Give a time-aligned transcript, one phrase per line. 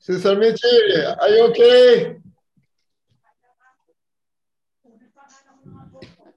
[0.00, 0.72] Sister Michi,
[1.20, 2.16] are you okay?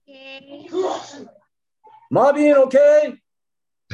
[0.04, 0.68] Okay.
[2.12, 3.16] Marvin, okay?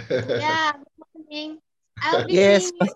[0.10, 1.62] Yeah, good morning.
[2.02, 2.74] I'll be Yes.
[2.74, 2.90] singing.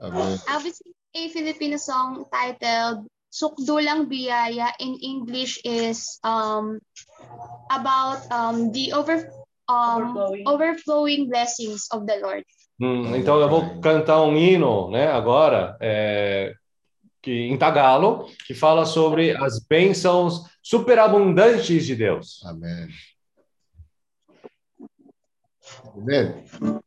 [0.00, 0.38] Amen.
[0.46, 4.70] I'll be singing a Filipino song titled Sukdulang Biyaya.
[4.78, 6.78] In English is um
[7.66, 9.26] about um the over
[9.70, 10.44] um Overflowing.
[10.46, 12.44] overflowing blessings of the Lord.
[12.80, 16.54] Hum, então eu vou cantar um hino, né, agora, é,
[17.20, 22.42] que em Tagalo, que fala sobre as bênçãos superabundantes de Deus.
[22.44, 22.88] Amen.
[25.94, 26.79] Amen.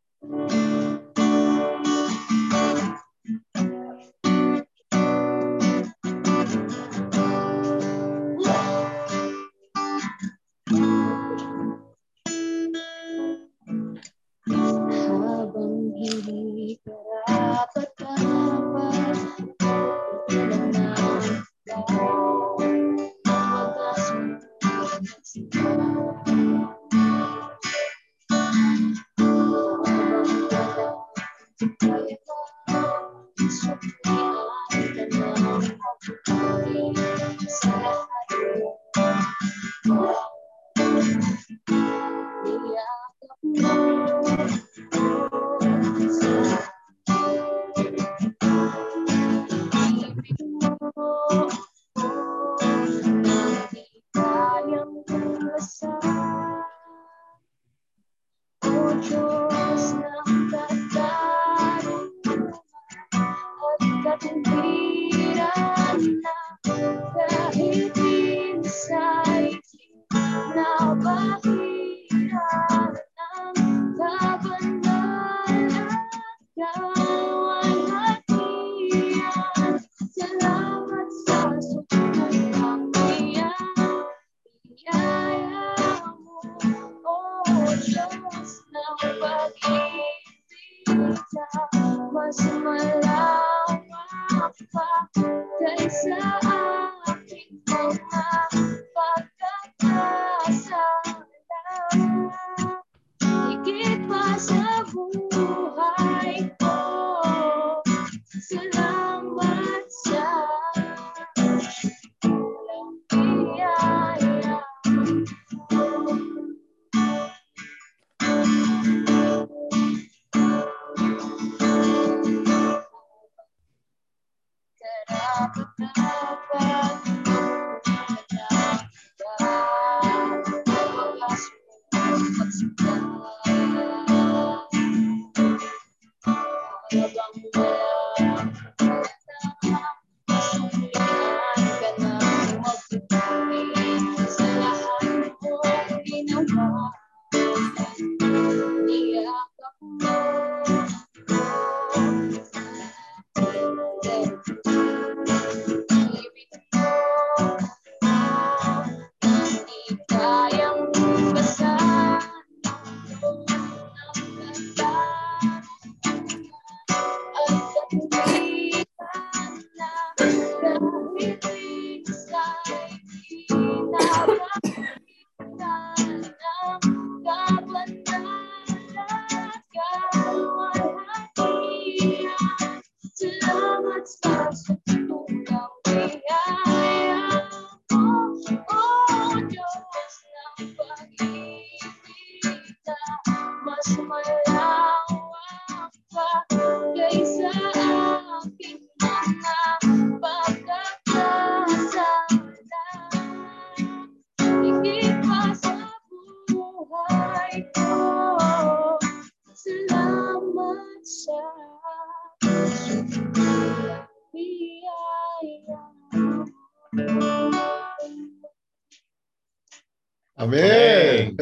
[220.53, 221.37] Amen.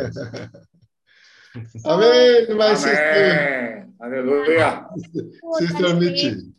[1.85, 2.95] Amen, my sister.
[2.95, 3.93] Amen.
[3.99, 4.87] Hallelujah.
[5.59, 6.53] Sister Michi.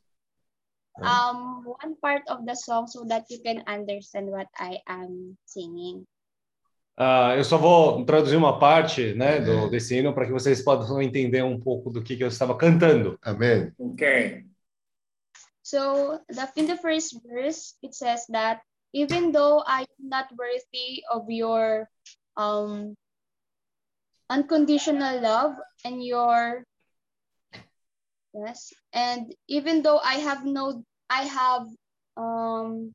[1.00, 6.04] um one part of the song so that you can understand what I am singing.
[6.96, 11.00] Ah, eu só vou traduzir uma parte, né, do, desse hino para que vocês possam
[11.00, 13.18] entender um pouco do que, que eu estava cantando.
[13.24, 13.72] Amen.
[13.78, 14.44] Okay.
[15.62, 18.60] So the in the first verse it says that
[18.92, 21.88] even though I am not worthy of your
[22.36, 22.94] um
[24.30, 26.64] unconditional love and your
[28.34, 31.66] yes and even though i have no i have
[32.16, 32.92] um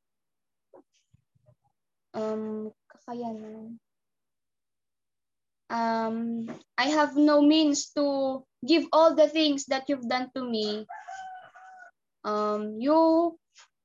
[2.14, 3.78] um kakayanan
[5.70, 6.48] um
[6.78, 10.88] i have no means to give all the things that you've done to me.
[12.24, 13.38] Um you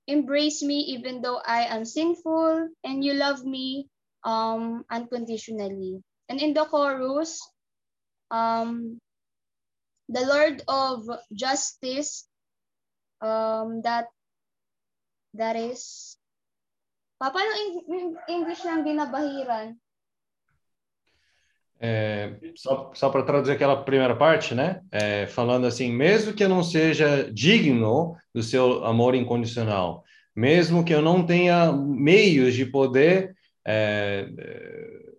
[0.09, 3.87] embrace me even though i am sinful and you love me
[4.25, 7.41] um unconditionally and in the chorus
[8.31, 8.99] um
[10.09, 12.29] the Lord of justice
[13.21, 14.07] um that
[15.35, 16.17] that is
[17.23, 17.55] Pa- paano
[18.27, 19.79] English lang binabahiran?
[21.79, 24.83] É, só só para traduzir aquela primeira parte, né?
[24.91, 30.03] É, falando assim, mesmo que eu não seja digno do seu amor incondicional,
[30.35, 35.13] mesmo que eu não tenha meios de poder, é, é,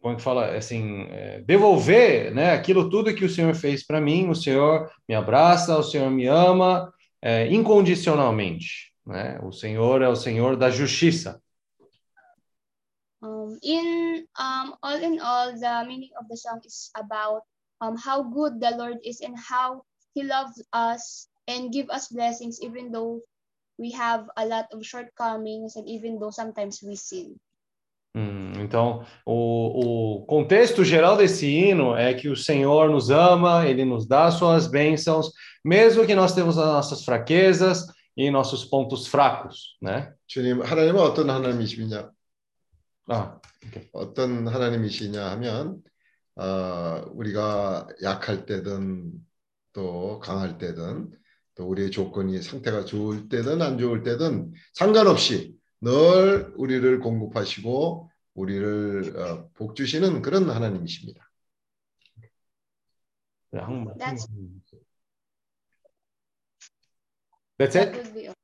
[0.00, 2.52] como é que fala, assim, é, devolver, né?
[2.52, 6.26] Aquilo tudo que o Senhor fez para mim, o Senhor me abraça, o Senhor me
[6.26, 9.38] ama é, incondicionalmente, né?
[9.42, 11.40] O Senhor é o Senhor da justiça.
[13.22, 17.42] Um, in um, all in all, the meaning of the song is about
[17.82, 22.58] um, how good the Lord is and how He loves us and give us blessings
[22.62, 23.20] even though
[23.76, 27.38] we have a lot of shortcomings and even though sometimes we sin.
[28.15, 33.83] Hum, então, o, o contexto geral desse hino é que o Senhor nos ama, Ele
[33.83, 35.31] nos dá suas bênçãos,
[35.63, 37.85] mesmo que nós temos as nossas fraquezas
[38.15, 40.13] e nossos pontos fracos, né?
[40.27, 42.09] 주님, 하나님은 어떤 하나님이시냐?
[43.07, 43.37] Ah,
[43.91, 45.83] 어떤 하나님이시냐 하면
[46.35, 49.11] 어, 우리가 약할 때든
[49.73, 51.11] 또 강할 때든
[51.55, 59.48] 또 우리의 조건이 상태가 좋을 때든 안 좋을 때든 상관없이 늘 우리를 공급하시고 우리를 어,
[59.54, 61.26] 복 주시는 그런 하나님이십니다.
[63.52, 63.94] 네, 한국말.
[63.96, 64.28] That's-
[67.58, 68.34] That's That it?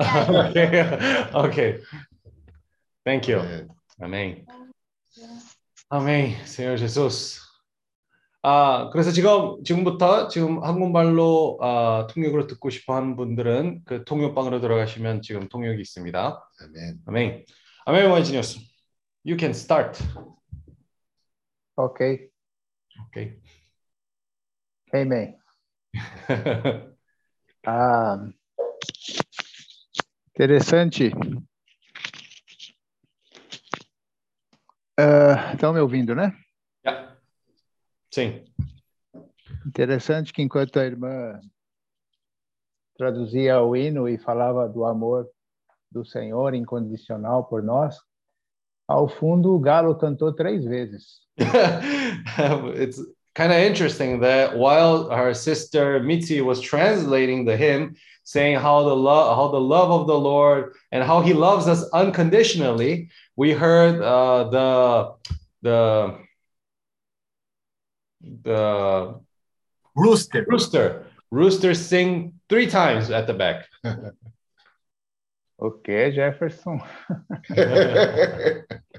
[0.00, 1.32] okay.
[1.34, 1.80] okay.
[3.04, 3.42] Thank you.
[3.42, 3.66] 네.
[4.00, 4.46] Amém.
[5.90, 6.44] 아멘.
[6.46, 7.40] Senhor Jesus.
[8.42, 15.20] 아, 그래서 지금 지금부터 지금 한국말로 아, 통역으로 듣고 싶어 하는 분들은 그 통역방으로 들어가시면
[15.20, 16.50] 지금 통역이 있습니다.
[16.62, 16.98] 아멘.
[17.06, 17.44] 아멘.
[17.84, 18.60] 아멘, 원진이었어.
[19.26, 20.02] You can start.
[21.76, 22.30] Ok,
[23.08, 23.38] Okay.
[24.94, 25.36] amen.
[27.66, 28.16] Ah,
[30.34, 31.12] interessante.
[35.52, 36.32] Estão me ouvindo, né?
[38.10, 38.44] Sim.
[39.66, 41.40] Interessante que enquanto a irmã
[42.96, 45.26] traduzia o hino e falava do amor
[45.90, 47.96] do Senhor incondicional por nós,
[48.86, 51.20] ao fundo o galo cantou três vezes.
[52.74, 52.98] it's
[53.34, 58.94] kind of interesting that while her sister Mitzi was translating the hymn, saying how the
[58.94, 64.00] love, how the love of the Lord and how He loves us unconditionally, we heard
[64.02, 65.14] uh, the
[65.62, 66.18] the
[68.20, 69.14] the
[69.94, 70.44] Rooster.
[70.48, 73.66] rooster rooster sing three times at the back.
[75.62, 76.80] O que, Jefferson?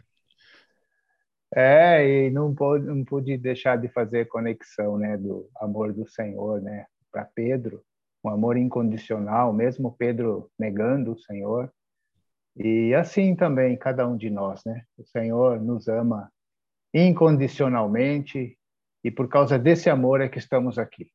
[1.54, 6.62] É, e não pude, não pude deixar de fazer conexão, né, do amor do Senhor,
[6.62, 7.84] né, para Pedro,
[8.24, 11.70] um amor incondicional, mesmo Pedro negando o Senhor.
[12.56, 14.84] E assim também cada um de nós, né?
[14.98, 16.32] O Senhor nos ama
[16.94, 18.58] incondicionalmente
[19.04, 21.12] e por causa desse amor é que estamos aqui.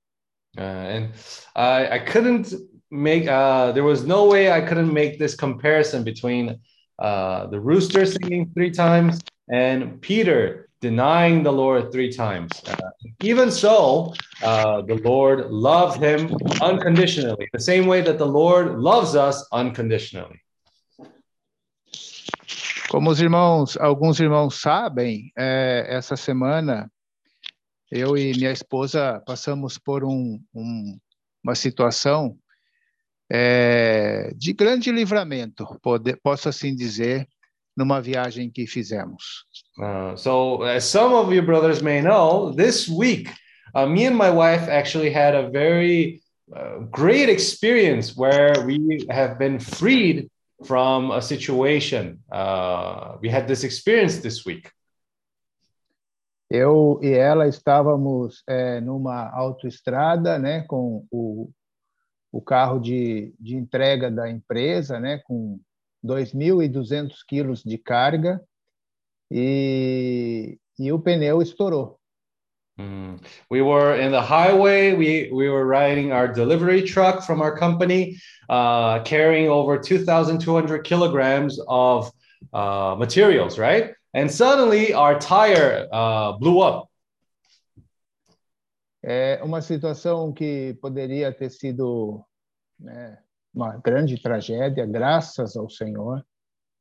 [0.56, 1.10] Uh, and
[1.54, 2.54] I, I couldn't
[2.90, 6.58] make uh, there was no way I couldn't make this comparison between
[6.98, 9.18] uh, the rooster singing three times
[9.52, 12.50] and Peter denying the Lord three times.
[12.66, 12.76] Uh,
[13.22, 14.12] even so,
[14.42, 20.40] uh, the Lord loved him unconditionally, the same way that the Lord loves us unconditionally.
[22.88, 26.88] Como os irmãos, alguns irmãos sabem, é, essa semana
[27.90, 30.98] eu e minha esposa passamos por um, um-
[31.44, 32.36] uma situação
[33.30, 37.26] é, de grande livramento, pode, posso assim dizer,
[37.76, 39.44] numa viagem que fizemos.
[39.78, 43.28] Uh, so, as some of you brothers may know, this week,
[43.74, 46.20] uh, me and my wife actually had a very
[46.54, 50.30] uh, great experience where we have been freed
[50.64, 52.18] from a situation.
[52.32, 54.70] Uh, we had this experience this week.
[56.50, 61.50] Eu e ela estávamos é, numa autoestrada, né, com o,
[62.30, 65.58] o carro de, de entrega da empresa, né, com
[66.04, 68.40] 2.200 quilos de carga,
[69.30, 71.98] e, e o pneu estourou.
[72.78, 73.18] Mm.
[73.50, 74.94] We were in the highway.
[74.94, 78.16] We we were riding our delivery truck from our company,
[78.50, 82.12] uh, carrying over 2,200 kilograms of
[82.52, 83.94] uh, materials, right?
[84.16, 86.88] And suddenly our tire uh, blew up.
[89.04, 92.24] É uma situação que poderia ter sido
[92.80, 93.18] né,
[93.54, 96.24] uma grande tragédia, graças ao Senhor,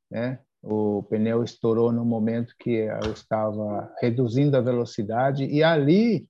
[0.10, 0.40] né?
[0.64, 6.26] O pneu estourou no momento que eu estava reduzindo a velocidade e ali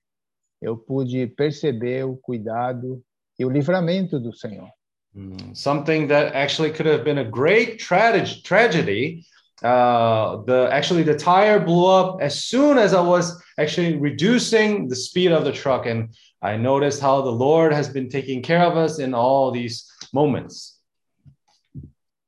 [0.60, 3.02] eu pude perceber o cuidado
[3.38, 4.70] e o livramento do Senhor.
[5.16, 9.24] Mm, Something that actually could have been a great tragedy.
[9.64, 14.96] Uh, the actually the tire blew up as soon as I was actually reducing the
[14.96, 18.76] speed of the truck, and I noticed how the Lord has been taking care of
[18.76, 20.74] us in all these moments.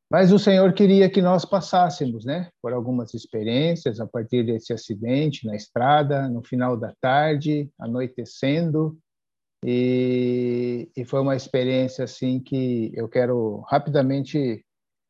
[0.09, 5.45] Mas o Senhor queria que nós passássemos, né, por algumas experiências a partir desse acidente
[5.45, 8.97] na estrada, no final da tarde, anoitecendo,
[9.65, 14.63] e, e foi uma experiência assim que eu quero rapidamente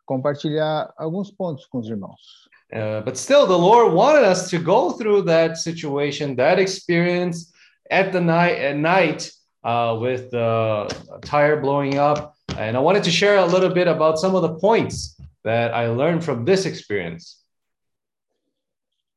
[0.07, 2.47] compartilhar alguns pontos com os irmãos.
[2.73, 7.51] Uh, but still, the Lord wanted us to go through that situation, that experience
[7.89, 9.31] at the night at night
[9.63, 10.87] uh, with the
[11.21, 12.33] tire blowing up.
[12.57, 15.87] And I wanted to share a little bit about some of the points that I
[15.87, 17.43] learned from this experience.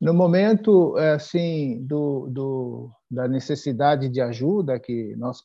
[0.00, 5.42] No momento eh, assim do, do, da necessidade de ajuda que nós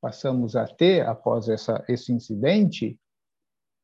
[0.00, 2.96] passamos a ter após essa, esse incidente,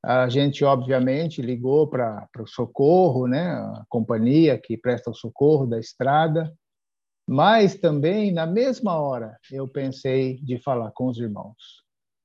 [0.04, 5.78] a gente obviamente ligou para o socorro, né, a companhia que presta o socorro da
[5.78, 6.52] estrada,
[7.26, 11.82] mas também na mesma hora eu pensei de falar com os irmãos.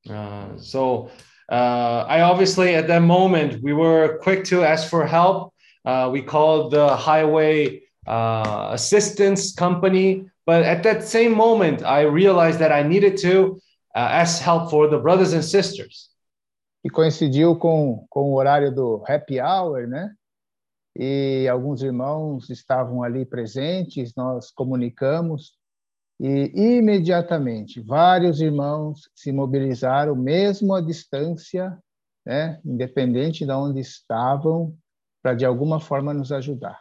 [0.07, 1.09] Uh, so
[1.51, 5.53] uh, I obviously at that moment we were quick to ask for help.
[5.85, 12.59] Uh, we called the highway uh, assistance company, but at that same moment I realized
[12.59, 13.59] that I needed to
[13.95, 16.09] ask help for the brothers and sisters.
[16.87, 20.09] E coincidiu com, com o horário do happy hour, né?
[20.95, 25.51] E alguns irmãos estavam ali presentes, nós comunicamos
[26.17, 31.77] e imediatamente vários irmãos se mobilizaram, mesmo à distância,
[32.25, 34.73] né, independente de onde estavam,
[35.21, 36.79] para de alguma forma nos ajudar.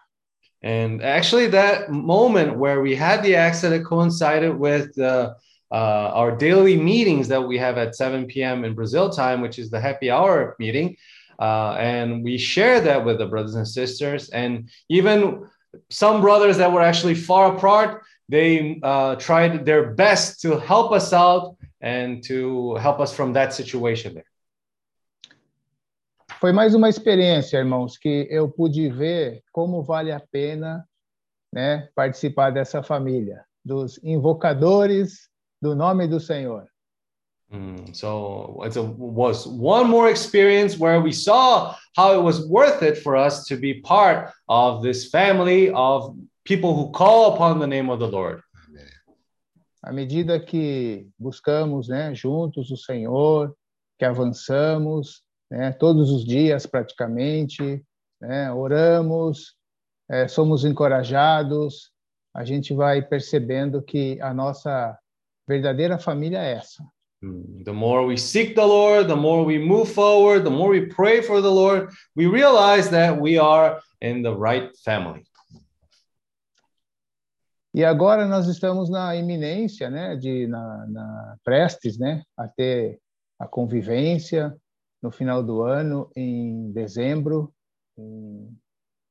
[0.62, 5.34] And actually, that moment where we had the accident coincided with the, uh,
[5.76, 8.64] our daily meetings that we have at 7 p.m.
[8.64, 10.96] in Brazil time, which is the happy hour meeting.
[11.38, 14.30] Uh, and we share that with the brothers and sisters.
[14.30, 15.46] And even
[15.90, 21.12] some brothers that were actually far apart, they uh, tried their best to help us
[21.12, 24.24] out and to help us from that situation there.
[26.40, 30.86] Foi mais uma experiência, irmãos, que eu pude ver como vale a pena
[31.52, 35.30] né, participar dessa família, dos invocadores
[35.60, 36.66] do nome do Senhor.
[37.52, 42.98] Mm, so it was one more experience where we saw how it was worth it
[42.98, 47.88] for us to be part of this family of people who call upon the name
[47.88, 48.42] of the Lord.
[49.84, 53.54] À medida que buscamos né, juntos o Senhor,
[53.96, 57.84] que avançamos, né, todos os dias praticamente,
[58.20, 59.54] né, oramos,
[60.10, 61.92] é, somos encorajados,
[62.34, 64.98] a gente vai percebendo que a nossa
[65.46, 66.82] verdadeira família é essa.
[67.22, 70.86] Mm, The more we seek the Lord, the more we move forward, the more we
[70.86, 75.24] pray for the Lord, we realize that we are in the right family.
[77.74, 82.98] E agora nós estamos na iminência, né, de na, na prestes, né, a ter
[83.38, 84.56] a convivência
[85.02, 87.52] no final do ano em dezembro
[87.98, 88.48] em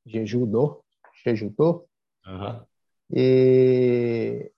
[0.05, 0.83] Jeju-do,
[1.23, 1.85] Jeju-do.
[2.25, 2.65] Uh-huh.
[3.11, 4.51] E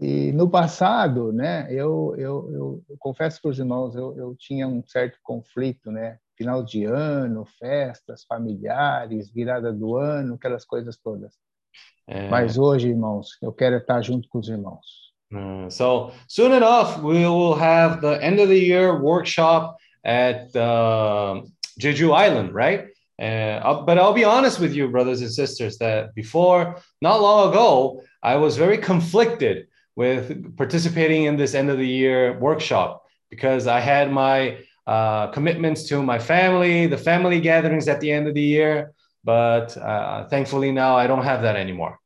[0.00, 4.66] e no passado, né, eu, eu, eu, eu confesso para os irmãos, eu, eu tinha
[4.68, 11.34] um certo conflito, né, final de ano, festas familiares, virada do ano, aquelas coisas todas.
[12.08, 15.10] And- Mas hoje, irmãos, eu quero estar junto com os irmãos.
[15.32, 21.40] Uh, so soon enough, we will have the end of the year workshop at uh,
[21.78, 22.88] Jeju Island, right?
[23.20, 27.50] Uh, I'll- but I'll be honest with you, brothers and sisters, that before, not long
[27.50, 33.66] ago, I was very conflicted with participating in this end of the year workshop because
[33.66, 38.34] I had my uh, commitments to my family, the family gatherings at the end of
[38.34, 38.92] the year.
[39.22, 41.98] But uh, thankfully now I don't have that anymore.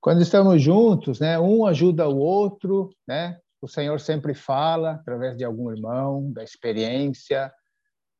[0.00, 3.38] Quando estamos juntos, né, um ajuda o outro, né?
[3.60, 7.52] O Senhor sempre fala através de algum irmão, da experiência,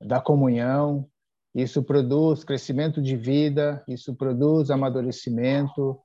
[0.01, 1.09] da comunhão.
[1.53, 5.99] Isso produz crescimento de vida, isso produz amadurecimento,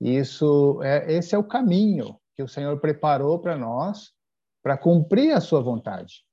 [0.00, 4.10] isso é esse é o caminho que o Senhor preparou para nós
[4.62, 6.24] para cumprir a sua vontade.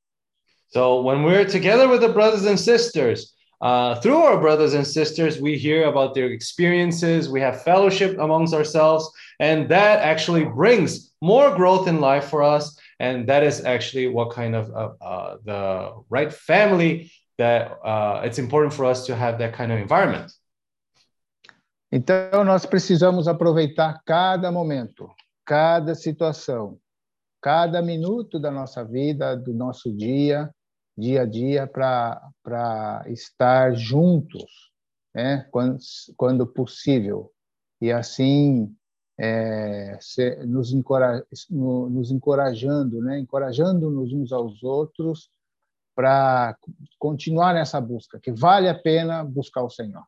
[0.69, 5.39] So when we're together with the brothers and sisters, uh, through our brothers and sisters,
[5.39, 11.55] we hear about their experiences, we have fellowship amongst ourselves, and that actually brings more
[11.55, 12.77] growth in life for us.
[13.00, 18.39] And that is actually what kind of uh, uh, the right family that uh, it's
[18.39, 20.31] important for us to have that kind of environment.
[21.95, 25.09] Então nós precisamos aproveitar cada momento,
[25.45, 26.77] cada situação,
[27.41, 30.53] cada minuto da nossa vida, do nosso dia,
[30.97, 34.73] dia a dia, para estar juntos,
[35.15, 35.47] né?
[35.49, 35.77] quando,
[36.17, 37.31] quando possível.
[37.79, 38.75] E assim
[39.17, 43.19] é, se, nos, encora, no, nos encorajando, né?
[43.19, 45.29] encorajando-nos uns aos outros
[45.95, 46.57] para
[46.99, 50.03] continuar nessa busca, que vale a pena buscar o Senhor.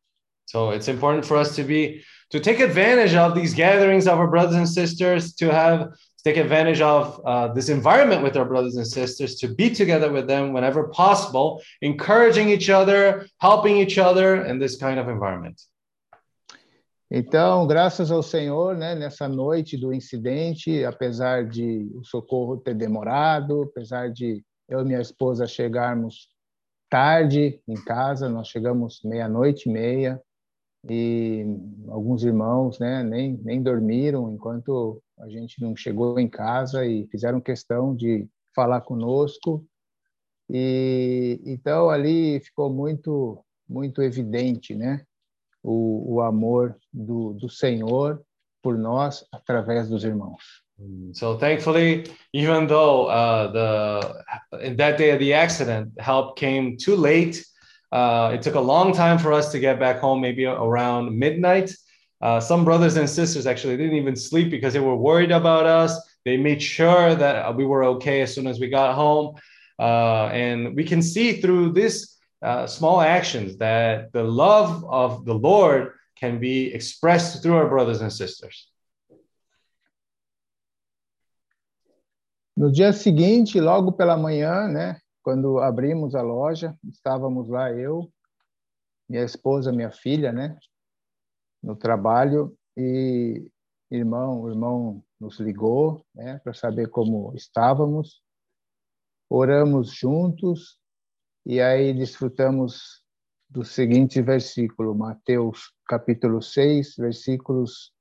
[0.47, 2.01] So it's important for us to be
[2.31, 6.37] to take advantage of these gatherings of our brothers and sisters, to have to take
[6.37, 10.53] advantage of uh, this environment with our brothers and sisters, to be together with them
[10.53, 15.61] whenever possible, encouraging each other, helping each other in this kind of environment.
[17.09, 23.63] Então, graças ao Senhor, né, nessa noite do incidente, apesar de o socorro ter demorado,
[23.63, 26.29] apesar de eu e minha esposa chegarmos
[26.89, 30.21] tarde em casa, nós chegamos meia-noite e meia,
[30.89, 31.45] e
[31.89, 37.41] alguns irmãos né, nem, nem dormiram enquanto a gente não chegou em casa e fizeram
[37.41, 39.65] questão de falar conosco.
[40.49, 45.03] E então ali ficou muito muito evidente, né,
[45.61, 48.23] o, o amor do, do Senhor
[48.63, 50.63] por nós através dos irmãos.
[51.13, 52.03] So thankfully,
[52.33, 57.43] even though uh, the that day of the accident, help came too late.
[57.91, 61.73] Uh, it took a long time for us to get back home, maybe around midnight.
[62.21, 65.99] Uh, some brothers and sisters actually didn't even sleep because they were worried about us.
[66.25, 69.35] They made sure that we were okay as soon as we got home.
[69.79, 75.33] Uh, and we can see through this uh, small actions that the love of the
[75.33, 78.67] Lord can be expressed through our brothers and sisters.
[82.55, 88.09] No dia seguinte, logo pela manhã, né, quando abrimos a loja, estávamos lá eu,
[89.09, 90.57] minha esposa, minha filha, né,
[91.61, 93.51] no trabalho e
[93.91, 98.23] irmão, o irmão nos ligou, né, para saber como estávamos.
[99.29, 100.79] Oramos juntos
[101.45, 103.03] e aí desfrutamos
[103.49, 107.91] do seguinte versículo, Mateus capítulo 6, versículos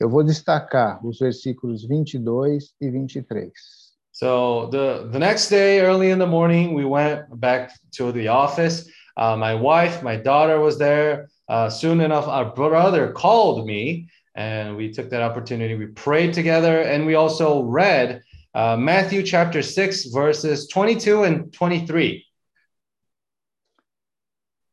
[0.00, 3.85] eu vou destacar os versículos 22 e 23.
[4.16, 8.88] So the, the next day, early in the morning, we went back to the office.
[9.14, 11.28] Uh, my wife, my daughter was there.
[11.50, 15.74] Uh, soon enough, our brother called me and we took that opportunity.
[15.74, 18.22] We prayed together and we also read
[18.54, 22.22] uh, Matthew chapter 6, verses 22 and 23.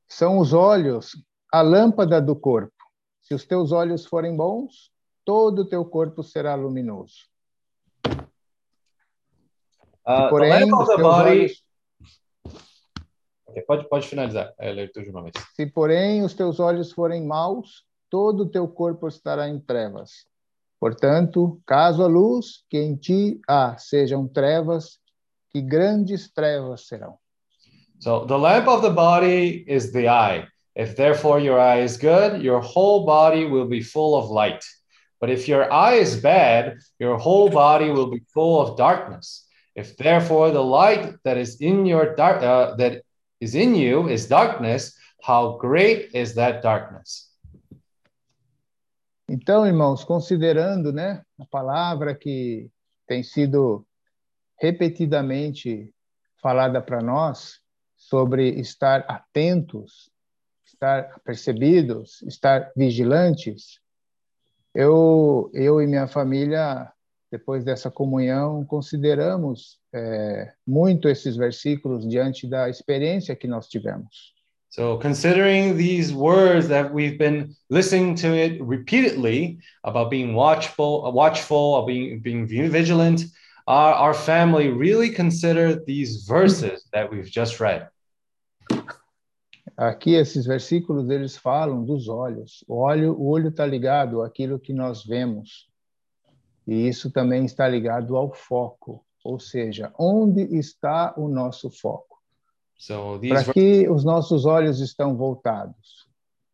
[0.08, 1.17] São os olhos
[1.51, 2.71] a lâmpada do corpo.
[3.19, 4.89] Se os teus olhos forem bons,
[5.25, 7.33] todo o teu corpo será luminoso.
[10.06, 11.30] Uh, porém, the body.
[11.39, 11.63] olhos-
[13.48, 15.34] Ok, pode, pode finalizar a leitura de uma vez.
[15.56, 20.26] Se, porém, os teus olhos forem maus, todo o teu corpo estará em trevas.
[20.80, 25.00] Portanto, caso a luz que em ti há sejam trevas,
[25.52, 27.18] que grandes trevas serão.
[28.00, 30.48] So the lamp of the body is the eye.
[30.76, 34.66] If therefore your eye is good, your whole body will be full of light.
[35.22, 39.42] But if your eye is bad, your whole body will be full of darkness.
[39.75, 43.03] If therefore the light that is in your dark uh, that
[43.41, 47.33] is in you is darkness, how great is that darkness?
[49.27, 52.69] Então, irmãos, considerando né, a palavra que
[53.07, 53.83] tem sido
[54.62, 55.91] repetidamente
[56.39, 57.59] falada para nós
[57.95, 60.12] sobre estar atentos,
[60.63, 63.79] estar percebidos, estar vigilantes,
[64.75, 66.92] eu, eu e minha família,
[67.34, 74.36] depois dessa comunhão, consideramos é, muito esses versículos diante da experiência que nós tivemos.
[74.69, 81.76] So, considering these words that we've been listening to it repeatedly about being watchful, watchful,
[81.76, 83.24] of being being vigilant,
[83.67, 87.88] our, our family really considered these verses that we've just read.
[89.76, 92.63] Aqui esses versículos eles falam dos olhos.
[92.67, 95.67] O olho, o olho está ligado àquilo que nós vemos.
[96.67, 102.17] E isso também está ligado ao foco, ou seja, onde está o nosso foco?
[102.78, 106.04] So these Para que os nossos olhos estão voltados?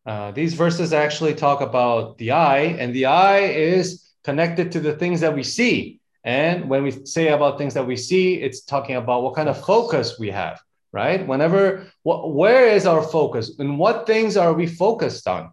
[0.06, 4.94] Uh, these verses actually talk about the eye, and the eye is connected to the
[4.94, 6.00] things that we see.
[6.24, 9.58] And when we say about things that we see, it's talking about what kind of
[9.58, 10.60] focus we have,
[10.92, 11.26] right?
[11.26, 13.58] Whenever, wh- where is our focus?
[13.58, 15.50] And what things are we focused on?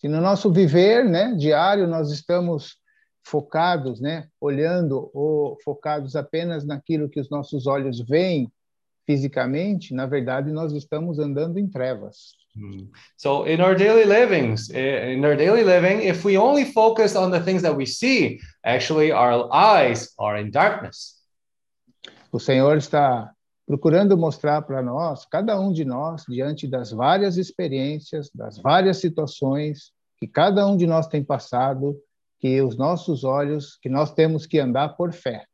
[0.00, 2.76] Se no nosso viver, né, diário, nós estamos
[3.22, 8.50] focados, né, olhando ou focados apenas naquilo que os nossos olhos veem
[9.06, 12.38] fisicamente, na verdade nós estamos andando em trevas.
[12.56, 12.88] Hmm.
[13.16, 17.30] So in our daily livings, eh, in our daily living, if we only focus on
[17.30, 21.20] the things that we see, actually our eyes are in darkness.
[22.32, 23.30] O Senhor está
[23.66, 29.92] procurando mostrar para nós, cada um de nós, diante das várias experiências, das várias situações
[30.18, 31.96] que cada um de nós tem passado,
[32.40, 35.44] que os nossos olhos, que nós temos que andar por fé.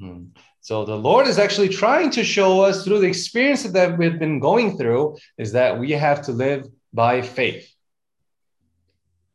[0.00, 0.30] Hmm.
[0.60, 4.38] So the Lord is actually trying to show us through the experience that we've been
[4.38, 7.68] going through is that we have to live by faith.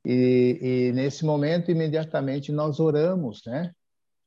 [0.05, 3.71] E, e nesse momento, imediatamente, nós oramos, né?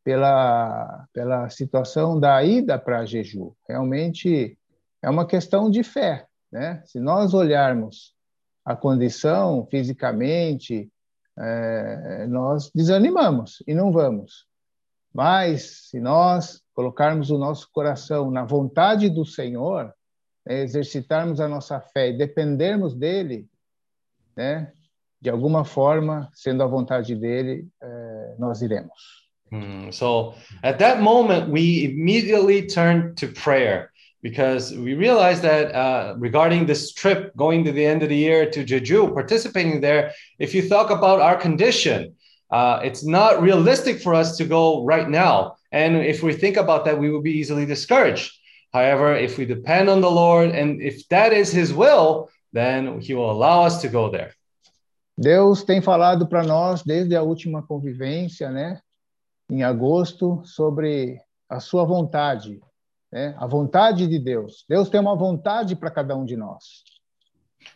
[0.02, 3.56] Pela, pela situação da ida para Jeju.
[3.68, 4.56] Realmente
[5.02, 6.82] é uma questão de fé, né?
[6.86, 8.14] Se nós olharmos
[8.64, 10.90] a condição fisicamente,
[11.38, 14.46] é, nós desanimamos e não vamos.
[15.12, 19.92] Mas se nós colocarmos o nosso coração na vontade do Senhor,
[20.46, 23.48] né, exercitarmos a nossa fé e dependermos dele,
[24.36, 24.72] né,
[25.20, 29.26] de alguma forma, sendo a vontade dele, é, nós iremos.
[29.50, 29.90] Hmm.
[29.92, 33.90] So at that moment, we immediately turn to prayer
[34.22, 38.50] because we realized that uh, regarding this trip going to the end of the year
[38.50, 42.14] to Jeju, participating there, if you talk about our condition,
[42.50, 45.56] uh, it's not realistic for us to go right now.
[45.72, 48.32] And if we think about that, we will be easily discouraged.
[48.72, 53.14] However, if we depend on the Lord and if that is His will, then He
[53.14, 54.32] will allow us to go there.
[55.18, 58.78] Deus tem falado para nós desde a última convivência, né,
[59.50, 62.60] em agosto, sobre a sua vontade,
[63.12, 64.64] né, a vontade de Deus.
[64.68, 66.84] Deus tem uma vontade para cada um de nós.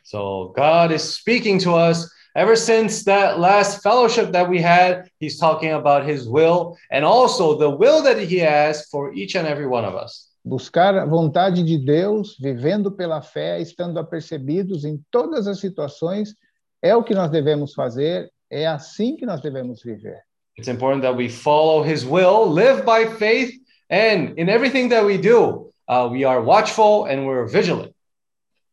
[0.05, 5.11] So God is speaking to us ever since that last fellowship that we had.
[5.21, 9.47] He's talking about His will and also the will that He has for each and
[9.47, 10.29] every one of us.
[10.45, 16.35] Buscar a vontade de Deus, vivendo pela fé, estando apercebidos em todas as situações,
[16.83, 20.23] é o que nós devemos fazer, é assim que nós devemos viver.
[20.57, 23.53] It's important that we follow His will, live by faith,
[23.91, 27.93] and in everything that we do, uh, we are watchful and we're vigilant.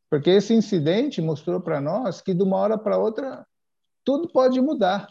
[0.09, 3.45] Porque esse incidente mostrou para nós que de uma hora para outra
[4.05, 5.09] tudo pode mudar.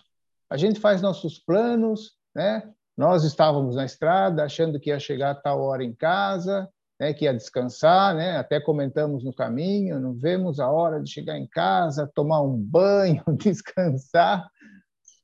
[0.48, 2.62] A gente faz nossos planos, né?
[2.96, 6.66] Nós estávamos na estrada achando que ia chegar a tal hora em casa,
[6.98, 8.38] né, que ia descansar, né?
[8.38, 13.22] Até comentamos no caminho, não vemos a hora de chegar em casa, tomar um banho,
[13.38, 14.48] descansar.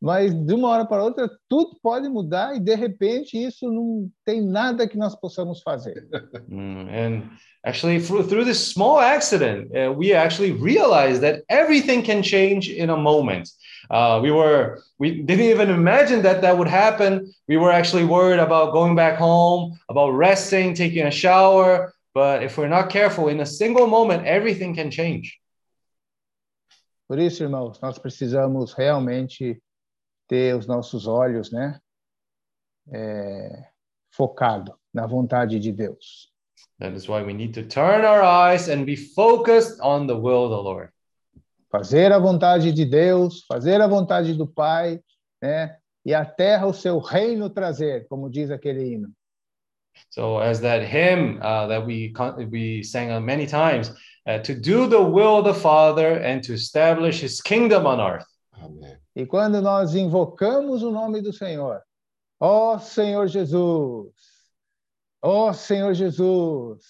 [0.03, 4.43] Mas de uma hora para outra tudo pode mudar e de repente isso não tem
[4.43, 6.09] nada que nós possamos fazer.
[6.49, 7.31] Mm, and
[7.65, 12.91] actually, through, through this small accident, uh, we actually realized that everything can change in
[12.91, 13.49] a moment.
[13.89, 17.33] Uh, we were we didn't even imagine that that would happen.
[17.47, 21.95] We were actually worried about going back home, about resting, taking a shower.
[22.13, 25.39] But if we're not careful, in a single moment, everything can change.
[27.09, 29.63] Por isso, irmãos, nós precisamos realmente
[30.33, 31.79] ter os nossos olhos, né,
[32.91, 33.67] é,
[34.11, 36.33] focado na vontade de Deus.
[36.79, 40.45] That is why we need to turn our eyes and be focused on the will
[40.45, 40.89] of the Lord.
[41.71, 45.01] Fazer a vontade de Deus, fazer a vontade do Pai,
[45.43, 49.11] né, e a terra o seu reino trazer, como diz aquele hino.
[50.09, 52.15] So, as that hymn uh, that we
[52.51, 53.93] we sang many times,
[54.27, 58.27] uh, to do the will of the Father and to establish His kingdom on earth.
[58.53, 59.02] 아멘.
[59.15, 61.83] E quando nós invocamos o nome do Senhor,
[62.41, 64.13] ó Senhor Jesus,
[65.21, 66.83] ó Senhor Jesus,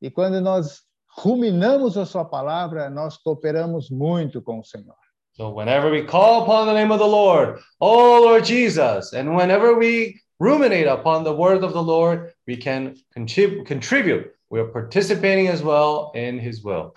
[0.00, 4.96] e quando nós ruminamos a sua palavra, nós cooperamos muito com o Senhor.
[5.32, 9.74] So, whenever we call upon the name of the Lord, oh Lord Jesus, and whenever
[9.74, 14.32] we ruminate upon the word of the Lord, we can contrib- contribute.
[14.48, 16.94] We are participating as well in His will.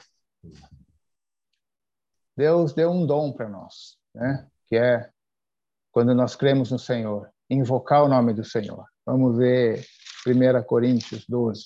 [2.37, 4.47] Deus deu um dom para nós, né?
[4.69, 5.09] Que é
[5.91, 8.85] quando nós cremos no Senhor, invocar o nome do Senhor.
[9.05, 9.83] Vamos ver
[10.27, 11.63] 1 Coríntios 12.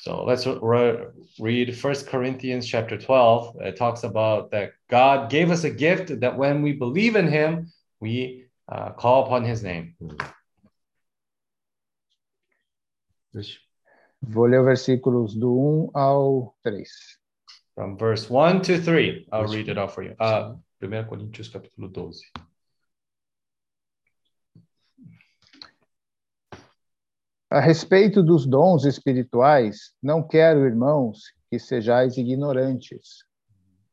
[0.00, 1.08] So let's re-
[1.40, 3.56] read 1 Corinthians chapter 12.
[3.62, 7.66] It talks about that God gave us a gift that when we believe in Him,
[8.00, 9.96] we uh, call upon His name.
[13.32, 13.58] Deixa.
[14.20, 16.84] Vou ler versículos do 1 ao 3.
[17.74, 19.28] from verse 1 to 3.
[19.32, 20.14] I'll read it out for you.
[20.18, 22.22] Uh, 1 Coríntios capítulo 12.
[27.50, 33.24] A respeito dos dons espirituais, não quero, irmãos, que sejais ignorantes.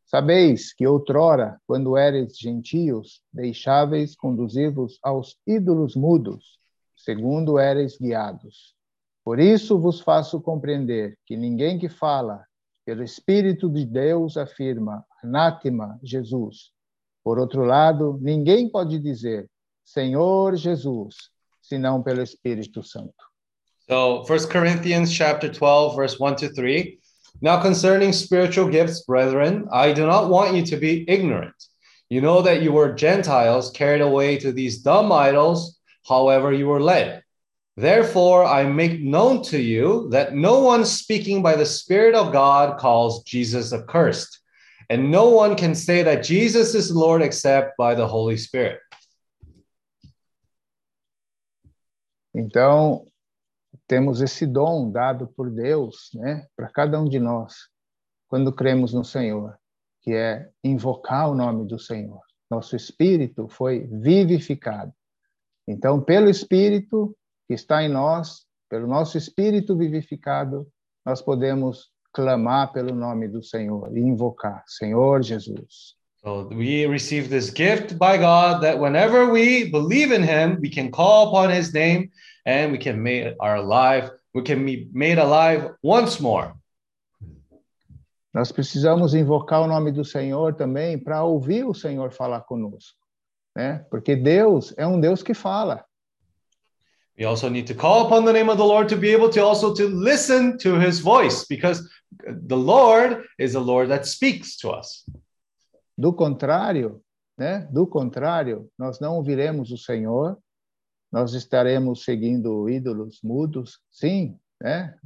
[0.05, 6.59] Sabeis que outrora, quando éreis gentios, deixáveis conduzir-vos aos ídolos mudos,
[6.95, 8.75] segundo éreis guiados.
[9.23, 12.45] Por isso vos faço compreender que ninguém que fala
[12.85, 16.74] pelo Espírito de Deus afirma, anátema, Jesus.
[17.25, 19.49] Por outro lado, ninguém pode dizer,
[19.83, 23.15] Senhor Jesus, senão pelo Espírito Santo.
[23.89, 26.99] So, 1 Corinthians chapter 12, verse 1 to 3.
[27.41, 31.55] Now, concerning spiritual gifts, brethren, I do not want you to be ignorant.
[32.09, 36.79] You know that you were Gentiles carried away to these dumb idols, however, you were
[36.79, 37.23] led.
[37.75, 42.77] Therefore, I make known to you that no one speaking by the Spirit of God
[42.77, 44.41] calls Jesus accursed,
[44.89, 48.79] and no one can say that Jesus is Lord except by the Holy Spirit.
[52.33, 53.05] Então,
[53.87, 57.69] temos esse dom dado por Deus, né, para cada um de nós,
[58.27, 59.57] quando cremos no Senhor,
[60.01, 62.21] que é invocar o nome do Senhor.
[62.49, 64.93] Nosso espírito foi vivificado.
[65.67, 67.15] Então, pelo espírito
[67.47, 70.67] que está em nós, pelo nosso espírito vivificado,
[71.05, 75.95] nós podemos clamar pelo nome do Senhor e invocar, Senhor Jesus.
[76.23, 80.89] So we receive this gift by God that whenever we believe in Him, we can
[80.89, 82.09] call upon His name
[82.45, 86.53] and we can make our life, we can be made alive once more.
[88.33, 92.97] Nós precisamos invocar o nome do Senhor também para ouvir o Senhor falar conosco,
[93.55, 93.85] né?
[93.89, 95.85] Porque Deus é um Deus que fala.
[97.17, 99.41] We also need to call upon the name of the Lord to be able to
[99.41, 101.81] also to listen to his voice because
[102.47, 105.05] the Lord is a Lord that speaks to us.
[105.97, 107.01] Do contrário,
[107.37, 107.67] né?
[107.71, 110.37] Do contrário, nós não ouviremos o Senhor,
[111.11, 114.97] nós estaremos seguindo ídolos mudos, sim, né?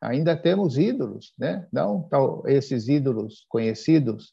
[0.00, 1.66] Ainda temos ídolos, né?
[1.72, 4.32] Não tal, esses ídolos conhecidos,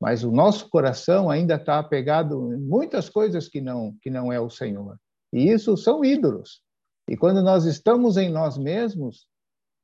[0.00, 4.40] mas o nosso coração ainda está apegado em muitas coisas que não que não é
[4.40, 4.98] o Senhor.
[5.32, 6.60] E isso são ídolos.
[7.08, 9.28] E quando nós estamos em nós mesmos,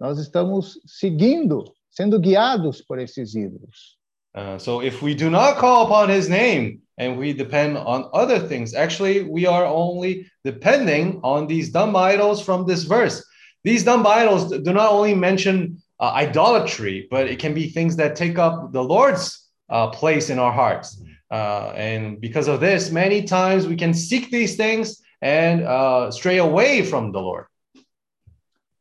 [0.03, 3.97] nós estamos seguindo, sendo guiados por esses ídolos.
[4.35, 8.41] Uh, so if we do not call upon his name and we depend on other
[8.41, 13.25] things, actually we are only depending on these dumb idols from this verse.
[13.63, 18.17] These dumb idols do not only mention uh, idolatry, but it can be things that
[18.17, 21.01] take up the Lord's uh, place in our hearts.
[21.31, 26.39] Uh, and because of this, many times we can seek these things and uh, stray
[26.39, 27.47] away from the Lord.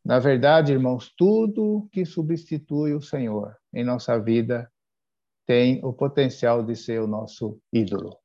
[0.03, 4.71] Na verdade, irmãos, tudo que substitui o Senhor em nossa vida
[5.45, 8.17] tem o potencial de ser o nosso ídolo.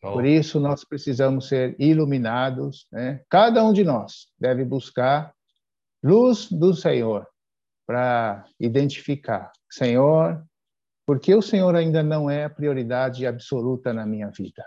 [0.00, 2.86] So, Por isso, nós precisamos ser iluminados.
[2.90, 3.22] Né?
[3.30, 5.32] Cada um de nós deve buscar
[6.02, 7.26] luz do Senhor
[7.86, 10.44] para identificar, Senhor,
[11.06, 14.64] porque o Senhor ainda não é a prioridade absoluta na minha vida.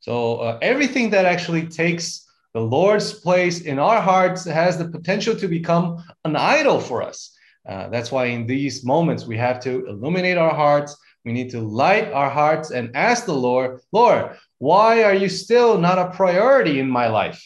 [0.00, 5.34] so uh, everything that actually takes the Lord's place in our hearts has the potential
[5.36, 7.36] to become an idol for us.
[7.68, 10.96] Uh, that's why in these moments we have to illuminate our hearts.
[11.24, 15.78] We need to light our hearts and ask the Lord, Lord, why are you still
[15.78, 17.42] not a priority in my life?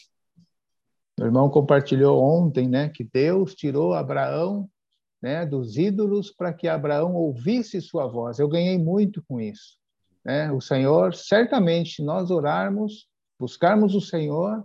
[1.19, 4.69] O irmão compartilhou ontem, né, que Deus tirou Abraão,
[5.23, 8.39] né, dos ídolos para que Abraão ouvisse sua voz.
[8.39, 9.79] Eu ganhei muito com isso,
[10.25, 10.53] né?
[10.53, 14.63] O Senhor, certamente, nós orarmos, buscarmos o Senhor,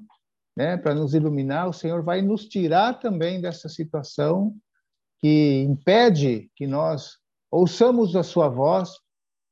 [0.56, 4.54] né, para nos iluminar, o Senhor vai nos tirar também dessa situação
[5.20, 7.18] que impede que nós
[7.50, 8.90] ouçamos a sua voz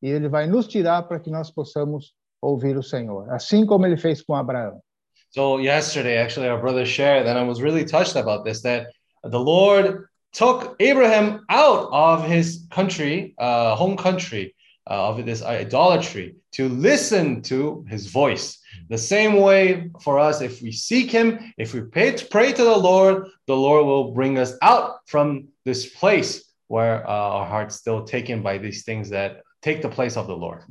[0.02, 3.98] e ele vai nos tirar para que nós possamos ouvir o Senhor, assim como ele
[3.98, 4.82] fez com Abraão.
[5.30, 8.88] So yesterday, actually, our brother shared, and I was really touched about this, that
[9.24, 14.54] the Lord took Abraham out of his country, uh, home country,
[14.88, 18.60] of this idolatry, to listen to his voice.
[18.90, 22.78] The same way for us, if we seek him, if we pray, pray to the
[22.78, 28.04] Lord, the Lord will bring us out from this place where uh, our heart's still
[28.04, 30.64] taken by these things that take the place of the Lord.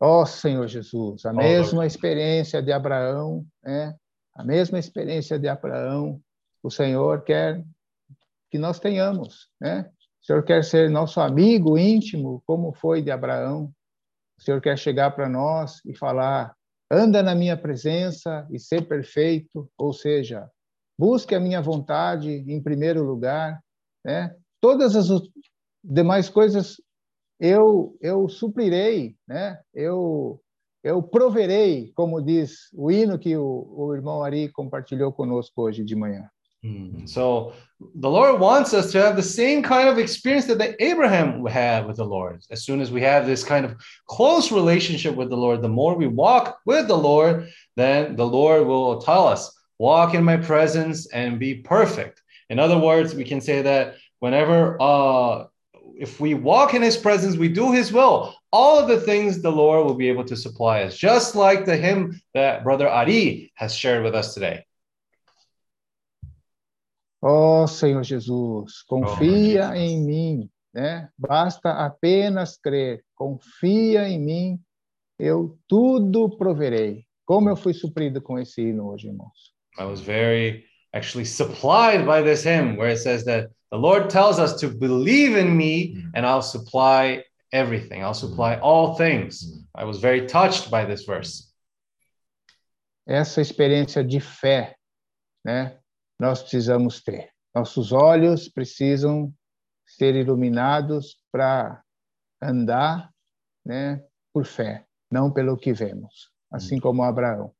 [0.00, 3.94] Ó Senhor Jesus, a Ó, mesma experiência de Abraão, né?
[4.34, 6.20] A mesma experiência de Abraão,
[6.62, 7.64] o Senhor quer
[8.50, 9.90] que nós tenhamos, né?
[10.28, 13.72] Senhor quer ser nosso amigo íntimo, como foi de Abraão.
[14.38, 16.54] O Senhor quer chegar para nós e falar:
[16.90, 20.46] anda na minha presença e ser perfeito, ou seja,
[20.98, 23.58] busque a minha vontade em primeiro lugar,
[24.04, 24.36] né?
[24.60, 25.08] Todas as
[25.82, 26.76] demais coisas
[27.40, 29.58] eu eu suprirei, né?
[29.72, 30.38] Eu
[30.84, 35.96] eu proverei, como diz o hino que o, o irmão Ari compartilhou conosco hoje de
[35.96, 36.28] manhã.
[36.62, 37.06] Hmm.
[37.06, 37.52] So
[37.94, 41.86] the Lord wants us to have the same kind of experience that the Abraham had
[41.86, 42.42] with the Lord.
[42.50, 45.94] As soon as we have this kind of close relationship with the Lord, the more
[45.94, 51.06] we walk with the Lord, then the Lord will tell us, walk in my presence
[51.12, 52.20] and be perfect.
[52.50, 55.44] In other words, we can say that whenever uh
[55.98, 59.50] if we walk in his presence, we do his will, all of the things the
[59.50, 63.74] Lord will be able to supply us, just like the hymn that Brother Ari has
[63.74, 64.64] shared with us today.
[67.20, 69.76] Ó Senhor Jesus, confia Jesus.
[69.76, 71.08] em mim, né?
[71.18, 74.60] Basta apenas crer, confia em mim,
[75.18, 77.04] eu tudo proverei.
[77.24, 79.52] Como eu fui suprido com esse hino hoje, irmãos.
[79.78, 84.38] I was very actually supplied by this hymn where it says that the Lord tells
[84.38, 88.02] us to believe in me and I'll supply everything.
[88.02, 89.64] I'll supply all things.
[89.74, 91.52] I was very touched by this verse.
[93.06, 94.76] Essa experiência de fé,
[95.44, 95.78] né?
[96.18, 97.30] Nós precisamos ter.
[97.54, 99.32] Nossos olhos precisam
[99.86, 101.82] ser iluminados para
[102.42, 103.10] andar,
[103.64, 104.02] né?
[104.32, 107.52] Por fé, não pelo que vemos, assim como Abraão.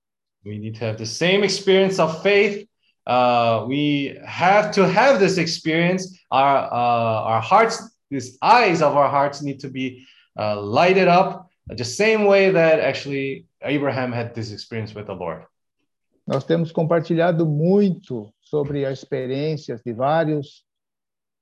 [0.44, 2.68] We need to have the same experience of faith.
[3.06, 6.18] Uh, we have to have this experience.
[6.30, 10.04] Our uh, our hearts, these eyes of our hearts, need to be
[10.38, 15.44] uh, lighted up the same way that actually Abraham had this experience with the Lord.
[16.28, 20.62] Nós temos compartilhado muito sobre as experiências de vários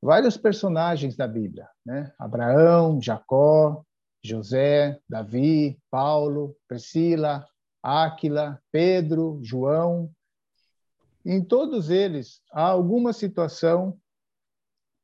[0.00, 2.12] vários personagens da Bíblia, né?
[2.16, 3.82] Abraão, Jacó,
[4.24, 7.44] José, Davi, Paulo, Priscila,
[7.82, 10.08] Áquila, Pedro, João.
[11.24, 13.98] Em todos eles há alguma situação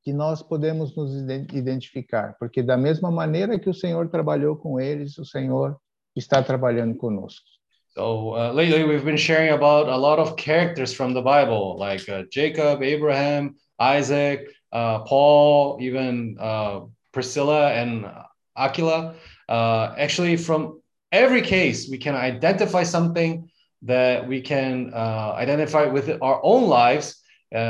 [0.05, 4.79] que nós podemos nos iden- identificar, porque da mesma maneira que o Senhor trabalhou com
[4.79, 5.77] eles, o Senhor
[6.15, 7.51] está trabalhando conosco.
[7.97, 12.09] So uh, lately, we've been sharing about a lot of characters from the Bible, like
[12.09, 16.81] uh, Jacob, Abraham, Isaac, uh, Paul, even uh,
[17.13, 18.11] Priscilla and
[18.57, 19.15] Aquila.
[19.47, 23.51] Uh, actually, from every case, we can identify something
[23.83, 27.21] that we can uh, identify with our own lives,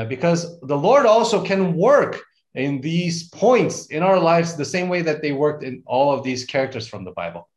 [0.09, 2.23] because the Lord also can work
[2.55, 6.23] in these points in our lives the same way that they worked in all of
[6.23, 7.49] these characters from the Bible.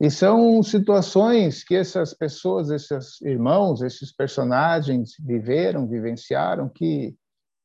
[0.00, 7.14] E são situações que essas pessoas, esses irmãos, esses personagens viveram, vivenciaram, que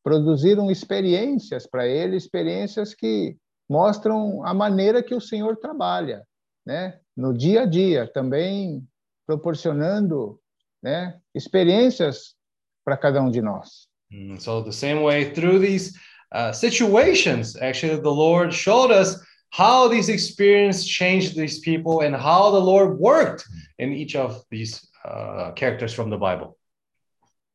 [0.04, 3.36] produziram experiências para ele, experiências que
[3.70, 6.24] mostram a maneira que o Senhor trabalha,
[6.66, 7.00] né?
[7.16, 8.86] No dia a dia, também
[9.28, 10.40] proporcionando,
[10.82, 12.36] né, experiências
[12.84, 13.88] para cada um de nós.
[14.12, 15.94] Mm, So the same way through these
[16.34, 19.18] uh, situations, actually, the Lord showed us
[19.52, 23.44] how these experiences changed these people and how the Lord worked
[23.78, 26.58] in each of these uh, characters from the Bible.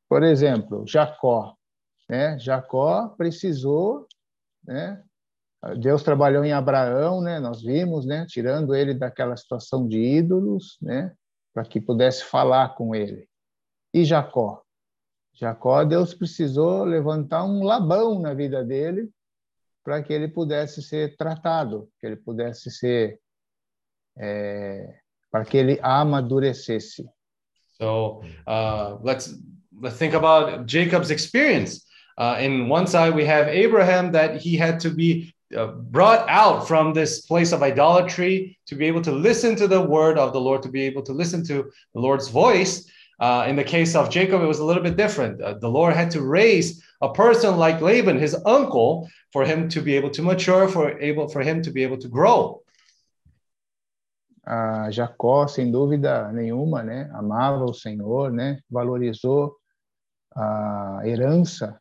[0.08, 1.56] Por exemplo, Jacó,
[2.08, 2.38] né?
[2.38, 4.06] Jacó precisou,
[4.64, 5.02] né?
[5.80, 7.40] Deus trabalhou em Abraão, né?
[7.40, 8.24] Nós vimos, né?
[8.28, 11.12] Tirando ele daquela situação de ídolos, né?
[11.52, 13.26] Para que pudesse falar com ele.
[13.92, 14.62] E Jacó,
[15.34, 19.10] Jacó, Deus precisou levantar um Labão na vida dele
[19.86, 23.20] para que ele pudesse ser tratado, que ele pudesse ser,
[24.18, 24.84] é,
[25.30, 27.08] para que ele amadurecesse.
[27.78, 29.32] So uh, let's
[29.80, 31.86] let's think about Jacob's experience.
[32.18, 36.66] Uh, in one side, we have Abraham that he had to be uh, brought out
[36.66, 40.40] from this place of idolatry to be able to listen to the word of the
[40.40, 42.90] Lord, to be able to listen to the Lord's voice.
[43.18, 45.40] Uh, in the case of Jacob, it was a little bit different.
[45.40, 49.80] Uh, the Lord had to raise a person like Laban, his uncle, for him to
[49.80, 52.62] be able to mature, for able for him to be able to grow.
[54.46, 59.56] a Jacó, sem dúvida nenhuma, né, amava o Senhor, né, valorizou
[60.32, 61.80] a herança,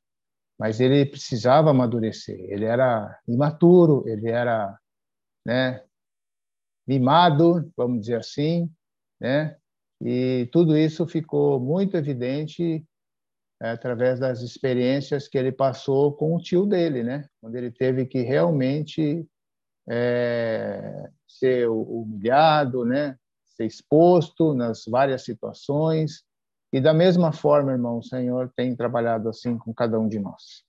[0.57, 2.39] mas ele precisava amadurecer.
[2.49, 4.75] Ele era imaturo, ele era,
[5.45, 5.83] né,
[6.87, 8.71] mimado, vamos dizer assim,
[9.19, 9.55] né,
[10.05, 12.85] e tudo isso ficou muito evidente
[13.61, 18.05] é, através das experiências que ele passou com o tio dele, né, quando ele teve
[18.05, 19.25] que realmente
[19.89, 23.17] é, ser humilhado, né?
[23.55, 26.23] ser exposto nas várias situações.
[26.73, 30.63] E da mesma forma, irmão, o Senhor tem trabalhado assim com cada um de nós.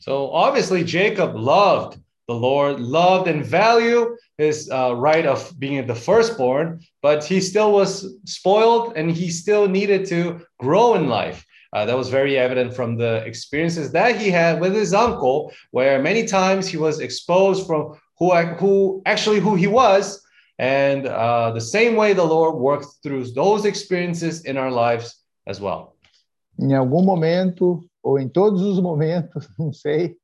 [0.00, 5.94] So obviously, Jacob loved the Lord, loved and valued his uh, right of being the
[5.94, 11.44] firstborn, but he still was spoiled and he still needed to grow in life.
[11.72, 16.00] Uh, that was very evident from the experiences that he had with his uncle, where
[16.00, 20.22] many times he was exposed from who, who actually who he was,
[20.58, 25.16] and uh, the same way the Lord worked through those experiences in our lives
[25.48, 25.96] as well.
[26.60, 30.16] Em algum momento, ou em todos os momentos, não sei,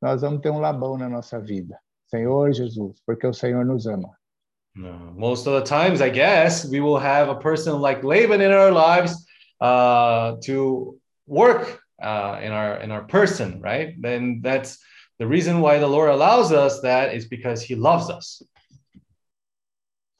[0.00, 1.78] nós vamos ter um Labão na nossa vida.
[2.08, 4.10] Senhor Jesus, porque o Senhor nos ama.
[4.74, 8.52] No, most of the times, I guess, we will have a person like Laban in
[8.52, 9.26] our lives
[9.60, 13.94] uh, to work uh, in our in our person, right?
[14.00, 14.78] Then that's
[15.18, 18.42] the reason why the Lord allows us that is because He loves us.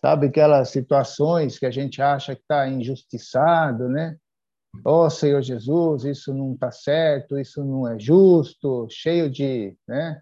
[0.05, 4.17] Sabe aquelas situações que a gente acha que está injustiçado, né?
[4.85, 10.21] Oh, Senhor Jesus, isso não está certo, isso não é justo, cheio de, né?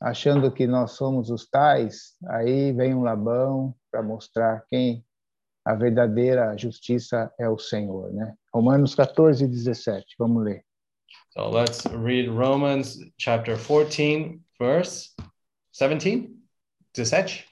[0.00, 5.04] Achando que nós somos os tais, aí vem um Labão para mostrar quem
[5.64, 8.34] a verdadeira justiça é o Senhor, né?
[8.52, 10.64] Romanos 14, 17, vamos ler.
[11.30, 15.10] So let's read Romans chapter 14, verse
[15.72, 16.30] 17,
[16.94, 17.48] 17.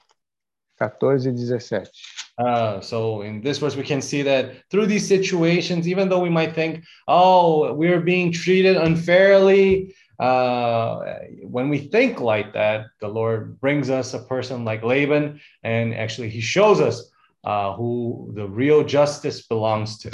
[0.77, 1.91] 14 17.
[2.39, 6.29] Uh, so in this verse, we can see that through these situations, even though we
[6.29, 13.59] might think, oh, we're being treated unfairly, uh, when we think like that, the Lord
[13.59, 17.11] brings us a person like Laban, and actually he shows us
[17.43, 20.11] uh, who the real justice belongs to.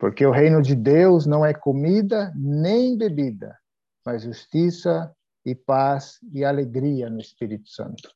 [0.00, 3.56] Porque o reino de Deus não é comida nem bebida,
[4.06, 5.12] mas justiça
[5.44, 8.08] e paz e alegria no Espírito Santo.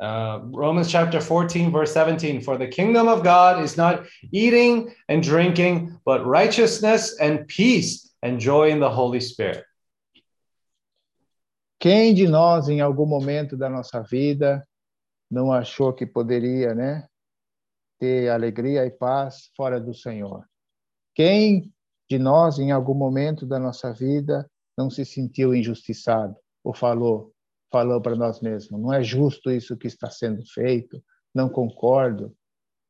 [0.00, 5.22] Uh, Romans chapter 14, verse 17 For the kingdom of God is not eating and
[5.22, 9.64] drinking, but righteousness and peace and joy in the Holy Spirit.
[11.78, 14.66] Quem de nós, em algum momento da nossa vida,
[15.30, 17.06] não achou que poderia, né,
[17.98, 20.46] ter alegria e paz fora do Senhor?
[21.14, 21.72] Quem
[22.08, 27.32] de nós, em algum momento da nossa vida, não se sentiu injustiçado ou falou,
[27.70, 31.02] falou para nós mesmos, não é justo isso que está sendo feito,
[31.34, 32.34] não concordo.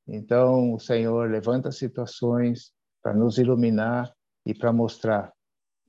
[0.08, 2.72] Então, o Senhor levanta situações
[3.02, 4.12] para nos iluminar
[4.44, 5.32] e para mostrar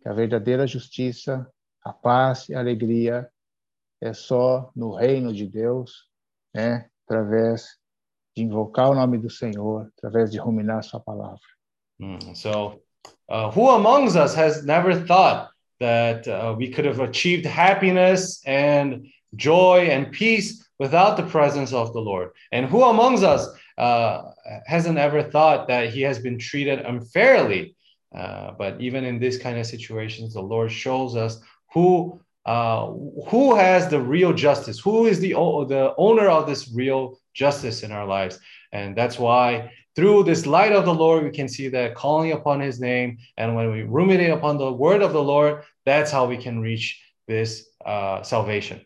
[0.02, 1.48] que a verdadeira justiça,
[1.84, 3.30] a paz e a alegria
[4.02, 6.10] é só no reino de Deus,
[6.54, 6.90] né?
[7.06, 7.78] através
[8.36, 11.40] de invocar o nome do Senhor, através de ruminar sua palavra.
[12.00, 12.82] Mm, so,
[13.30, 15.51] uh, who amongst us has never thought
[15.82, 21.92] that uh, we could have achieved happiness and joy and peace without the presence of
[21.94, 22.30] the Lord?
[22.52, 24.22] And who amongst us uh,
[24.66, 27.76] hasn't ever thought that he has been treated unfairly?
[28.16, 31.42] Uh, but even in this kind of situations, the Lord shows us
[31.74, 32.88] who uh,
[33.28, 35.34] who has the real justice, who is the
[35.68, 38.40] the owner of this real justice in our lives,
[38.72, 42.60] and that's why through this light of the Lord, we can see that calling upon
[42.60, 46.38] His name, and when we ruminate upon the word of the Lord, that's how we
[46.38, 48.80] can reach this uh, salvation.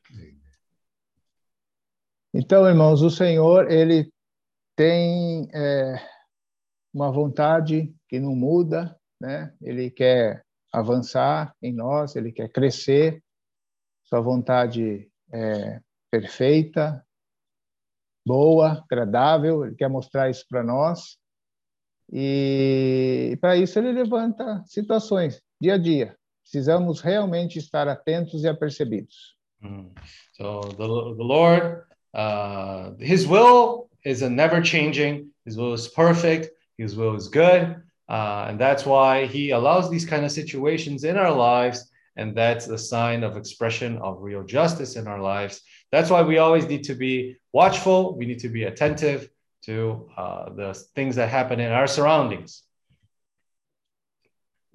[2.34, 4.12] Então, irmãos, o Senhor ele
[4.76, 5.96] tem é,
[6.94, 9.54] uma vontade que não muda, né?
[9.62, 13.24] Ele quer avançar em nós, ele quer crescer.
[14.04, 15.80] Sua vontade é
[16.12, 17.04] perfeita,
[18.26, 21.18] boa, agradável, ele quer mostrar isso para nós.
[22.12, 26.18] E para isso ele levanta situações dia a dia.
[26.46, 29.36] Precisamos realmente estar atentos e apercebidos.
[29.62, 29.90] Mm.
[30.34, 31.84] So the, the Lord,
[32.14, 35.32] uh, His will is a never changing.
[35.44, 36.52] His will is perfect.
[36.78, 41.18] His will is good, uh, and that's why He allows these kind of situations in
[41.18, 45.62] our lives, and that's a sign of expression of real justice in our lives.
[45.92, 48.18] That's why we always need to be watchful.
[48.18, 49.30] We need to be attentive
[49.64, 52.65] to uh, the things that happen in our surroundings.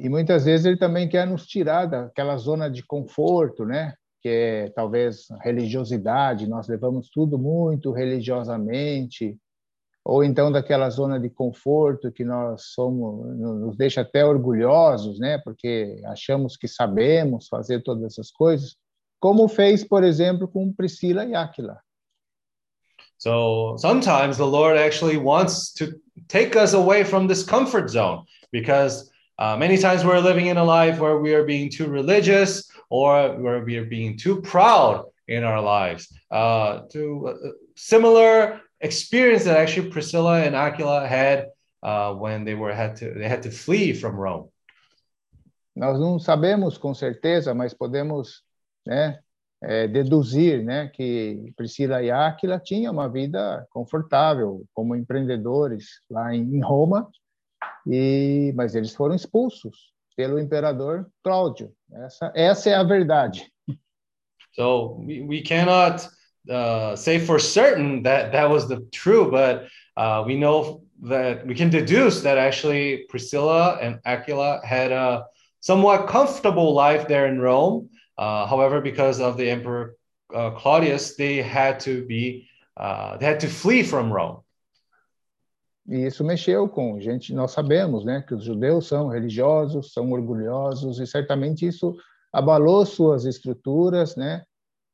[0.00, 3.94] E muitas vezes ele também quer nos tirar daquela zona de conforto, né?
[4.22, 9.38] Que é talvez religiosidade, nós levamos tudo muito religiosamente,
[10.02, 15.36] ou então daquela zona de conforto que nós somos, nos deixa até orgulhosos, né?
[15.44, 18.76] Porque achamos que sabemos fazer todas essas coisas,
[19.20, 21.78] como fez, por exemplo, com Priscila e Áquila.
[23.18, 25.92] So sometimes the Lord actually wants to
[26.26, 29.10] take us away from this comfort zone because
[29.40, 33.36] uh, many times we're living in a life where we are being too religious or
[33.40, 36.12] where we are being too proud in our lives.
[36.30, 41.48] Uh, to uh, similar experience that actually Priscilla and Aquila had
[41.82, 44.48] uh, when they were had to they had to flee from Rome.
[45.74, 48.42] Nós não sabemos com certeza, mas podemos,
[48.86, 49.20] né,
[49.62, 56.60] é, deduzir, né, que Priscila e Áquila tinham uma vida confortável como empreendedores lá em
[56.60, 57.08] Roma
[57.86, 61.72] E mas eles foram expulsos pelo imperador Cláudio.
[61.92, 63.50] Essa essa é a verdade.
[64.52, 66.08] So we, cannot
[66.50, 71.54] uh, say for certain that that was the true, but uh, we know that we
[71.54, 75.24] can deduce that actually Priscilla and Aquila had a
[75.60, 77.88] somewhat comfortable life there in Rome.
[78.18, 79.94] Uh, however, because of the Emperor
[80.34, 84.42] uh, Claudius, they had to be uh, they had to flee from Rome.
[85.90, 87.34] E isso mexeu com gente.
[87.34, 91.96] Nós sabemos, né, que os judeus são religiosos, são orgulhosos e certamente isso
[92.32, 94.44] abalou suas estruturas, né?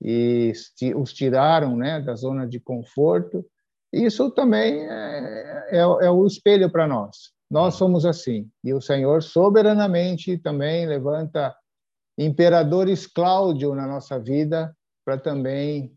[0.01, 0.53] E
[0.95, 3.45] os tiraram, né, da zona de conforto.
[3.93, 7.31] Isso também é, é, é o espelho para nós.
[7.51, 8.51] Nós somos assim.
[8.65, 11.55] E o Senhor soberanamente também levanta
[12.19, 14.75] imperadores Cláudio na nossa vida
[15.05, 15.95] para também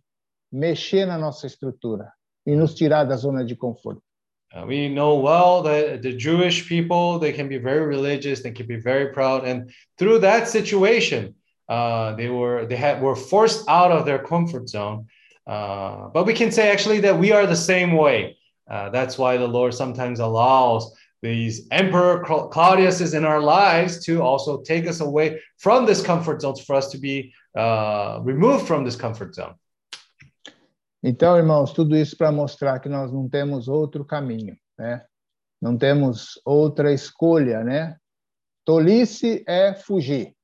[0.51, 2.11] mexer na nossa estrutura
[2.45, 4.08] e nos tirar da zona de conforto.
[4.53, 8.65] Uh, we know well that the Jewish people they can be very religious, they can
[8.65, 11.35] be very proud, and through that situation,
[11.67, 15.07] uh, they were they had were forced out of their comfort zone.
[15.45, 18.37] Uh, but we can say actually that we are the same way.
[18.69, 24.61] Uh, that's why the Lord sometimes allows these Emperor Claudius in our lives to also
[24.61, 28.95] take us away from this comfort zone for us to be uh, removed from this
[28.95, 29.55] comfort zone.
[31.01, 35.05] Então, irmãos, tudo isso para mostrar que nós não temos outro caminho, né?
[35.61, 37.97] Não temos outra escolha, né?
[38.65, 40.35] Tolice é fugir.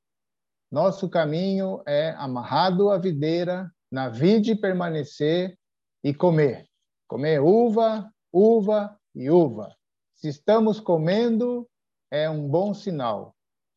[0.71, 5.57] Nosso caminho é amarrado à videira, na vide permanecer
[6.03, 6.65] e comer.
[7.07, 9.75] Comer uva, uva e uva.
[10.15, 11.67] Se estamos comendo,
[12.09, 13.35] é um bom sinal.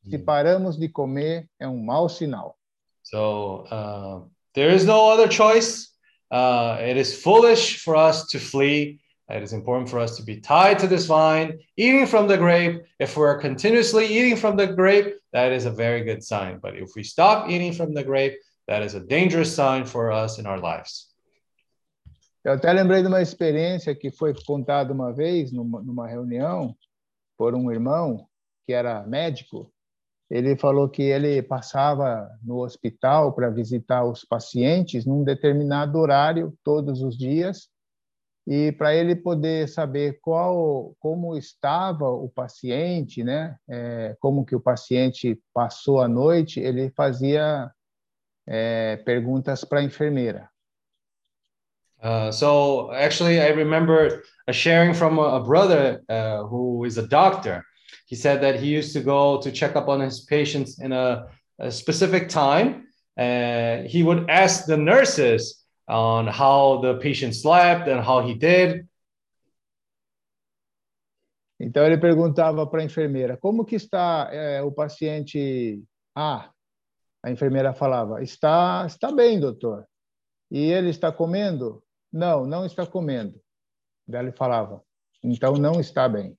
[0.09, 0.25] Se hum.
[0.25, 2.57] paramos de comer, é um mau sinal.
[3.03, 5.89] So, uh, there is no other choice.
[6.31, 9.01] Uh, it is foolish for us to flee.
[9.31, 12.83] It is important for us to be tied to this vine, eating from the grape.
[12.99, 16.59] If we're continuously eating from the grape, that is a very good sign.
[16.63, 18.37] But if we stop eating from the grape,
[18.69, 21.09] that is a dangerous sign for us in our lives.
[22.45, 26.75] Eu até lembrei de uma experiência que foi contada uma vez numa, numa reunião
[27.37, 28.27] por um irmão
[28.65, 29.71] que era médico.
[30.31, 37.03] Ele falou que ele passava no hospital para visitar os pacientes num determinado horário todos
[37.03, 37.69] os dias
[38.47, 44.61] e para ele poder saber qual como estava o paciente, né, é, como que o
[44.61, 47.71] paciente passou a noite, ele fazia
[48.47, 50.49] é, perguntas para a enfermeira.
[52.01, 57.07] Uh, so actually, I remember a sharing from a, a brother uh, who is a
[57.07, 57.63] doctor.
[58.09, 61.27] He said that he used to go to check up on his patients in a,
[61.59, 62.87] a specific time.
[63.19, 68.89] Uh, he would ask the nurses on how the patient slept and how he did.
[71.61, 75.83] Então ele perguntava para a enfermeira como que está é, o paciente
[76.15, 76.51] A.
[77.23, 79.87] A enfermeira falava está está bem, doutor.
[80.51, 81.83] E ele está comendo?
[82.11, 83.39] Não, não está comendo.
[84.07, 84.83] Daí ele falava,
[85.23, 86.39] então não está bem.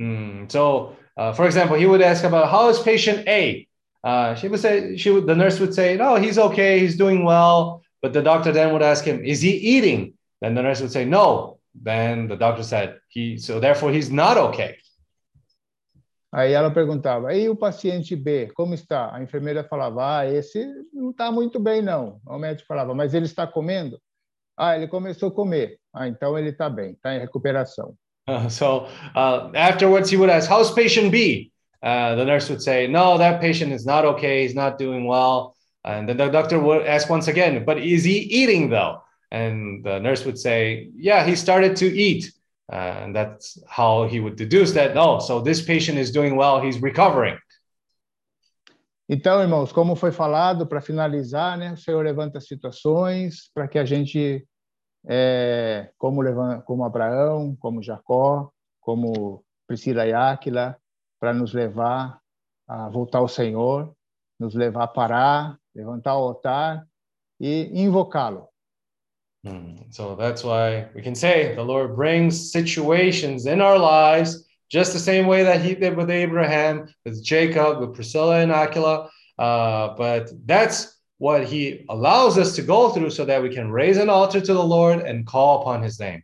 [0.00, 3.66] Mm, so, uh, for example, he would ask about how is patient A.
[4.04, 7.24] Uh, she would say, she would, the nurse would say, no, he's okay, he's doing
[7.24, 7.82] well.
[8.02, 10.14] But the doctor then would ask him, is he eating?
[10.40, 11.58] Then the nurse would say, no.
[11.74, 14.76] Then the doctor said, he, so therefore he's not okay.
[16.32, 19.14] Aí ela perguntava, e o paciente B, como está?
[19.14, 22.20] A enfermeira falava, ah, esse não está muito bem, não.
[22.26, 23.98] O médico falava, mas ele está comendo?
[24.56, 25.78] Ah, ele começou a comer.
[25.94, 27.94] Ah, então ele está bem, está em recuperação.
[28.48, 31.52] So uh, afterwards, he would ask, "How's patient B?"
[31.82, 34.42] Uh, the nurse would say, "No, that patient is not okay.
[34.42, 35.54] He's not doing well."
[35.84, 40.00] And then the doctor would ask once again, "But is he eating though?" And the
[40.00, 42.32] nurse would say, "Yeah, he started to eat."
[42.72, 44.96] Uh, and that's how he would deduce that.
[44.96, 46.60] Oh, so this patient is doing well.
[46.60, 47.38] He's recovering.
[49.08, 53.84] Então, irmãos, como foi falado, para finalizar, né, o Senhor levanta situações para que a
[53.84, 54.44] gente,
[55.06, 60.76] é, como, levanta, como Abraão, como Jacó, como Priscila e Áquila,
[61.20, 62.20] para nos levar
[62.68, 63.94] a voltar ao Senhor,
[64.38, 66.86] nos levar a parar, levantar o altar
[67.40, 68.48] e invocá-lo.
[69.44, 69.76] Hmm.
[69.90, 74.98] So that's why we can say the Lord brings situations in our lives just the
[74.98, 79.08] same way that he did with Abraham, with Jacob, with Priscilla and Aquila.
[79.38, 83.96] Uh, but that's what he allows us to go through so that we can raise
[83.96, 86.22] an altar to the Lord and call upon his name.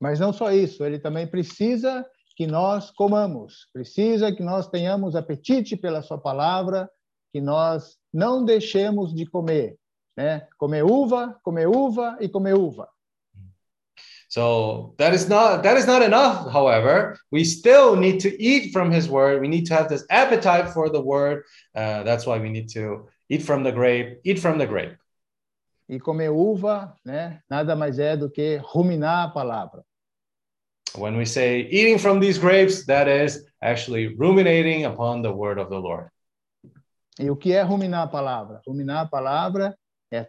[0.00, 5.76] Mas não só isso, ele também precisa que nós comamos, precisa que nós tenhamos apetite
[5.76, 6.88] pela sua palavra,
[7.32, 9.76] que nós não deixemos de comer,
[10.16, 10.46] né?
[10.58, 12.88] Comer uva, comer uva e comer uva.
[14.30, 17.18] So that is not that is not enough, however.
[17.32, 19.40] We still need to eat from his word.
[19.40, 21.42] We need to have this appetite for the word.
[21.74, 24.98] Uh, that's why we need to eat from the grape, eat from the grape.
[25.88, 29.84] E comer uva, né, nada mais é do que ruminar a palavra.
[30.96, 35.70] When we say eating from these grapes, that is actually ruminating upon the word of
[35.70, 36.10] the Lord.
[37.18, 38.60] E o que é ruminar a palavra?
[38.66, 39.76] Ruminar a palavra
[40.12, 40.28] é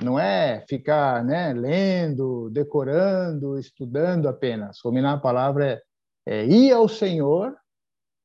[0.00, 4.78] não é ficar, né, lendo, decorando, estudando apenas.
[4.84, 5.82] Ruminar a palavra é,
[6.26, 7.56] é ir ao Senhor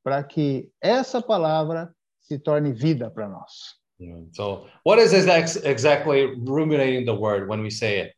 [0.04, 3.82] para que essa palavra se torne vida para nós.
[4.32, 8.12] So, what is ex exactly ruminating the word when we say it?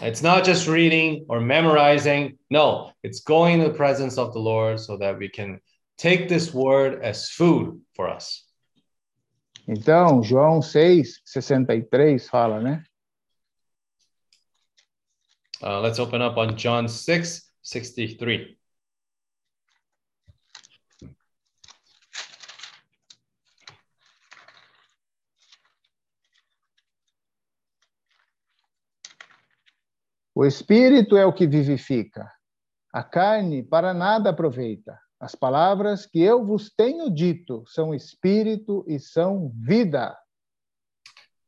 [0.00, 2.38] It's not just reading or memorizing.
[2.50, 5.60] No, it's going to the presence of the Lord so that we can
[5.96, 8.44] take this word as food for us.
[9.66, 12.82] Então, João 6, 63 fala, né?
[15.60, 18.57] Uh, let's open up on John 6, 63.
[30.38, 32.30] O espírito é o que vivifica.
[32.92, 34.96] A carne para nada aproveita.
[35.18, 40.16] As palavras que eu vos tenho dito são espírito e são vida.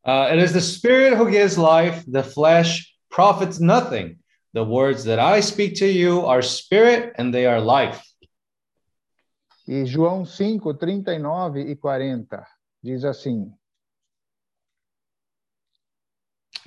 [0.05, 4.19] Uh, it is the spirit who gives life, the flesh profits nothing.
[4.55, 8.03] The words that I speak to you are spirit and they are life.
[9.69, 12.45] E João 5, 39 e 40
[12.83, 13.55] diz assim: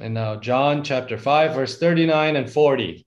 [0.04, 3.06] And now John chapter 5, verse 39 and 40.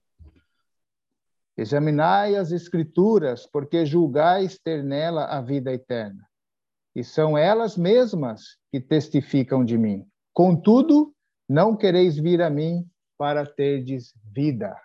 [1.55, 6.27] Examinai as escrituras, porque julgais ter nela a vida eterna.
[6.95, 10.07] E são elas mesmas que testificam de mim.
[10.33, 11.13] Contudo,
[11.47, 12.83] não quereis vir a mim
[13.15, 14.75] para terdes vida.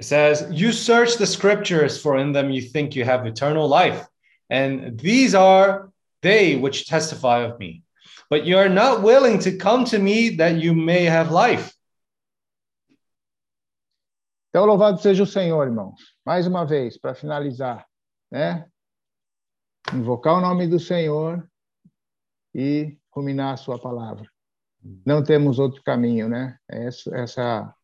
[0.00, 4.08] It says, You search the scriptures, for in them you think you have eternal life.
[4.48, 5.90] And these are
[6.22, 7.82] they which testify of me.
[8.30, 11.72] But you are not willing to come to me that you may have life.
[14.50, 16.16] Então, louvado seja o Senhor, irmãos.
[16.24, 17.86] Mais uma vez, para finalizar,
[18.30, 18.66] né?
[19.94, 21.48] Invocar o nome do Senhor
[22.54, 24.28] e ruminar a sua palavra.
[25.06, 26.58] Não temos outro caminho, né?
[26.68, 27.74] Essa, essa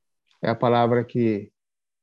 [0.42, 1.52] é a palavra que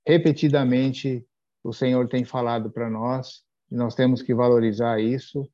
[0.07, 1.27] repetidamente
[1.63, 5.47] o Senhor tem falado para nós e nós temos que valorizar isso.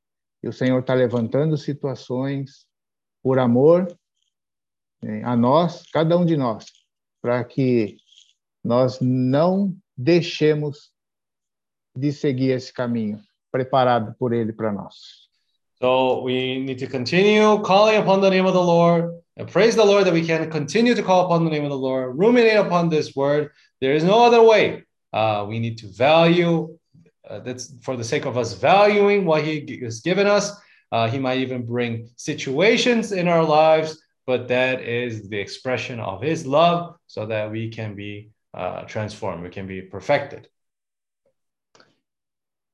[0.44, 2.67] E o Senhor está levantando situações
[3.28, 3.94] por amor
[5.04, 6.68] né, a nós, cada um de nós,
[7.22, 7.98] para que
[8.64, 10.94] nós não deixemos
[11.94, 13.20] de seguir esse caminho
[13.52, 15.28] preparado por Ele para nós.
[15.78, 19.84] So we need to continue calling upon the name of the Lord and praise the
[19.84, 22.88] Lord that we can continue to call upon the name of the Lord, ruminate upon
[22.88, 23.52] this word.
[23.82, 24.86] There is no other way.
[25.12, 26.78] Uh, we need to value.
[27.30, 30.56] Uh, that's for the sake of us valuing what He has given us.
[30.92, 36.22] Uh, he might even bring situations in our lives, but that is the expression of
[36.22, 40.50] His love, so that we can be uh, transformed, we can be perfected.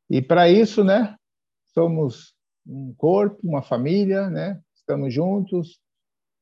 [0.09, 1.16] E para isso, né,
[1.74, 2.34] somos
[2.66, 4.61] um corpo, uma família, né?
[4.76, 5.80] Estamos juntos,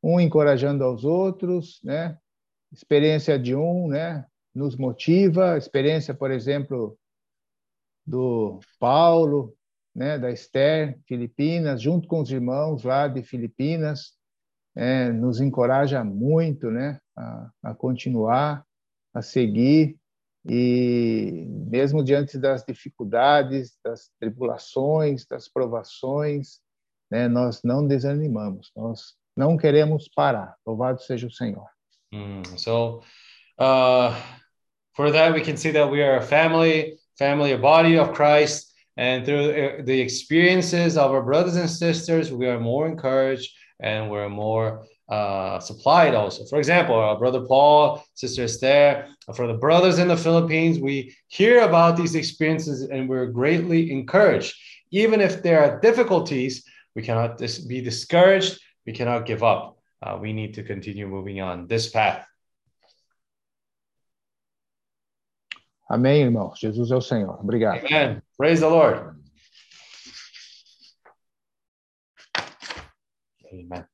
[0.03, 2.17] um encorajando aos outros, né?
[2.71, 4.25] Experiência de um, né?
[4.53, 5.57] Nos motiva.
[5.57, 6.97] Experiência, por exemplo,
[8.05, 9.55] do Paulo,
[9.95, 10.17] né?
[10.17, 14.13] Da Esther, Filipinas, junto com os irmãos lá de Filipinas,
[14.75, 16.99] é, nos encoraja muito, né?
[17.17, 18.65] A, a continuar,
[19.13, 19.97] a seguir
[20.45, 26.59] e mesmo diante das dificuldades, das tribulações, das provações,
[27.09, 30.55] né, nós não desanimamos, nós não queremos parar.
[30.65, 31.67] Louvado seja o Senhor.
[32.13, 33.01] Mm, so,
[33.59, 34.13] uh,
[34.95, 38.70] for that, we can see that we are a family, family, a body of Christ,
[39.01, 44.11] and through uh, the experiences of our brothers and sisters, we are more encouraged and
[44.11, 46.45] we're more uh, supplied also.
[46.45, 51.61] For example, our brother Paul, sister Esther, for the brothers in the Philippines, we hear
[51.61, 54.53] about these experiences and we're greatly encouraged.
[54.91, 56.63] Even if there are difficulties,
[56.95, 59.79] we cannot dis- be discouraged, we cannot give up.
[60.03, 62.27] Uh, we need to continue moving on this path.
[65.91, 66.57] Amém, irmãos.
[66.57, 67.37] Jesus é o Senhor.
[67.41, 67.85] Obrigado.
[67.85, 68.21] Amen.
[68.37, 69.13] Praise the Lord.
[73.51, 73.85] Amen.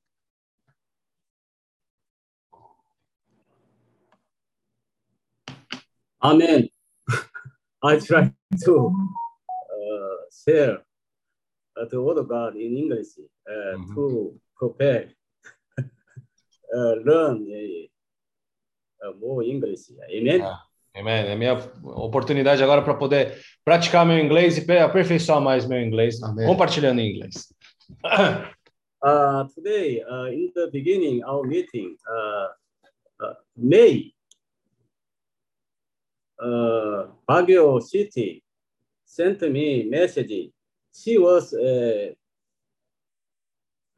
[6.22, 6.70] Amen.
[7.84, 8.32] I try
[8.66, 8.92] to
[9.50, 10.82] uh, share
[11.76, 13.18] uh, the word of God in English
[13.50, 13.96] uh, Mhm.
[13.96, 15.14] to prepare,
[15.78, 17.88] uh, learn uh,
[19.08, 19.90] uh, more English.
[20.12, 20.40] Amen.
[20.42, 20.67] Yeah.
[20.98, 21.28] Amen.
[21.28, 26.22] É minha oportunidade agora para poder praticar meu inglês e pe- aperfeiçoar mais meu inglês,
[26.24, 26.46] Amém.
[26.48, 27.54] compartilhando em inglês.
[29.00, 32.48] Uh, today, uh, in the beginning our meeting, uh,
[33.24, 34.12] uh, May,
[36.42, 38.44] uh, Baguio City
[39.06, 40.52] sent me message.
[40.92, 42.16] She was a,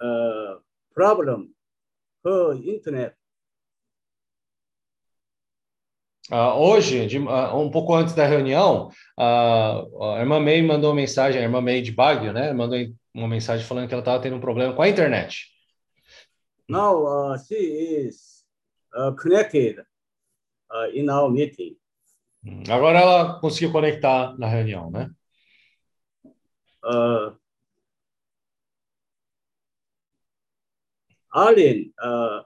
[0.02, 0.56] uh
[0.94, 1.56] problem.
[2.26, 3.16] Her internet
[6.32, 9.82] Ah, hoje, de- ah, um pouco antes da reunião, ah,
[10.16, 12.54] a irmã May mandou uma mensagem, a irmã May de Baguio, né?
[12.54, 12.78] Mandou
[13.14, 15.48] uma mensagem falando que ela estava tendo um problema com a internet.
[16.68, 18.46] Now uh, she is
[18.96, 19.80] uh, connected
[20.72, 21.76] uh, in our meeting.
[22.46, 25.10] Hum, Agora ela conseguiu conectar na reunião, né?
[26.84, 27.36] Uh,
[31.34, 32.44] Arlene, uh,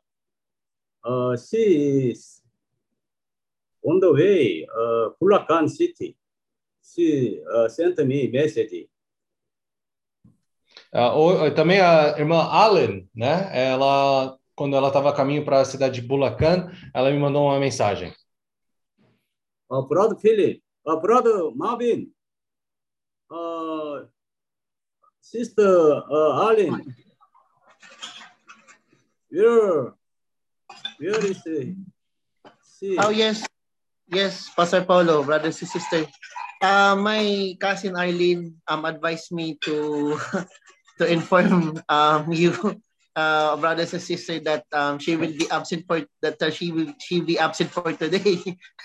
[1.06, 2.43] uh, she is
[3.84, 6.16] on the way, uh, Bulacan City.
[6.82, 8.90] She uh, sent me message.
[10.92, 13.50] Ah, o- também a irmã Allen, né?
[13.54, 17.60] Ela, quando ela estava a caminho para a cidade de Bulacan, ela me mandou uma
[17.60, 18.14] mensagem.
[19.70, 22.12] Uh, brother Philip, uh, brother Marvin,
[23.32, 24.06] uh,
[25.20, 26.84] sister uh, Arlene,
[29.32, 29.94] where,
[31.00, 31.76] where is she?
[32.80, 32.98] she?
[33.00, 33.44] Oh, yes.
[34.12, 36.08] Yes, Pastor Paulo, brothers and sisters.
[36.62, 40.16] Uh, my cousin Arlene um, advised me to
[41.00, 42.56] to inform um, you,
[43.16, 46.92] uh, brothers and sisters, that um, she will be absent for that uh, she will
[47.00, 48.40] she be absent for today.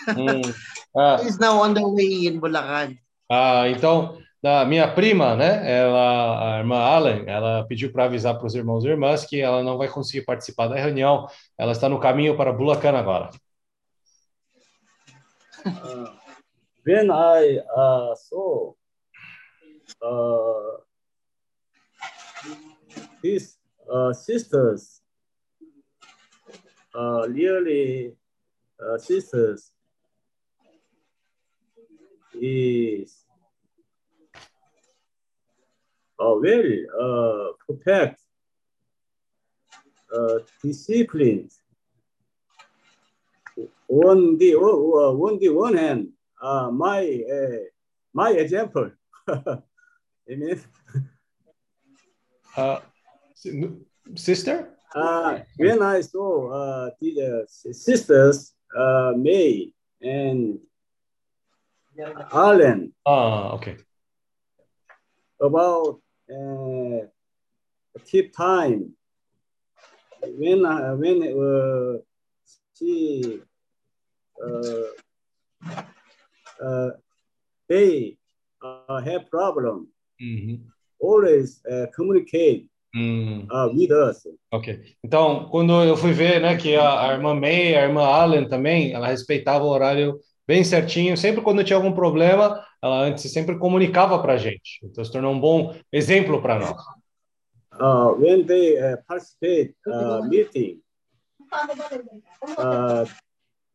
[0.06, 0.42] Hum,
[0.98, 2.98] ah, She's now on the way in Bulacan.
[3.30, 5.62] Ah, então, a minha prima, né?
[5.70, 9.62] Ela, a irmã Allen, ela pediu para avisar para os irmãos e irmãs que ela
[9.62, 11.28] não vai conseguir participar da reunião.
[11.58, 13.30] Ela está no caminho para Bulacan agora.
[15.68, 16.06] Uh,
[16.84, 18.72] when I uh, saw
[20.02, 20.76] uh,
[23.22, 23.58] these
[23.92, 25.00] uh, sisters,
[26.94, 28.12] uh, really
[28.80, 29.72] uh, sisters,
[32.40, 33.24] is
[36.18, 38.20] uh, very uh, protect,
[40.14, 41.50] uh, disciplined,
[43.88, 46.08] on the uh, on the one hand,
[46.40, 47.00] uh, my
[47.32, 47.64] uh,
[48.12, 48.90] my example.
[50.30, 50.60] Amen.
[52.56, 52.82] Ah,
[54.14, 54.74] sister?
[54.94, 60.58] Uh, when I saw uh, the uh, sisters uh, May and
[62.32, 63.76] Alan Ah, ok.
[65.40, 67.06] about uh,
[68.04, 68.92] keep time
[70.36, 71.98] when uh, when uh,
[72.74, 73.40] she
[74.42, 74.88] uh,
[76.60, 76.90] uh,
[77.68, 78.16] they
[78.62, 79.88] uh, have problem
[80.20, 80.60] Uhum.
[81.00, 84.80] always uh, communicate Hum, uh, with us ok.
[85.04, 88.92] Então, quando eu fui ver, né, que a, a irmã May, a irmã Allen também,
[88.92, 91.16] ela respeitava o horário bem certinho.
[91.16, 94.80] Sempre quando tinha algum problema, ela antes sempre comunicava para a gente.
[94.82, 96.82] Então, se tornou um bom exemplo para nós.
[97.78, 100.80] uh, when they uh, participate uh, meeting
[102.58, 103.04] uh,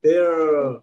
[0.02, 0.80] their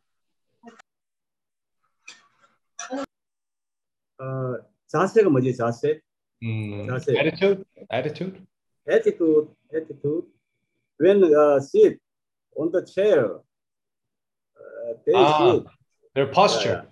[4.20, 6.00] uh, 자세가 뭐지 자세
[6.44, 7.18] Hum, That's it.
[7.18, 7.66] attitude?
[7.90, 8.46] Attitude?
[8.88, 10.26] attitude attitude
[11.00, 12.00] when uh, sit
[12.56, 13.40] on the chair
[14.60, 15.64] uh, they Ah, sit
[16.14, 16.88] Their posture.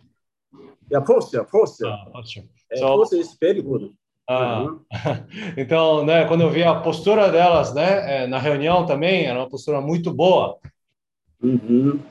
[0.89, 2.43] yeah posture posture Ah, posture.
[2.71, 3.93] Uh, So- posture is very good
[4.27, 4.79] Ah, Uh-huh.
[5.57, 9.49] então, né, quando eu vi a postura delas, né, eh, na reunião também, era uma
[9.49, 10.57] postura muito boa.
[11.42, 12.02] Mhm.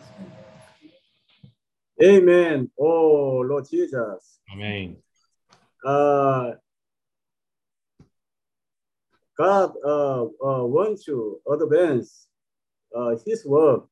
[2.01, 2.71] Amen.
[2.77, 4.39] Oh, Lord Jesus.
[4.53, 4.97] Amen.
[5.83, 6.53] Uh,
[9.37, 12.27] God uh, uh, wants to advance
[12.95, 13.87] uh, His work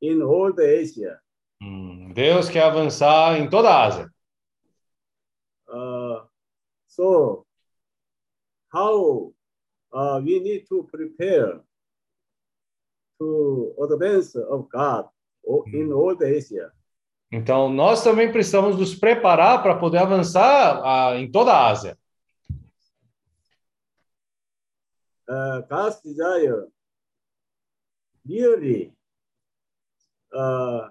[0.00, 1.20] in all the Asia.
[1.62, 4.10] Hum, Deus quer avançar em toda a Ásia.
[5.68, 6.24] Uh,
[6.86, 7.46] so,
[8.72, 9.32] how
[9.92, 11.60] uh, we need to prepare
[13.18, 15.06] to advance of God
[15.72, 16.70] in all the Asia.
[17.30, 21.98] Então, nós também precisamos nos preparar para poder avançar ah, em toda a Ásia.
[25.28, 26.66] uh, God's desire
[28.28, 28.92] really
[30.34, 30.88] uh,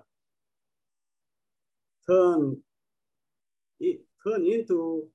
[2.07, 2.57] turn
[3.80, 5.07] it turn into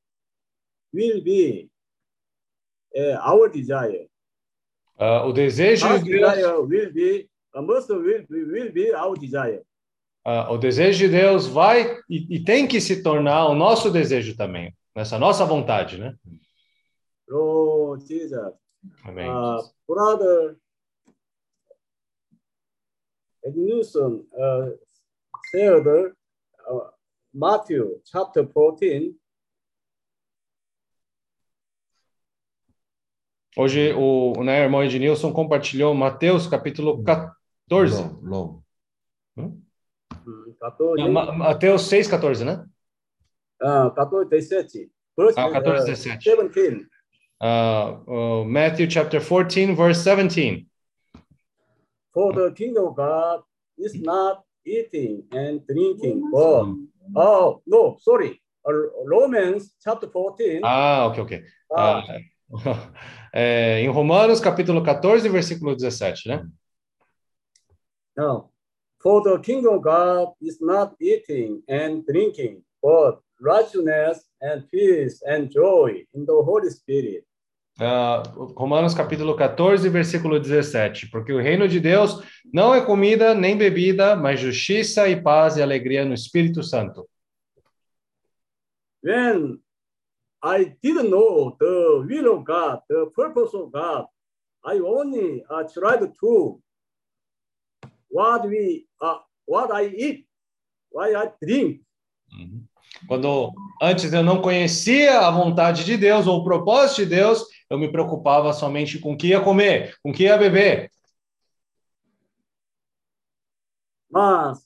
[0.93, 1.69] will be
[2.99, 4.10] uh, our desire.
[5.03, 8.95] Ah, o desejo God's de Deus, desire will be uh, most will be, will be
[8.95, 9.63] our desire.
[10.27, 14.37] ah, o desejo de Deus vai e, e tem que se tornar o nosso desejo
[14.37, 16.15] também, essa nossa vontade, né?
[17.27, 18.53] Lord Jesus.
[19.05, 19.29] Amém.
[19.29, 20.57] Uh, brother
[23.43, 24.79] Ednilson uh,
[25.51, 26.91] said uh,
[27.33, 29.15] Matthew chapter 14,
[33.57, 38.03] Hoje o né, irmão Ednilson compartilhou Mateus capítulo 14.
[38.03, 38.63] Long, long.
[39.37, 39.63] Hum?
[40.27, 42.65] 음, 14, Não, Ma- Mateus 6, 14, né?
[43.61, 44.91] 아, 14, 17.
[45.17, 46.25] Verse Ah, 14, uh, 17.
[46.25, 46.87] 17.
[47.43, 50.67] Uh, uh, Matthew chapter 14, verse 17.
[52.13, 53.43] For the kingdom of God
[53.79, 56.67] is not eating and drinking, but
[57.17, 58.73] oh no, sorry, uh,
[59.07, 60.61] Romans chapter 14.
[60.65, 61.43] Ah, ok, ok.
[61.75, 62.19] ah, Ah,
[63.33, 66.47] é, em Romanos capítulo 14, versículo 17, né?
[68.21, 68.51] no.
[69.03, 75.49] For the kingdom of God is not eating and drinking, but righteousness and peace and
[75.51, 77.25] joy in the Holy Spirit.
[77.81, 78.23] Ah,
[78.55, 81.09] Romanos capítulo 14, versículo 17.
[81.11, 82.23] Porque o reino de Deus
[82.53, 87.09] não é comida nem bebida, mas justiça e paz e alegria no Espírito Santo.
[89.03, 89.63] When
[90.43, 94.07] I didn't know the will of God, the purpose of God,
[94.65, 96.61] I only uh, tried to
[98.09, 100.27] what we uh, what I eat,
[100.91, 101.83] what I drink.
[102.33, 102.65] Uhum.
[103.07, 107.79] Quando antes eu não conhecia a vontade de Deus ou o propósito de Deus, eu
[107.79, 110.91] me preocupava somente com o que ia comer, com o que ia beber.
[114.11, 114.59] But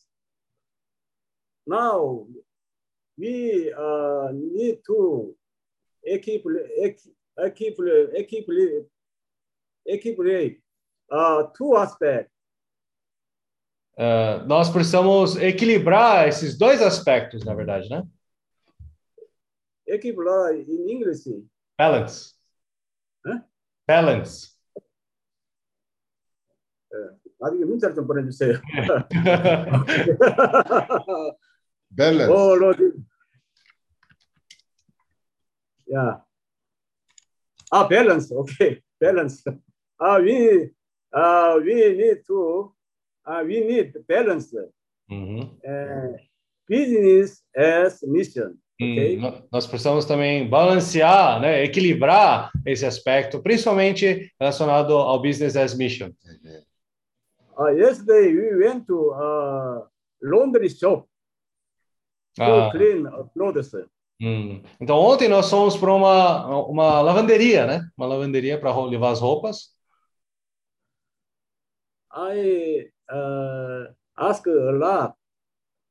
[1.66, 2.26] now
[3.18, 5.36] we uh, need to
[6.04, 6.48] equipe,
[7.36, 7.82] equipe,
[8.14, 8.86] equipe,
[9.86, 10.60] equilibrei
[11.10, 12.32] uh, two aspects.
[13.96, 18.04] Uh, nós precisamos equilibrar esses dois aspectos, na verdade, né?
[19.86, 21.24] Equilibrar em inglês.
[21.78, 22.34] Balance.
[23.24, 23.44] Hã?
[23.86, 24.54] Balance.
[27.40, 28.60] Abi nu înțelegem până nu se.
[31.88, 33.04] Balance.
[35.86, 36.20] Yeah.
[37.70, 38.32] Ah, balance.
[38.32, 39.42] Okay, balance.
[40.00, 40.70] Uh, we,
[41.12, 42.72] uh, we need to,
[43.26, 44.52] uh, we need balance.
[45.10, 45.50] Uhum.
[45.64, 46.16] Uh,
[46.68, 48.56] business as mission.
[48.80, 49.16] Ok?
[49.16, 55.74] Hum, nó- nós precisamos também balancear, né, equilibrar esse aspecto, principalmente relacionado ao business as
[55.76, 56.10] mission.
[57.56, 59.86] Uh, yesterday we went to uh,
[60.20, 61.06] laundry shop
[62.34, 63.70] to Ah, clean clothes.
[64.20, 64.62] Hum.
[64.80, 67.88] Então ontem nós fomos para uma uma lavanderia, né?
[67.96, 69.74] Uma lavanderia para levar as roupas.
[72.12, 75.14] I uh, ask a lot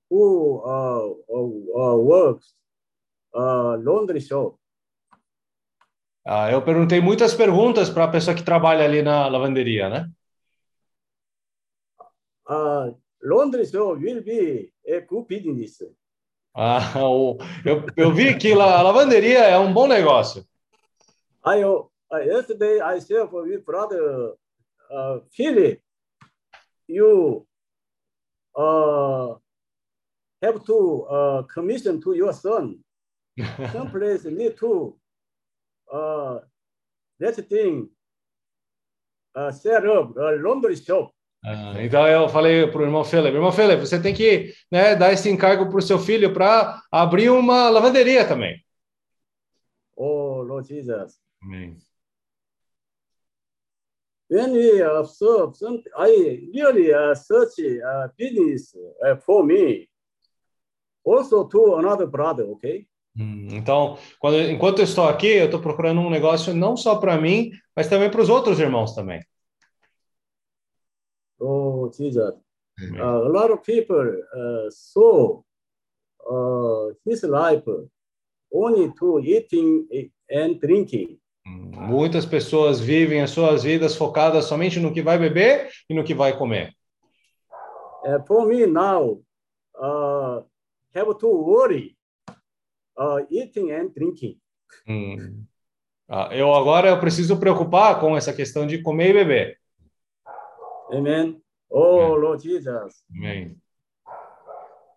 [0.10, 2.56] who uh, uh, works
[3.34, 4.58] uh, laundry shop.
[6.26, 10.10] Ah, eu perguntei muitas perguntas para a pessoa que trabalha ali na lavanderia, né?
[12.48, 15.84] Uh, laundry shop will be a good business.
[16.56, 20.46] Ah, o- eu, eu vi que a lavanderia é um bom negócio.
[21.46, 21.90] I uh,
[22.24, 24.36] yesterday I share with brother
[24.92, 25.82] uh, Philip.
[26.88, 27.48] You
[28.56, 29.36] uh,
[30.44, 32.80] have to uh, commission to your son.
[33.72, 34.96] Some place need to
[35.92, 36.40] uh,
[37.20, 37.90] that thing
[39.36, 41.12] uh, set up a laundry shop.
[41.46, 45.12] Ah, então eu falei para o irmão Philip, irmão Philip, você tem que né, dar
[45.12, 48.64] esse encargo para o seu filho para abrir uma lavanderia também.
[49.96, 51.20] Oh Lord Jesus.
[51.44, 51.78] Amém.
[54.30, 58.74] When we observe some, I really uh, search uh, business
[59.06, 59.88] uh, for me,
[61.06, 62.46] also to another brother.
[62.54, 62.88] Okay.
[63.16, 67.18] Hum, Então, quando, enquanto eu estou aqui, eu estou procurando um negócio não só para
[67.20, 69.22] mim, mas também para os outros irmãos também.
[71.44, 72.34] Oh Jesus.
[72.80, 75.42] Uh, a lot of people uh, saw
[76.30, 77.64] uh, his life
[78.52, 79.86] only to eating
[80.30, 81.20] and drinking.
[81.46, 86.04] Hum, Muitas pessoas vivem as suas vidas focadas somente no que vai beber e no
[86.04, 86.74] que vai comer.
[88.06, 89.22] Uh, for me now,
[89.76, 90.44] uh,
[90.96, 91.96] have to worry
[92.98, 94.40] uh, eating and drinking.
[94.88, 95.46] Hum.
[96.08, 99.63] Ah, eu agora eu preciso preocupar com essa questão de comer e beber.
[100.92, 101.42] Amen.
[101.72, 102.22] Oh Amen.
[102.22, 103.04] Lord Jesus.
[103.16, 103.58] Amém.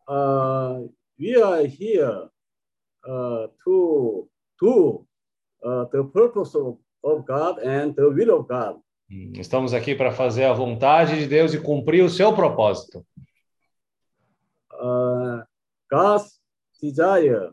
[0.08, 0.82] uh,
[1.18, 2.28] we are here
[3.08, 4.28] uh, to
[4.60, 5.06] do
[5.64, 8.76] uh, the purpose of, of God and the will of God.
[9.10, 13.04] Hum, Estamos aqui para fazer a vontade de Deus e cumprir o seu propósito.
[14.78, 15.42] uh,
[15.90, 16.40] God's
[16.82, 17.50] desire,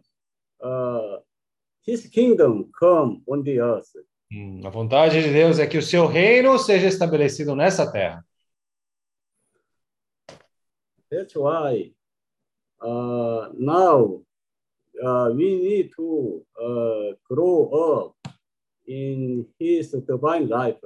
[0.61, 1.19] uh,
[1.85, 3.91] His kingdom come on the earth.
[4.33, 8.25] Hum, a vontade de Deus é que o seu reino seja estabelecido nessa terra.
[11.11, 11.93] That's why
[12.81, 14.23] uh, now
[14.99, 18.15] uh, we need to uh, grow up
[18.87, 20.79] in His divine life.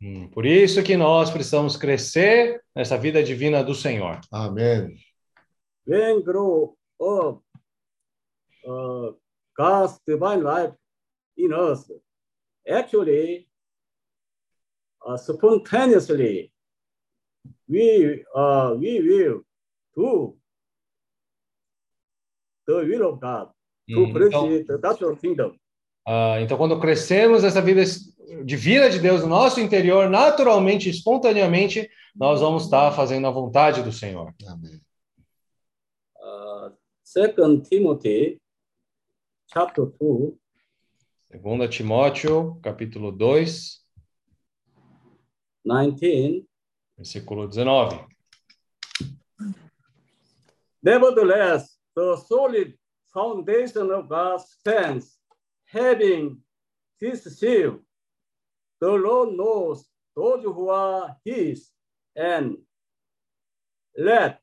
[0.00, 4.20] Hum, por isso que nós precisamos crescer nessa vida divina do Senhor.
[4.30, 4.96] 아멘.
[5.84, 7.42] When grow up
[8.64, 9.12] uh,
[9.56, 10.72] God's divine life
[11.36, 11.90] in us,
[12.68, 13.46] actually
[15.06, 16.52] uh, spontaneously
[17.68, 19.44] we uh, we will
[19.94, 20.36] do
[22.66, 23.48] the will of God
[23.88, 25.56] to hum, então, the natural kingdom.
[26.06, 27.82] Uh, então, quando crescemos essa vida
[28.44, 33.92] divina de Deus no nosso interior, naturalmente, espontaneamente, nós vamos estar fazendo a vontade do
[33.92, 34.34] Senhor.
[34.46, 34.80] Amém.
[36.16, 36.72] Uh,
[37.04, 38.40] 2 Timothy
[39.52, 40.34] chapter 2
[41.32, 43.80] Segunda Timóteo, capítulo 2.
[45.64, 46.46] 19.
[46.98, 48.06] Versículo 19.
[50.82, 52.76] Nevertheless, the solid
[53.14, 55.18] foundation of God stands,
[55.64, 56.36] having
[57.00, 57.80] this seal.
[58.82, 61.70] The Lord knows those who are his,
[62.14, 62.58] and
[63.96, 64.42] let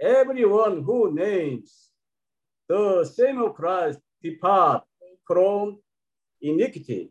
[0.00, 1.90] everyone who names
[2.68, 4.84] the same of Christ depart
[5.26, 5.80] from
[6.40, 7.10] iniquity.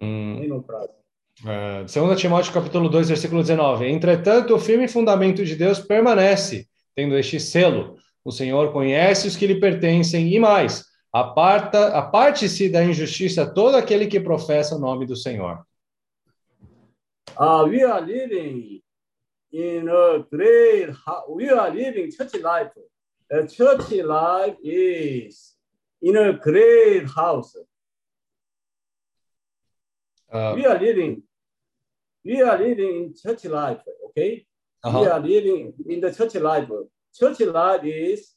[0.00, 1.00] Hum, of Christ.
[1.46, 3.86] É, 2 Timóteo capítulo 2, versículo 19.
[3.86, 7.96] Entretanto, o firme fundamento de Deus permanece, tendo este selo.
[8.22, 14.06] O Senhor conhece os que lhe pertencem e mais, aparta, aparte-se da injustiça todo aquele
[14.06, 15.64] que professa o nome do Senhor.
[17.38, 18.82] Uh, we are living
[19.50, 20.94] in a great,
[21.28, 22.70] we are living church life.
[23.32, 25.56] A church life is
[26.02, 27.56] in a great house.
[30.32, 31.22] Uh, we are living,
[32.24, 34.46] we are living in church life, okay?
[34.82, 35.00] Uh -huh.
[35.00, 35.14] We uh-huh.
[35.14, 36.68] are living in the church life.
[37.12, 38.36] Church life is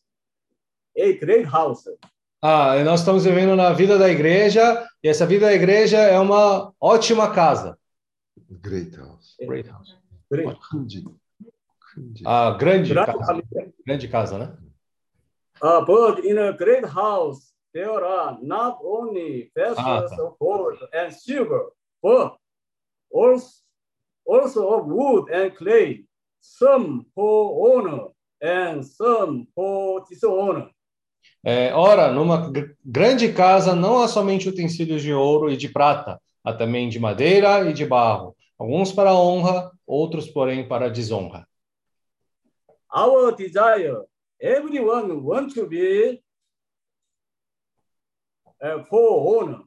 [0.98, 1.90] a great house.
[2.42, 6.74] Ah, nós estamos vivendo na vida da igreja e essa vida da igreja é uma
[6.80, 7.78] ótima casa.
[8.50, 9.36] Great house.
[9.40, 9.96] Great house.
[10.30, 10.60] Great.
[10.70, 12.24] Grande.
[12.26, 13.44] Ah, grande, grande casa.
[13.86, 14.58] Grande casa, né?
[15.62, 20.22] Uh, but in a great house there are not only vessels Ah.
[20.22, 21.72] of gold and silver,
[22.02, 22.36] but
[23.12, 23.48] also,
[24.26, 26.06] also of wood and clay,
[26.40, 28.10] some for honor
[28.42, 30.70] and some for dishonor.
[31.46, 36.22] É, ora, numa gr- grande casa não há somente utensílios de ouro e de prata,
[36.44, 41.48] há também de madeira e de barro, alguns para honra, outros, porém, para desonra.
[42.96, 44.04] Our desire,
[44.40, 46.22] everyone wants to be
[48.90, 49.64] for honor.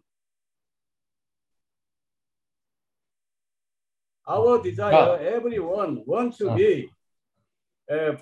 [4.28, 6.54] Our desire, everyone wants to Ah.
[6.54, 6.90] be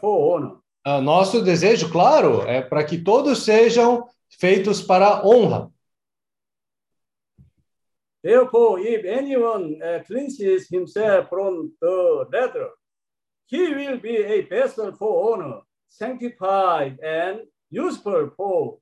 [0.00, 0.58] for honor.
[0.84, 4.06] Ah, nosso desejo, claro, é para que todos sejam
[4.38, 5.70] feitos para a honra.
[8.22, 12.70] Therefore, if anyone uh, cleanses himself from the leather,
[13.46, 18.78] he will be a vessel for honor, sanctified and useful for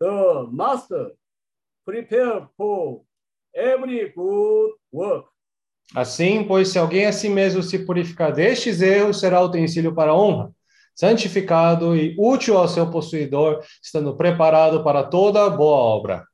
[0.00, 1.12] the master,
[1.84, 3.04] prepared for
[3.54, 5.26] every good work.
[5.94, 10.52] Assim, pois, se alguém a si mesmo se purificar destes erros, será utensílio para honra,
[10.94, 16.24] santificado e útil ao seu possuidor, estando preparado para toda boa obra.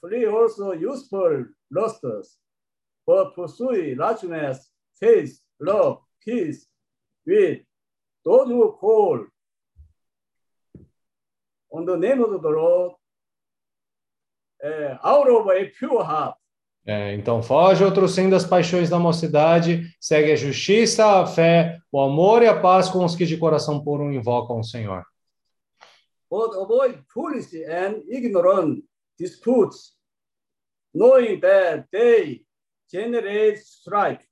[0.00, 2.38] Flee also useful lusts,
[3.06, 4.70] but pursue righteousness,
[5.00, 6.68] faith, love, peace
[7.26, 7.64] with
[8.24, 9.26] those who call
[11.70, 12.94] on the name of the Lord
[14.64, 16.36] uh, out of a pure heart.
[16.86, 22.00] É, então, foge outro sim das paixões da mocidade, segue a justiça, a fé, o
[22.00, 25.04] amor e a paz com os que de coração puro invocam o Senhor.
[26.30, 28.82] But avoid foolish and ignorant
[29.18, 29.96] disputes,
[30.94, 32.46] knowing that they
[32.90, 34.27] generate strife.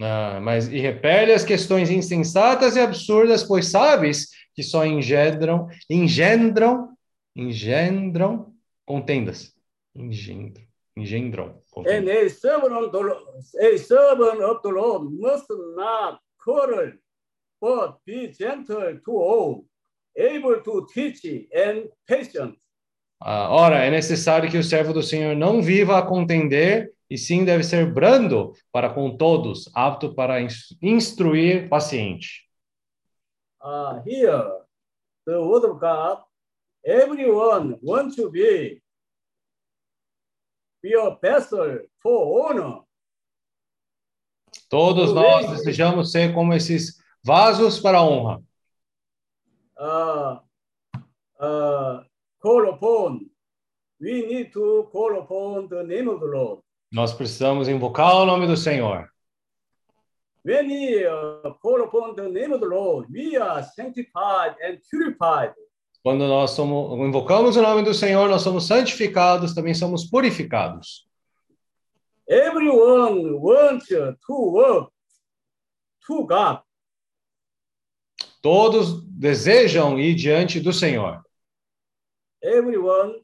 [0.00, 6.96] Ah, mas e repele as questões insensatas e absurdas, pois sabes que só engendram, engendram,
[7.34, 9.54] engendram contendas.
[9.94, 10.64] Engendram,
[10.96, 12.14] engendram contendas.
[17.60, 19.64] but be gentle to all,
[20.16, 21.24] able to teach
[21.54, 22.54] and patient,
[23.20, 27.44] Ah, ora, é necessário que o servo do Senhor não viva a contender, e sim
[27.44, 32.44] deve ser brando para com todos, apto para ins- instruir, paciente.
[33.62, 34.30] uh, hear
[35.26, 36.22] the word of God,
[36.84, 38.80] everyone wants to be,
[40.82, 42.82] be a vessel for honor.
[44.68, 48.42] Todos nós desejamos ser como esses vasos para a honra.
[49.78, 50.38] uh,
[51.40, 52.02] uh,
[52.40, 53.28] call upon,
[54.00, 56.60] we need to call upon the name of the Lord.
[56.96, 59.06] Nós precisamos invocar o nome do Senhor.
[60.42, 65.52] When we uh, call upon the name of the Lord, we are sanctified and purified.
[66.02, 71.06] Quando nós somos, invocamos o nome do Senhor, nós somos santificados, também somos purificados.
[72.26, 74.90] Everyone wants to work
[76.06, 76.62] to God.
[78.40, 81.20] Todos desejam ir diante do Senhor.
[82.42, 83.22] Everyone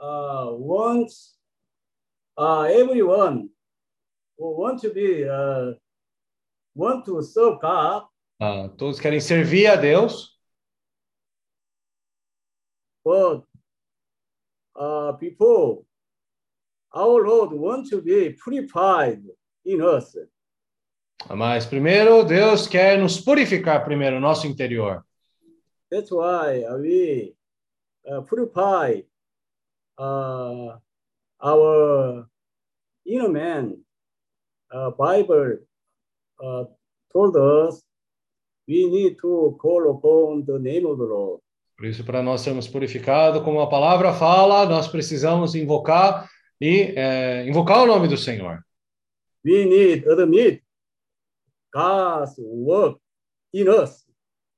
[0.00, 1.33] uh, wants,
[2.36, 3.48] uh, everyone
[4.38, 5.72] who want to be, uh,
[6.74, 8.06] want to serve God,
[8.40, 10.36] Ah, todos querem servir a Deus,
[13.04, 13.44] but
[14.76, 15.84] uh, before
[16.92, 19.22] our Lord wants to be purified
[19.64, 20.16] in us.
[21.30, 25.02] mas primeiro Deus quer nos purificar primeiro, nosso interior.
[25.90, 27.34] That's why we
[28.06, 29.02] uh, purify
[29.96, 30.76] uh,
[31.44, 32.26] our
[33.06, 33.76] inner man.
[34.72, 35.58] Uh, Bible
[36.42, 36.64] uh,
[37.12, 37.82] told us
[38.66, 41.40] we need to call upon the name of the Lord.
[41.76, 46.28] Por isso, para nós sermos purificados, como a palavra fala, nós precisamos invocar
[46.60, 48.64] e eh, invocar o nome do Senhor.
[49.44, 50.62] We need admit
[51.72, 53.00] God's work
[53.52, 54.04] in us.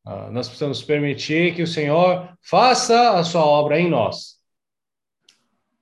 [0.05, 4.36] Ah, nós precisamos permitir que o Senhor faça a sua obra em nós.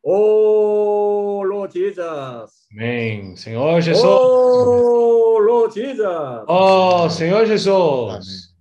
[0.05, 2.67] Oh Lord Jesus.
[2.73, 3.37] Amém.
[3.37, 4.03] Senhor Jesus.
[4.05, 6.45] Oh Lord Jesus.
[6.47, 8.55] Oh, Senhor Jesus.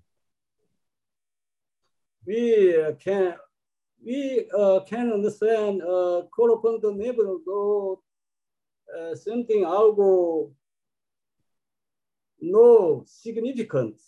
[2.25, 3.35] we uh, can
[4.05, 7.99] we uh, can understand uh, call upon the name of the Lord
[8.97, 10.51] uh, something algo
[12.39, 13.99] no significant.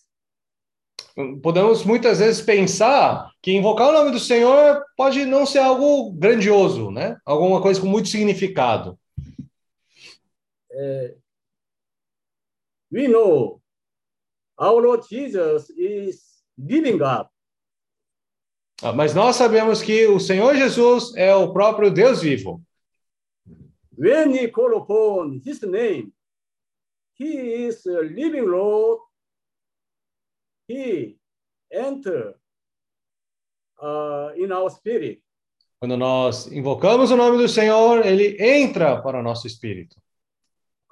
[1.42, 6.92] Podemos muitas vezes pensar que invocar o nome do Senhor pode não ser algo grandioso,
[6.92, 7.18] né?
[7.26, 9.00] Alguma coisa com muito significado.
[10.72, 11.16] Uh,
[12.92, 13.62] we know
[14.60, 17.28] our Lord Jesus is living God.
[18.84, 22.62] Ah, Mas nós sabemos que o Senhor Jesus é o próprio Deus vivo.
[23.98, 26.12] When we call upon His name,
[27.18, 29.02] He is a living Lord.
[30.68, 31.18] He
[31.72, 32.36] enter
[33.82, 35.22] uh, in our spirit.
[35.80, 39.96] Quando nós invocamos o nome do Senhor, ele entra para o nosso espírito.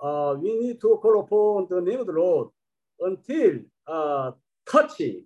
[0.03, 2.49] uh, we need to call upon the name of the Lord
[2.99, 4.31] until uh,
[4.65, 5.23] touching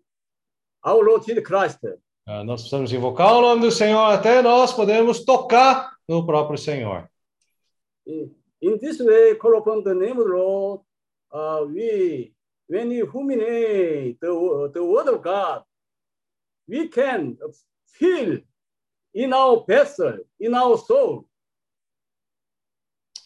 [0.84, 1.80] our Lord Jesus Christ.
[2.28, 7.10] Ah, Nós precisamos invocar o nome do Senhor até nós podermos tocar no próprio Senhor.
[8.06, 8.30] In,
[8.62, 10.82] in this way, call upon the name of the Lord.
[11.32, 12.34] Uh, we,
[12.68, 15.64] when we ruminate the, the word of God,
[16.68, 17.38] we can
[17.88, 18.40] feel
[19.14, 21.28] in our vessel, in our soul.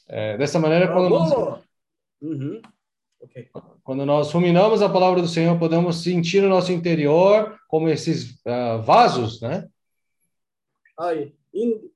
[0.08, 1.64] É, dessa maneira, uh, quando nós.
[2.22, 2.62] Mhm.
[3.24, 3.50] Okay.
[3.84, 8.78] quando nós ruminamos a palavra do Senhor, podemos sentir no nosso interior como esses ah,
[8.78, 9.70] vasos, né?
[11.00, 11.92] I, in,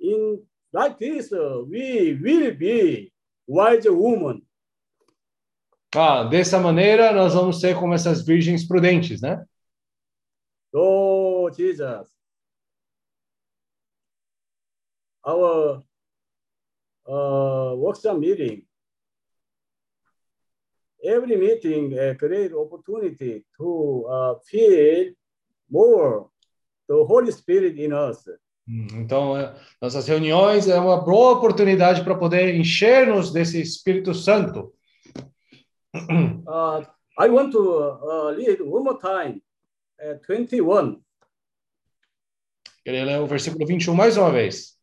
[0.00, 3.12] in like this, uh, we will be
[3.46, 4.42] wise woman.
[5.96, 9.44] Ah, dessa maneira, nós vamos ser como essas virgens prudentes, né?
[10.72, 12.08] Lord Jesus.
[15.24, 15.82] Our
[17.06, 18.66] uh, workshop meeting,
[21.02, 25.14] every meeting a great opportunity to uh, feel
[25.70, 26.26] more
[26.88, 28.26] the Holy Spirit in us.
[28.68, 34.72] Hum, Então, é, nossas reuniões é uma boa oportunidade para poder encher-nos desse Espírito Santo.
[36.46, 36.84] Uh,
[37.18, 39.40] I want to uh, read one more time,
[40.04, 41.00] uh, 21.
[42.84, 44.76] Queria ler o versículo 21 mais uma vez.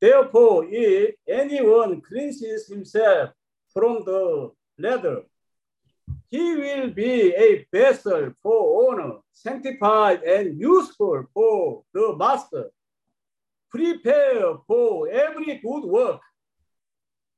[0.00, 3.32] Therefore, if anyone cleanses himself
[3.72, 5.24] from the leather,
[6.30, 12.70] he will be a vessel for honor, sanctified and useful for the master,
[13.70, 16.20] prepare for every good work.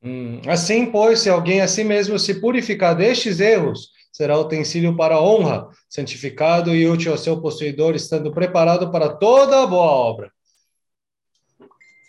[0.05, 5.19] Hum, Assim, pois, se alguém a si mesmo se purificar destes erros, será utensílio para
[5.19, 10.31] honra, santificado e útil ao seu possuidor, estando preparado para toda a boa obra.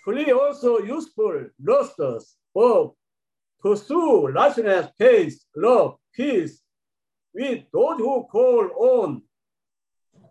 [0.04, 2.96] Flee also useful lusts, for
[3.60, 6.62] pursue righteousness, peace, love, peace,
[7.34, 9.24] with those who call on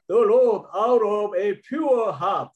[0.07, 2.53] the Lord out of a pure heart.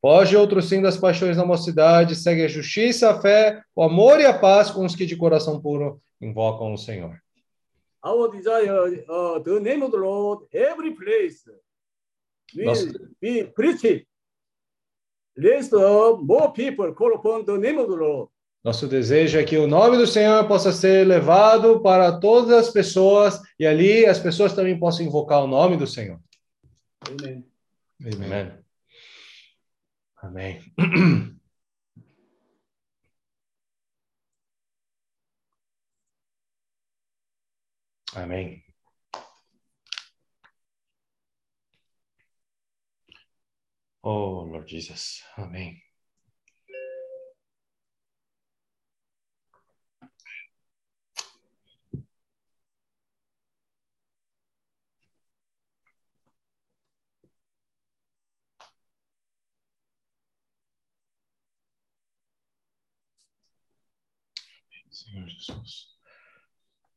[0.00, 4.24] Foge outro sim das paixões da mocidade, segue a justiça, a fé, o amor e
[4.24, 7.20] a paz com os que de coração puro invocam o Senhor.
[8.02, 11.44] Our desire, uh, the name of the Lord, every place
[12.54, 12.86] Nossa.
[13.20, 14.06] be preached.
[15.36, 18.30] Lest more people call upon the name of the Lord.
[18.64, 23.40] Nosso desejo é que o nome do Senhor possa ser levado para todas as pessoas
[23.58, 26.20] e ali as pessoas também possam invocar o nome do Senhor.
[27.08, 27.44] Amen.
[28.02, 28.52] Amém.
[30.22, 30.60] Amém.
[38.14, 38.62] Amém.
[44.02, 45.22] Oh, Lord Jesus.
[45.38, 45.82] Amém.
[65.10, 65.88] Senhor Jesus.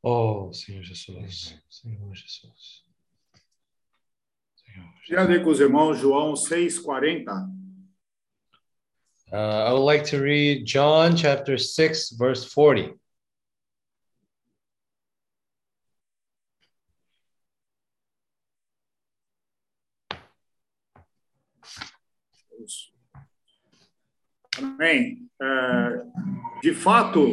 [0.04, 1.56] Oh, Senhor Jesus.
[1.70, 2.84] Senhor Jesus.
[4.56, 5.44] Senhor Jesus.
[5.44, 7.50] Com os irmãos João 6,40.
[9.32, 12.94] Uh, I would like to read John chapter 6, verse 40.
[24.60, 25.28] Amém.
[25.42, 26.06] É,
[26.62, 27.28] de fato,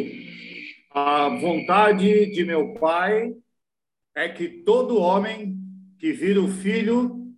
[0.90, 3.32] a vontade de meu Pai
[4.14, 5.56] é que todo homem
[5.98, 7.32] que vira o Filho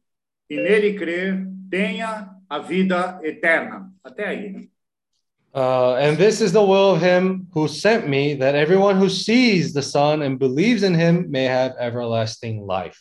[0.49, 3.93] e nele crer tenha a vida eterna.
[4.03, 4.53] Até aí.
[4.53, 4.69] né?
[5.55, 9.75] Uh, and this is the will of him who sent me, that everyone who sees
[9.75, 12.99] the Son and believes in him may have everlasting life.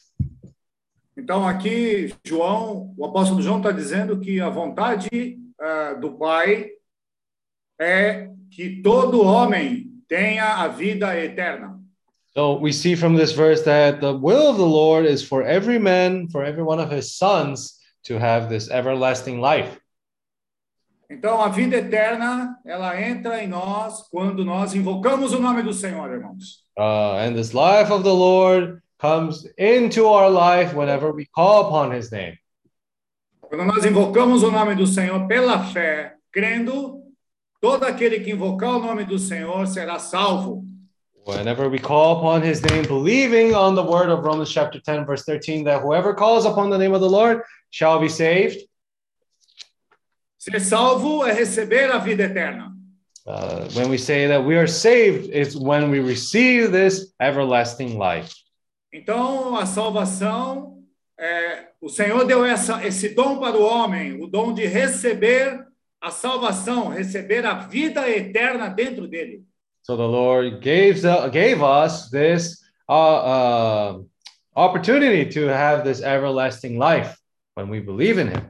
[1.15, 6.71] Então, aqui, João, o apóstolo João está dizendo que a vontade ah, do Pai
[7.79, 11.79] é que todo homem tenha a vida eterna.
[12.33, 15.79] So we see from this verse that the will of the Lord is for every
[15.79, 19.79] man, for every one of his sons, to have this everlasting life.
[21.09, 26.09] Então, a vida eterna, ela entra em nós quando nós invocamos o nome do Senhor,
[26.09, 26.63] irmãos.
[26.77, 31.91] Uh, and this life of the Lord comes into our life whenever we call upon
[31.91, 32.37] his name.
[33.41, 37.00] Quando nós invocamos o nome do Senhor pela fé, crendo,
[37.61, 40.65] todo aquele que invocar o nome do Senhor será salvo.
[41.27, 45.23] Whenever we call upon his name, believing on the word of Romans chapter 10, verse
[45.23, 48.67] 13, that whoever calls upon the name of the Lord shall be saved.
[50.39, 52.71] Ser salvo é receber a vida eterna.
[53.27, 58.33] Uh, when we say that we are saved, it's when we receive this everlasting life.
[58.91, 60.79] Então, a salvação,
[61.19, 65.70] é, o Senhor deu essa, esse dom para o homem, o dom de receber
[66.01, 69.43] a salvação, receber a vida eterna dentro dele.
[69.83, 71.01] So the Lord gave,
[71.31, 72.59] gave us this
[72.89, 74.03] uh, uh,
[74.55, 77.15] opportunity to have this everlasting life
[77.55, 78.49] when we believe in Him.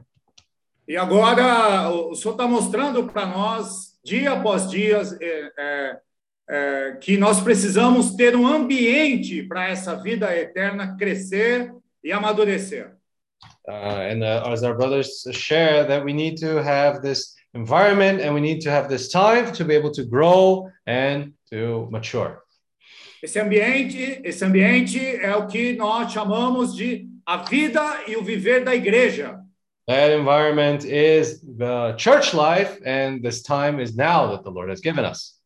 [0.88, 5.98] E agora o Senhor está mostrando para nós, dia após dia, é, é,
[6.50, 11.72] é, que nós precisamos ter um ambiente para essa vida eterna crescer
[12.02, 12.96] e amadurecer.
[13.68, 18.34] Uh, and uh, as our brothers share, that we need to have this environment and
[18.34, 22.42] we need to have this time to be able to grow and to mature.
[23.22, 28.64] Esse ambiente, esse ambiente é o que nós chamamos de a vida e o viver
[28.64, 29.38] da igreja.
[29.86, 34.80] That environment is the church life, and this time is now that the Lord has
[34.80, 35.40] given us.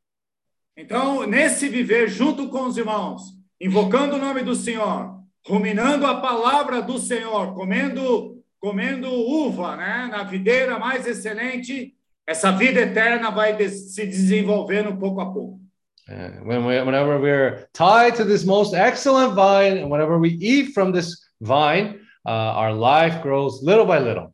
[0.76, 3.22] Então, nesse viver junto com os irmãos,
[3.58, 10.22] invocando o nome do Senhor, ruminando a palavra do Senhor, comendo, comendo uva, né, na
[10.22, 11.95] videira mais excelente,
[12.26, 15.60] essa vida eterna vai se desenvolvendo pouco a pouco.
[16.08, 20.72] Uh, when we, whenever we're tied to this most excellent vine, and whenever we eat
[20.72, 24.32] from this vine, uh, our life grows little by little.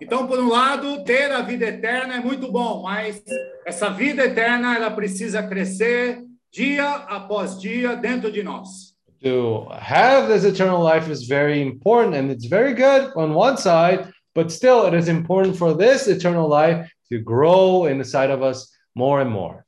[0.00, 3.22] Então, por um lado, ter a vida eterna é muito bom, mas
[3.66, 6.22] essa vida eterna ela precisa crescer
[6.52, 8.94] dia após dia dentro de nós.
[9.22, 14.08] To have this eternal life is very important, and it's very good on one side,
[14.34, 19.20] but still, it is important for this eternal life to grow inside of us more
[19.20, 19.64] and more.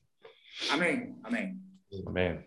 [0.72, 1.16] Amen.
[1.26, 1.60] Amen.
[2.08, 2.44] Amen.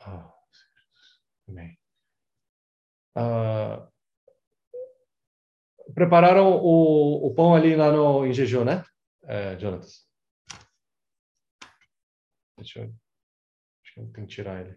[0.00, 0.30] Ah,
[3.16, 3.87] uh,
[5.98, 8.84] prepararam o, o pão ali lá no, em jejum, né,
[9.26, 10.06] é, Jonatas?
[12.56, 12.84] Deixa eu.
[12.84, 14.76] Acho que eu tenho que tirar ele.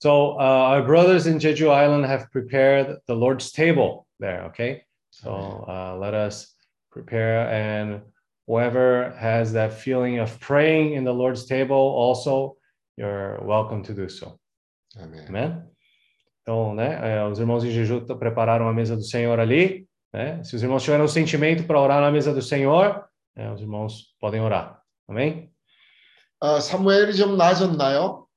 [0.00, 4.46] So uh, our brothers in Jeju Island have prepared the Lord's table there.
[4.46, 6.56] Okay, so uh, let us
[6.90, 8.02] prepare, and
[8.48, 12.56] whoever has that feeling of praying in the Lord's table, also
[12.96, 14.38] you're welcome to do so.
[14.96, 15.71] 아멘.
[16.41, 16.41] Amém?
[16.41, 19.87] Então, né, é, os irmãos em Jeju t- prepararam a mesa do Senhor ali.
[20.13, 20.41] Né?
[20.43, 23.05] Se os irmãos tiverem um sentimento para orar na mesa do Senhor,
[23.35, 24.81] né, os irmãos podem orar.
[25.07, 25.51] Amém?
[26.39, 28.27] 아, 사무엘이 좀 나아졌나요?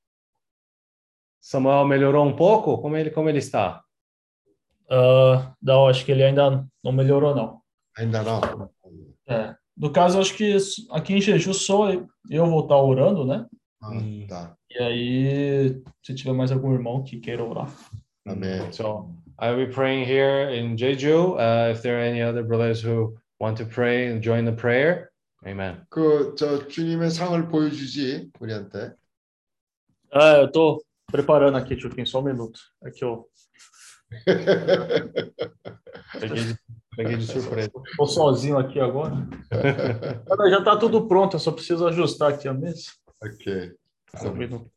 [1.39, 2.77] Samuel melhorou um pouco?
[2.79, 3.83] Como ele, como ele está?
[4.89, 7.61] Ah, não, acho que ele ainda não melhorou, não.
[7.97, 8.69] ainda não.
[9.27, 9.55] É.
[9.77, 10.55] No caso, acho que
[10.91, 11.89] aqui em Jeju só
[12.29, 13.47] eu vou estar orando, né?
[13.81, 14.27] 아, 음.
[14.27, 14.55] tá.
[14.69, 17.69] E aí, se tiver mais algum irmão que queira orar.
[18.27, 18.71] 아멘.
[18.71, 21.35] So I will be praying here in Jeju.
[21.37, 25.09] Uh, if there are any other brothers who want to pray and join the prayer,
[25.45, 25.81] Amen.
[25.89, 28.93] 그 저 주님의 상을 보여주지 우리한테.
[30.13, 32.59] Ah, eu tô preparando aqui, Chuquinho, só um minuto.
[32.83, 33.27] É que eu
[36.19, 36.55] Peguei de,
[36.95, 37.71] peguei de surpresa.
[37.97, 39.15] tô sozinho aqui agora.
[40.29, 42.91] Ah, Já tá tudo pronto, eu só preciso ajustar aqui a mesa.
[43.22, 43.74] Ok.
[44.08, 44.70] Então,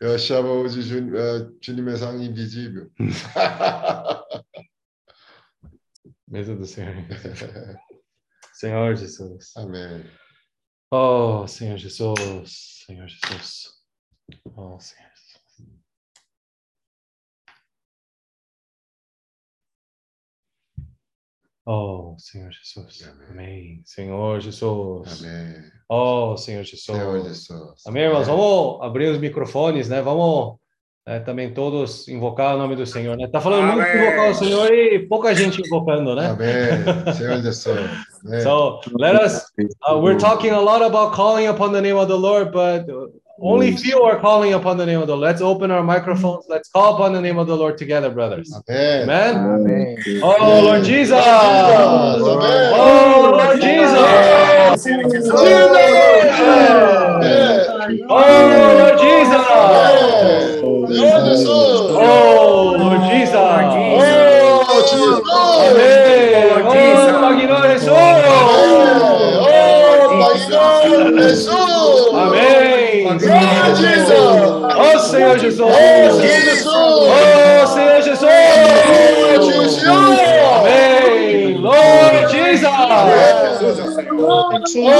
[0.00, 2.90] eu achava hoje uh, Júnior eh, invisível.
[6.28, 6.94] Mesa do Senhor.
[8.54, 9.56] Senhor Jesus.
[9.56, 10.04] Amém.
[10.90, 12.84] Oh, Senhor Jesus.
[12.86, 13.70] Senhor Jesus.
[14.56, 15.11] Oh, Senhor.
[21.64, 23.08] Oh, Senhor Jesus.
[23.08, 23.28] Amém.
[23.30, 23.82] Amém.
[23.84, 25.24] Senhor Jesus.
[25.24, 25.54] Amém.
[25.88, 26.84] Oh, Senhor Jesus.
[26.84, 27.82] Senhor Jesus.
[27.86, 28.28] Amém, irmãos.
[28.28, 28.36] Amém.
[28.36, 30.02] Vamos abrir os microfones, né?
[30.02, 30.56] Vamos
[31.06, 33.28] né, também todos invocar o nome do Senhor, né?
[33.28, 33.76] Tá falando Amém.
[33.76, 36.30] muito invocar o Senhor e pouca gente invocando, né?
[36.30, 37.14] Amém.
[37.14, 37.90] Senhor Jesus.
[38.24, 38.40] Amém.
[38.40, 39.44] So, let us
[39.88, 42.86] uh, we're talking a lot about calling upon the name of the Lord, but
[43.42, 45.24] Only few are calling upon the name of the Lord.
[45.24, 46.44] Let's open our microphones.
[46.48, 48.54] Let's call upon the name of the Lord together, brothers.
[48.70, 49.08] Amen.
[49.08, 49.36] Amen.
[49.36, 50.20] Amen.
[50.22, 51.18] Oh, Lord Jesus.
[51.18, 51.82] Amen.
[52.22, 53.98] Oh, Lord Jesus.
[54.84, 55.32] Jesus.
[55.32, 55.42] Oh,
[55.74, 56.28] Lord
[57.98, 58.06] Jesus.
[58.08, 58.38] Oh,
[62.78, 63.32] Lord oh, Jesus.
[63.32, 65.22] Oh, oh Jesus.
[65.26, 65.62] Oh,
[67.20, 67.90] Magno Jesús.
[67.90, 69.62] Oh,
[70.20, 72.14] Lord Jesús.
[72.14, 72.61] Amén.
[73.20, 74.12] Senhor Jesus!
[74.74, 75.60] Oh, Senhor Jesus!
[75.60, 75.66] Oh,
[77.74, 78.24] Senhor Jesus!
[78.24, 78.26] Oh,
[78.86, 79.82] Senhor Jesus!
[80.58, 81.58] Amém!
[81.58, 82.64] Lord Jesus!
[84.18, 84.92] Oh, Jesus!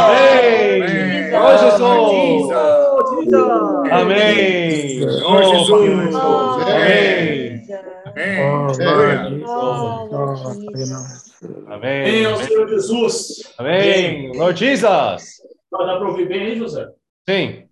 [0.00, 0.48] Amém!
[1.34, 1.80] Oh Jesus!
[3.90, 5.00] Amém!
[5.00, 6.14] Lord Jesus!
[6.14, 7.37] Amém!
[8.18, 9.44] Amém.
[11.68, 12.04] Amém.
[12.04, 13.54] Bem ao Senhor Jesus.
[13.58, 14.32] Amém.
[14.36, 15.38] Lord Jesus.
[15.70, 16.88] Dá para ouvir bem aí, José?
[17.28, 17.64] Sim.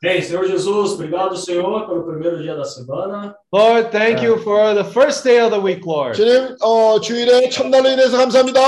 [0.00, 3.34] Bem, Senhor Jesus, obrigado, Senhor, pelo primeiro dia da semana.
[3.52, 6.16] Lord, thank you for the first day of the week, Lord.
[6.16, 8.60] 주님, 어, 주일의 첫날로 인해서 감사합니다.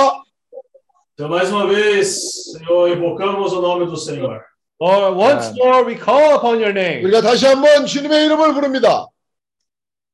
[1.15, 2.21] Então, mais uma vez,
[2.53, 4.43] Senhor, invocamos o nome do Senhor.
[4.81, 7.05] Lord, once more we call upon your name.
[7.05, 9.07] 우리가 다시 한번 주님의 이름을 부릅니다.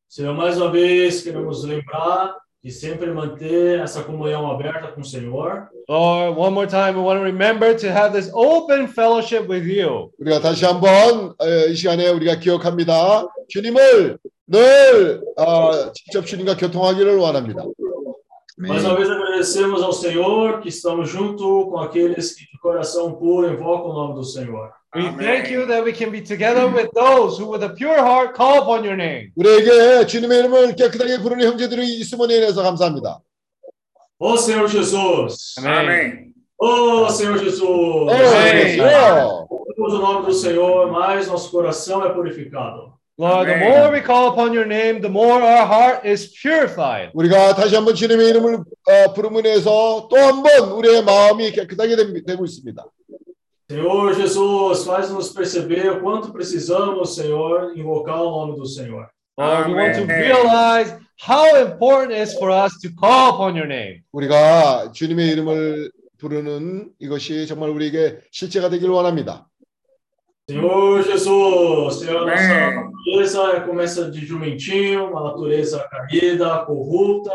[0.09, 5.69] Senhor, mais uma vez, queremos lembrar de sempre manter essa comunhão aberta com o Senhor.
[5.89, 10.11] Lord, one more time, we want to remember to have this open fellowship with you.
[10.19, 13.27] 우리가 다시 한번 어, 이 시간에 우리가 기억합니다.
[13.49, 14.19] 주님을
[14.49, 17.65] 늘 어, 직접 주님과 교통하기를 원합니다.
[18.58, 23.52] Mais uma vez agradecemos ao Senhor que estamos junto com aqueles que de coração puro
[23.52, 24.72] invocam o nome do Senhor.
[24.94, 25.26] We Amen.
[25.26, 28.62] thank you that we can be together with those who with a pure heart call
[28.62, 29.32] upon your name.
[29.38, 33.22] 우리에게 주님의 이름을 깨끗하게 부르는 형제들이 있음을 인해서 감사합니다.
[34.20, 35.56] Ô Senhor Jesus!
[35.66, 36.34] Amém.
[36.58, 37.64] Ô Senhor Jesus!
[37.64, 38.78] 오, 아멘.
[38.78, 39.48] 주여!
[39.49, 42.94] Invocamos o nome do Senhor, mais nosso coração é purificado.
[43.19, 47.11] Lord, the more we call upon your name, the more our heart is purified.
[47.15, 52.45] 우리가 다시 한번 주님의 이름을 어, 인해서 또 한 번 우리의 마음이 깨끗하게 됨- 되고
[52.45, 52.85] 있습니다.
[53.71, 59.09] Senhor Jesus, faz-nos perceber quanto precisamos, Senhor, invocar o nome do Senhor.
[59.39, 63.67] Lord, we want to realize how important it is for us to call upon your
[63.67, 64.03] name.
[64.13, 69.49] 우리가 주님의 이름을 부르는 이것이 정말 우리에게 실제가 되기를 원합니다.
[70.49, 72.76] Senhor Jesus, Senhor, nossa Amém.
[72.76, 77.32] natureza começa de jumentinho, uma natureza caída, corrupta.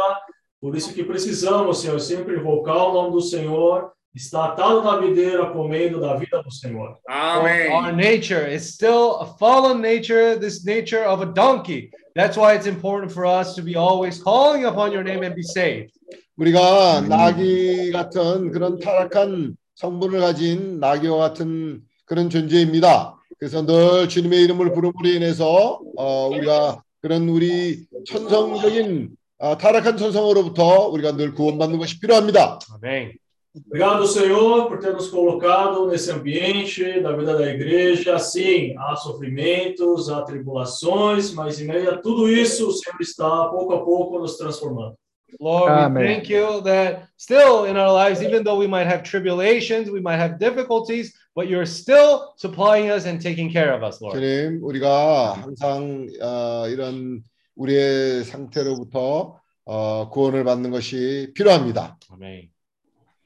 [0.60, 5.46] Por isso que precisamos, Senhor, sempre invocar o nome do Senhor, estar atado na videira,
[5.50, 6.98] comendo da vida do Senhor.
[7.08, 7.96] Our Amém.
[7.96, 11.90] nature is still a fallen nature, this nature of a donkey.
[12.14, 15.42] That's why it's important for us to be always calling upon your name and be
[15.42, 15.92] saved.
[16.38, 23.15] 우리가 나귀 같은 그런 타락한 성분을 가진 나귀와 같은 그런 존재입니다.
[23.39, 31.15] 그래서 늘 주님의 이름을 부름으로 인해서 어, 우리가 그런 우리 천성적인 아, 타락한 천성으로부터 우리가
[31.15, 32.59] 늘 구원받는 것이 필요합니다.
[32.73, 33.13] Amém.
[33.53, 38.19] Obrigado, Senhor, por ter nos colocado nesse ambiente da vida da igreja.
[38.19, 43.73] Sim, há sofrimentos, há tribulações, mas em meio a tudo isso, o Senhor está pouco
[43.73, 44.95] a pouco nos transformando.
[45.40, 46.02] Lord, Amen.
[46.02, 50.00] we thank you that still in our lives, even though we might have tribulations, we
[50.00, 54.14] might have difficulties, but you're still supplying us and taking care of us, Lord.
[54.16, 57.22] 주님, 우리가 항상 어, 이런
[57.56, 61.98] 우리의 상태로부터 어, 구원을 받는 것이 필요합니다.
[62.12, 62.48] Amém.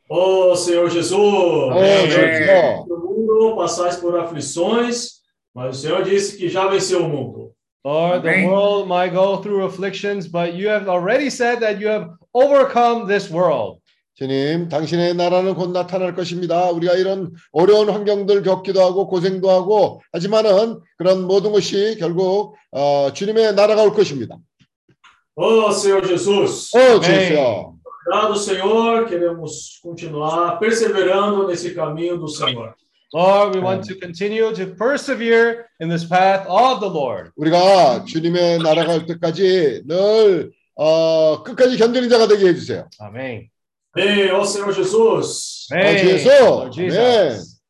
[0.09, 1.13] Oh, Senhor Jesus!
[1.13, 2.09] 어, Amém.
[2.09, 2.87] 그렇죠.
[2.89, 5.21] No mundo passais por aflições,
[5.55, 7.44] mas o Senhor disse que já venceu o mundo.
[7.86, 8.50] Lord, the Amém.
[8.50, 13.30] world might go through afflictions, but you have already said that you have overcome this
[13.32, 13.80] world.
[14.18, 16.72] 주님, 당신의 나라는 곧 나타날 것입니다.
[16.72, 23.54] 우리가 이런 어려운 환경들 겪기도 하고 고생도 하고 하지만은 그런 모든 것이 결국 어, 주님의
[23.54, 24.38] 나라가 올 것입니다.
[25.36, 26.76] Oh, Senhor Jesus!
[26.76, 27.02] 어, Amém.
[27.02, 27.76] 주여.
[28.08, 29.06] Obrigado, Senhor.
[29.06, 32.74] Queremos continuar perseverando nesse caminho do Senhor.
[33.13, 37.33] Lord, we want to continue to persevere in this path of the Lord.
[37.37, 42.89] 우리가 주님의 나라가 올 때까지 늘 어, 끝까지 견디는 자가 되게 해주세요.
[43.01, 43.49] Amém.
[43.99, 45.67] Amém, ó Senhor Jesus.
[45.73, 45.99] Amém.
[45.99, 46.41] Jesus.
[46.41, 47.61] Lord Jesus.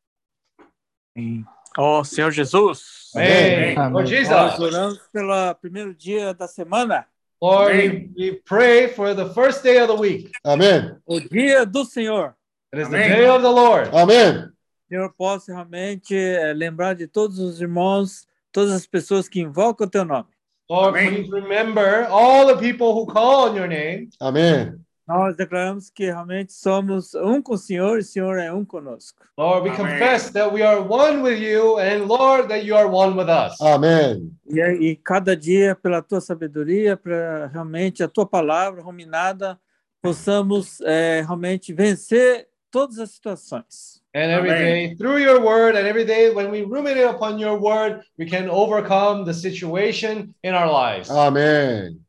[1.77, 3.75] Ó Senhor Jesus, Amém.
[3.75, 3.93] Amém.
[3.93, 4.59] Lord nós Jesus.
[4.59, 7.05] oramos pelo primeiro dia da semana,
[7.41, 8.13] Lord, we, Amém.
[8.15, 10.31] we pray for the first day of the week.
[10.45, 10.97] 아멘.
[11.07, 12.35] o dia do Senhor.
[12.71, 13.09] It is the Amém.
[13.09, 13.89] day of the Lord.
[13.91, 14.51] 아멘.
[14.88, 19.90] Senhor, possa realmente é, lembrar de todos os irmãos, todas as pessoas que invocam o
[19.90, 20.28] teu nome.
[20.68, 21.14] Lord, Amém.
[21.14, 24.08] please remember all the people who call on your name.
[24.20, 24.74] Amém.
[25.06, 29.22] Nós declaramos que realmente somos um com o Senhor e o Senhor é um conosco.
[29.38, 29.92] Lord, we Amém.
[29.92, 33.60] confess that we are one with you and Lord that you are one with us.
[33.60, 34.32] Amém.
[34.48, 39.60] E, e cada dia, pela tua sabedoria, para realmente a tua palavra ruminada,
[40.02, 44.02] possamos é, realmente vencer todas as situações.
[44.16, 44.64] And every Amen.
[44.64, 48.48] day through your word, and every day when we ruminate upon your word, we can
[48.48, 51.10] overcome the situation in our lives.
[51.10, 52.00] Amen.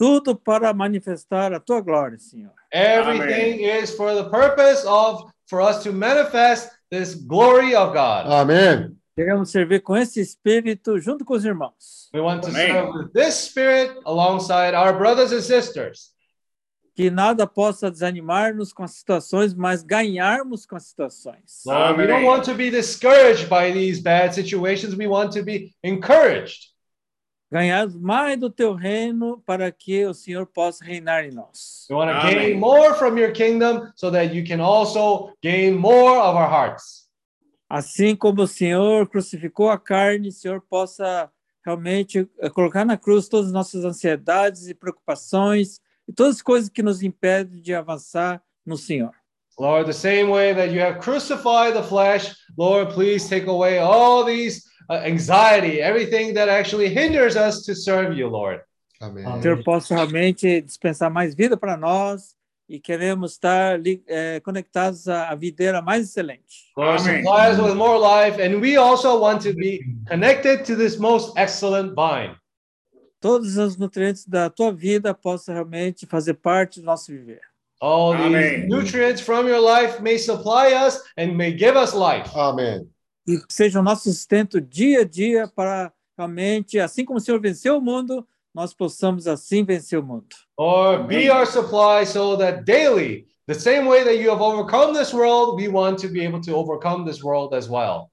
[0.00, 2.54] Tudo para manifestar a tua glória, Senhor.
[2.70, 3.82] Everything Amen.
[3.82, 8.26] is for the purpose of for us to manifest this glory of God.
[8.26, 8.96] Amen.
[9.18, 12.08] Queremos servir com esse espírito junto com os irmãos.
[12.14, 12.68] We want to Amen.
[12.68, 16.12] serve with this spirit alongside our brothers and sisters.
[16.96, 21.62] Que nada possa desanimar-nos com as situações, mas ganharmos com as situações.
[21.66, 22.26] Lord, we don't Amém.
[22.26, 24.96] want to be discouraged by these bad situations.
[24.96, 26.74] We want to be encouraged.
[27.52, 31.86] Ganhar mais do teu reino para que o Senhor possa reinar em nós.
[31.90, 32.34] We want to Amém.
[32.34, 37.06] gain more from your kingdom so that you can also gain more of our hearts.
[37.68, 41.30] Assim como o Senhor crucificou a carne, o Senhor possa
[41.64, 45.78] realmente eh, colocar na cruz todas as nossas ansiedades e preocupações
[46.08, 49.12] e todas as coisas que nos impedem de avançar no Senhor.
[49.58, 54.22] Lord, the same way that you have crucified the flesh, Lord, please take away all
[54.22, 58.60] these uh, anxiety, everything that actually hinders us to serve you, Lord.
[59.00, 59.26] 아멘.
[59.26, 62.34] O Senhor possa realmente dispensar mais vida para nós
[62.68, 66.72] e queremos estar eh, conectados à videira mais excelente.
[66.76, 70.98] Lord, supply us with more life, and we also want to be connected to this
[70.98, 72.36] most excellent vine.
[73.26, 77.40] Todos os nutrientes da tua vida possam realmente fazer parte do nosso viver.
[77.80, 78.68] All these Amen.
[78.68, 82.30] nutrients from your life may supply us and may give us life.
[82.36, 82.88] 아멘.
[83.26, 87.78] E seja o nosso sustento dia a dia para realmente, assim como o Senhor venceu
[87.78, 88.24] o mundo,
[88.54, 90.28] nós possamos assim vencer o mundo.
[90.56, 95.12] Or be our supply so that daily, the same way that you have overcome this
[95.12, 98.08] world, we want to be able to overcome this world as well.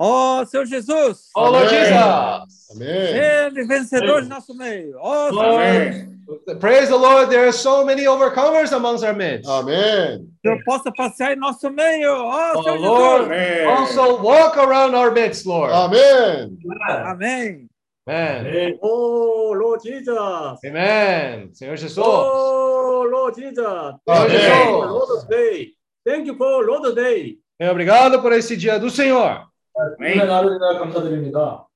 [0.00, 1.28] Ó oh, Senhor Jesus!
[1.34, 2.70] Ó Lord Jesus!
[2.70, 2.86] Amém.
[2.86, 4.96] Ele vencedor de nosso meio.
[5.00, 6.18] Ó oh, Amém.
[6.60, 9.48] Praise the Lord, there are so many overcomers amongst our midst.
[9.48, 10.28] Amém.
[10.44, 12.12] Eu possa passear em nosso meio.
[12.12, 13.26] Ó oh, Senhor Jesus!
[13.26, 13.66] Amém.
[13.66, 15.72] also walk around our midst, Lord.
[15.72, 16.56] Amém.
[16.88, 17.68] Amém.
[18.06, 18.78] Amém.
[18.80, 20.60] Oh, Lord Jesus.
[20.64, 21.52] Amen.
[21.52, 21.98] Senhor Jesus.
[21.98, 23.94] Oh, Lord Jesus.
[24.06, 24.30] Amém.
[24.30, 24.56] Jesus.
[24.64, 25.72] Lord Day.
[26.06, 27.38] Thank you for Lord Day.
[27.60, 29.48] Obrigado por esse dia do Senhor.
[29.97, 30.27] 주님의 Amém.
[30.27, 31.67] 날을 인하여 감사드립니다.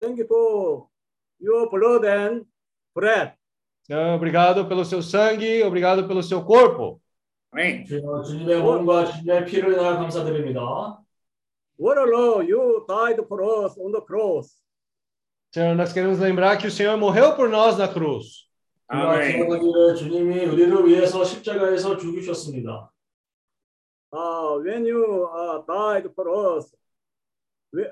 [0.00, 0.86] Thank you for
[1.40, 2.46] your blood and
[2.94, 3.34] bread.
[3.84, 7.00] Então, obrigado pelo seu sangue, obrigado pelo seu corpo.
[7.52, 7.84] Amém.
[7.84, 10.98] 주여, 주님의 몸과 주님의 피를 인하여 감사드립니다.
[11.78, 14.60] What a Lord, you died for us on the cross.
[15.52, 18.48] Senhor, nós queremos lembrar que o Senhor morreu por nós na cruz.
[18.90, 19.36] 우리가 아멘.
[19.36, 22.90] 기억하기를 주님이 우리를 위해서 십자가에서 죽으셨습니다.
[24.12, 26.85] Uh, when you uh, died for us, we,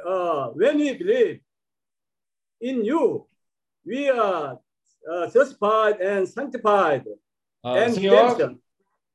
[0.05, 1.41] uh, when we believe
[2.61, 3.27] in you,
[3.85, 4.59] we are
[5.11, 7.05] uh, justified and sanctified
[7.63, 8.59] Ah, and Senhor, redemption.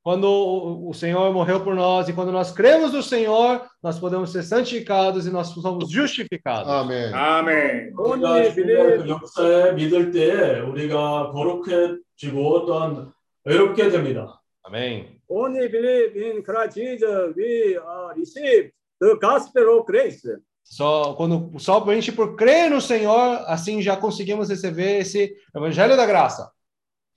[0.04, 4.32] quando o o Senhor morreu por nós e quando nós cremos no Senhor, nós podemos
[4.32, 6.70] ser santificados e nós somos justificados.
[6.70, 7.14] 아멘.
[7.14, 7.92] Amém.
[7.98, 13.12] 우리가 Only 주님의 그 believe, 역사에 믿을 때 우리가 거룩해지고 또한
[13.46, 14.40] 외롭게 됩니다.
[14.68, 15.20] Amém.
[15.28, 20.22] only believe in Christ Jesus, we uh, receive the gospel of grace.
[20.64, 26.52] Só quando somente por crer no Senhor, assim já conseguimos receber esse evangelho da graça.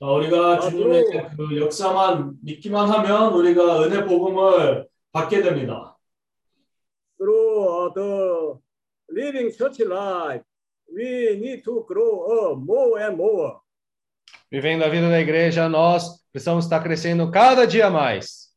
[0.00, 1.04] 자, 우리가 아, 주님의
[1.36, 5.96] 또- 그 역사만 믿기만 하면 우리가 은혜 복음을 받게 됩니다.
[7.18, 8.58] Through uh, the
[9.10, 10.44] living church life,
[10.94, 13.56] we need to grow up more and more.
[14.52, 18.48] Vivendo a vida da igreja, nós precisamos estar crescendo cada dia mais.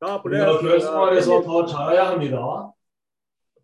[0.00, 2.71] God 우리가 bless, 교회 uh, 생활에서 family, 더 자라야 합니다.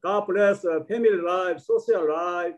[0.02, 2.56] God bless uh, family life, social life.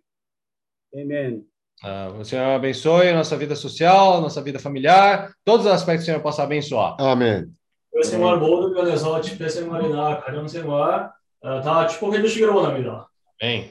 [0.94, 1.44] Amen.
[1.84, 6.10] Ah, o Senhor abençoe a nossa vida social, nossa vida familiar, todos os aspectos que
[6.10, 6.96] o Senhor possa abençoar.
[6.98, 7.54] 아멘.
[7.92, 11.10] 교회 생활 모든 면에서 집회 생활이나 가정 생활
[11.40, 13.08] 어, 다 축복해 주시기를 원합니다.
[13.42, 13.70] Amém.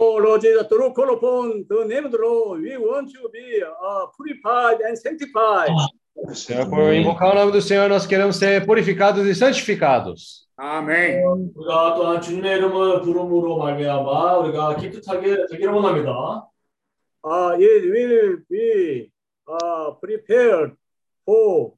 [0.00, 3.62] Oh Lord Jesus, through call upon the name of the Lord, we want to be
[3.62, 5.70] uh, purified and sanctified.
[6.34, 10.46] Senhor, por invocar o nome do Senhor, nós queremos ser purificados e santificados.
[10.56, 11.22] Amém.
[11.54, 16.48] 우리가 또한 주님의 이름을 부름으로 말미암아 우리가 기특하게 되기를 원합니다.
[17.24, 19.10] uh, it will be
[19.46, 20.76] uh, prepared
[21.24, 21.74] for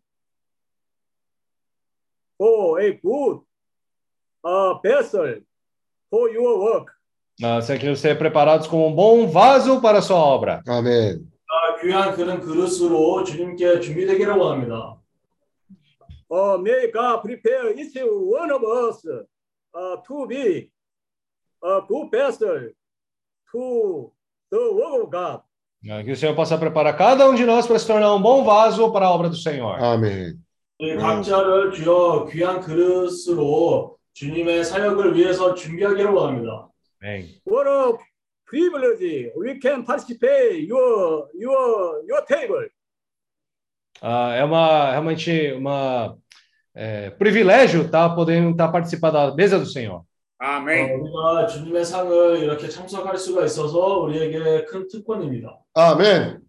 [2.38, 3.40] for a good
[4.44, 5.40] uh, vessel
[6.10, 6.92] for your work.
[7.38, 10.62] Nós queremos ser preparados como um bom vaso para a sua obra.
[11.75, 14.97] 아, 귀한 그런 그릇으로 주님께 준비되기를 원합니다.
[16.27, 20.71] Uh, may God prepare each one of us uh, to be
[21.63, 22.71] a good vessel
[23.51, 24.11] to
[24.49, 25.41] the work of God.
[25.87, 28.43] Ah, Que o Senhor possa preparar cada um de nós para se tornar um bom
[28.43, 29.77] vaso para a obra do Senhor.
[30.79, 36.69] 우리 각자를 주여 귀한 그릇으로 주님의 사역을 위해서 준비하기를 원합니다.
[37.03, 37.39] Amém.
[37.45, 37.93] What a
[38.46, 42.68] privilege we can participate your your your table.
[44.02, 46.16] Ah, é uma realmente uma
[46.74, 50.04] é, privilégio tá podendo estar participando da mesa do Senhor.
[50.40, 50.94] 어, Amém.
[50.94, 55.58] 우리가 주님의 상을 이렇게 참석할 수가 있어서 우리에게 큰 특권입니다.
[55.74, 56.40] 아멘.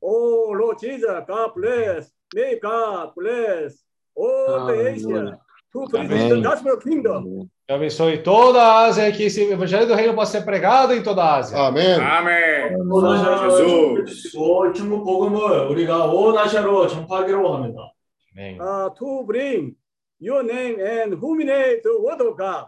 [0.00, 2.12] Oh Lord Jesus, God bless.
[2.34, 3.82] May God bless
[4.14, 5.38] all the Asia
[5.72, 6.42] to preach the Amen.
[6.42, 7.50] gospel kingdom.
[7.66, 11.02] Que abençoe toda a Ásia e que esse evangelho do reino possa ser pregado em
[11.02, 11.56] toda a Ásia.
[11.56, 12.00] 아멘.
[12.00, 12.76] Amém.
[12.90, 14.32] 온 아시아로 Jesus.
[14.32, 17.92] 전파하고 중국 복음을 우리가 온 아시아로 전파하기를 원합니다.
[18.36, 18.58] Amém.
[18.60, 19.76] uh, to bring
[20.20, 22.66] your name and ruminate the word of God.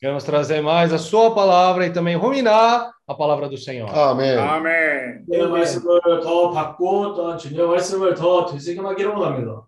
[0.00, 3.90] Queremos trazer mais a sua palavra e também ruminar a palavra do Senhor.
[3.90, 4.38] 아멘.
[4.38, 5.24] Amém.
[5.26, 9.66] 주님의 말씀을 더 받고 또한 주님의 말씀을 더 되새김하기를 원합니다.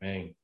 [0.00, 0.34] Amém.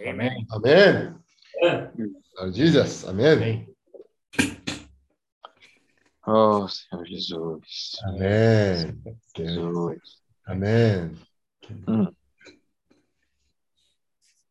[0.00, 0.46] Amém.
[0.50, 0.64] 아멘.
[0.64, 1.20] 네.
[1.61, 3.05] Lord Jesus.
[3.07, 3.67] Amém.
[6.27, 7.97] Oh, Senhor Jesus.
[8.07, 9.03] 아멘.
[9.35, 10.21] Jesus.
[10.47, 11.15] 아멘.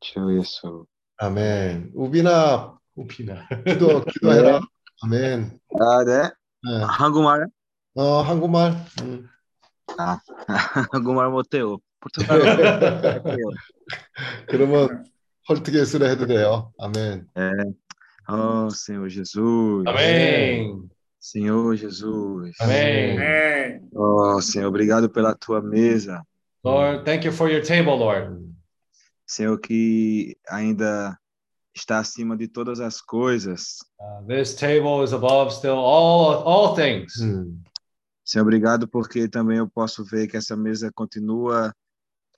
[0.01, 0.87] 주 예수.
[1.17, 1.93] 아멘.
[1.95, 3.47] 우빈아, Upina.
[3.67, 4.61] 기도 기도해라.
[5.03, 5.59] 아멘.
[5.81, 6.23] 아, 네.
[6.23, 6.85] 네.
[6.87, 7.47] 한국말?
[7.95, 8.75] 어, 한국말.
[9.03, 9.29] 음.
[10.93, 11.79] 한국말 못해요.
[12.01, 13.37] 포르투갈어 할게요.
[14.49, 15.05] 그러면
[15.48, 16.74] 헐트게스로 해도 돼요.
[16.80, 17.28] 아멘.
[17.36, 17.52] É.
[18.32, 19.84] Oh, Senhor Jesus.
[19.88, 20.88] Amém.
[21.20, 22.56] Senhor Jesus.
[22.62, 23.18] Amém.
[23.18, 23.82] Amém.
[23.94, 26.24] Oh, Senhor, obrigado pela tua mesa.
[26.64, 28.38] Lord, thank you for your table, Lord.
[29.26, 31.18] Senhor, que ainda
[31.76, 33.80] está acima de todas as coisas.
[34.00, 37.20] Uh, this table is above still all all things.
[37.20, 37.60] 음.
[38.24, 41.74] Senhor, obrigado porque também eu posso ver que essa mesa continua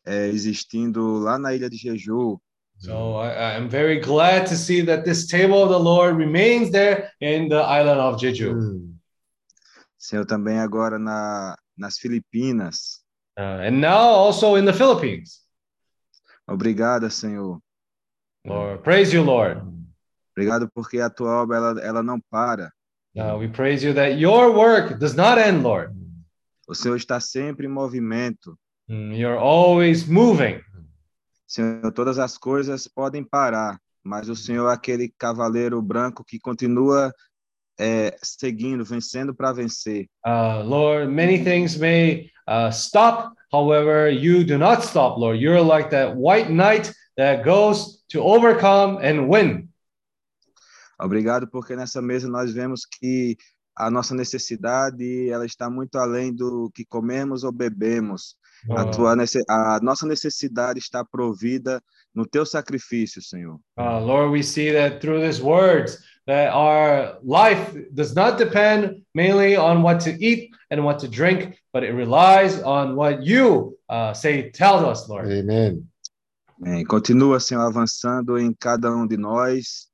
[0.05, 2.39] é, existindo lá na ilha de Jeju.
[2.78, 7.10] So I, I'm very glad to see that this table of the Lord remains there
[7.20, 8.52] in the island of Jeju.
[8.54, 8.92] 음.
[9.98, 13.02] Senhor, também agora na, nas Filipinas.
[13.38, 15.40] Uh, and now also in the Philippines.
[16.48, 17.58] Obrigada, Senhor.
[18.44, 19.60] Lord, praise you, Lord.
[20.36, 22.70] Obrigado porque a tua obra ela, ela não para.
[23.16, 25.92] Uh, we praise you that your work does not end, Lord.
[26.68, 28.56] O Senhor está sempre em movimento.
[28.88, 30.60] Mm, You're always moving.
[31.46, 37.12] Senhor, todas as coisas podem parar, mas o Senhor é aquele cavaleiro branco que continua
[37.78, 40.08] é, seguindo, vencendo para vencer.
[40.24, 43.34] Uh, Lord, many things may uh, stop.
[43.52, 45.40] However, you do not stop, Lord.
[45.40, 49.68] You're like that white knight that goes to overcome and win.
[50.98, 53.36] Obrigado porque nessa mesa nós vemos que
[53.76, 58.36] a nossa necessidade ela está muito além do que comemos ou bebemos.
[58.70, 59.14] A, Uh, tua,
[59.48, 61.80] a nossa necessidade está provida
[62.14, 63.58] no teu sacrifício, Senhor.
[63.78, 69.54] uh, Lord, we see that through these words that our life does not depend mainly
[69.56, 74.12] on what to eat and what to drink, but it relies on what you uh,
[74.12, 75.26] say, tell us, Lord.
[75.28, 75.86] 아멘.
[76.60, 76.84] Amém.
[76.86, 79.86] Continua, Senhor, avançando em cada um de nós.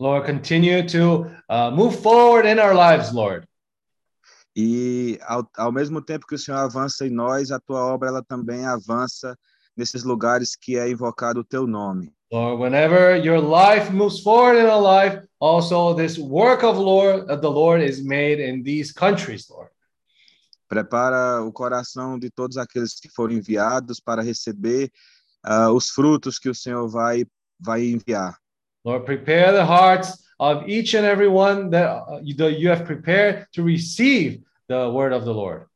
[0.00, 3.46] Lord, continue to uh, move forward in our lives, Lord.
[4.54, 8.22] E ao, ao mesmo tempo que o Senhor avança em nós, a tua obra ela
[8.22, 9.36] também avança
[9.76, 12.12] nesses lugares que é invocado o teu nome.
[12.30, 17.42] Lord, whenever your life moves forward in our life, also this work of Lord of
[17.42, 19.70] the Lord is made in these countries, Lord.
[20.66, 24.90] Prepara o coração de todos aqueles que foram enviados para receber
[25.44, 27.26] ah, os frutos que o Senhor vai
[27.60, 28.38] vai enviar.
[28.84, 32.84] Lord, prepare the hearts of each and every one that uh, you, that you have
[32.84, 35.66] prepared to receive the word of the Lord.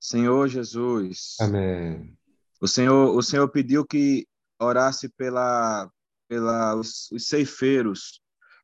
[0.00, 2.16] Senhor Jesus, 아멘.
[2.62, 4.26] o Senhor o Senhor pediu que
[4.58, 5.90] orasse pela
[6.28, 8.20] pela os, os ceifeiros.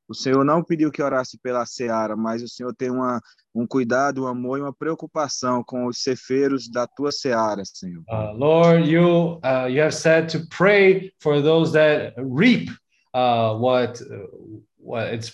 [0.09, 3.23] O Senhor não pediu que orasse pela seara, mas o Senhor tem uma,
[3.55, 8.05] um cuidado, um amor e uma preocupação com os ceifeiros da tua seara, Senhor.
[8.11, 12.69] Uh, Lord, you uh, you have said to pray for those that reap
[13.15, 15.32] uh, what uh, what it's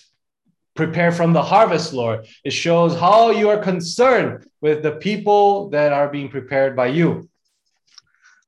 [0.74, 2.26] prepared from the harvest, Lord.
[2.44, 7.28] It shows how you are concerned with the people that are being prepared by you,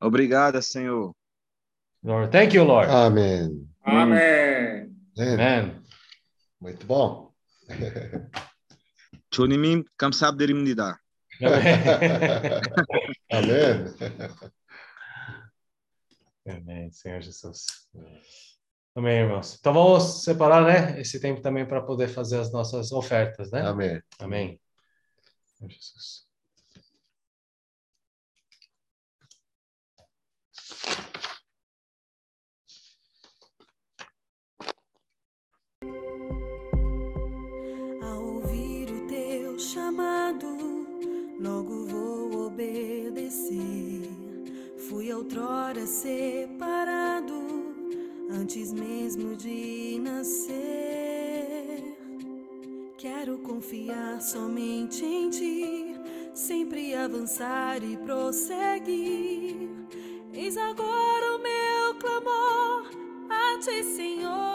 [0.00, 1.12] Obrigada, Senhor.
[2.04, 2.30] Lord.
[2.30, 2.88] Thank you, Lord.
[2.88, 3.66] 아멘.
[3.84, 4.90] Amém.
[5.16, 5.34] 네.
[5.34, 5.82] Amen.
[6.60, 7.32] Muito bom.
[9.30, 11.00] 주님이 감사드립니다.
[13.30, 13.94] 아멘.
[16.46, 17.66] Amém, Senhor Jesus.
[18.95, 19.57] Amém, irmãos.
[19.59, 23.61] Então vamos separar, né, esse tempo também para poder fazer as nossas ofertas, né?
[24.19, 24.59] Amém.
[25.57, 26.27] Senhor Jesus.
[38.03, 40.45] A ouvir o teu chamado,
[41.41, 44.07] logo vou obedecer.
[44.87, 47.42] Fui outrora separado,
[48.33, 50.53] antes mesmo de nascer.
[52.97, 55.95] Quero confiar somente em ti,
[56.33, 59.69] sempre avançar e prosseguir.
[60.33, 62.89] Eis agora o meu clamor
[63.29, 64.52] a ti, Senhor.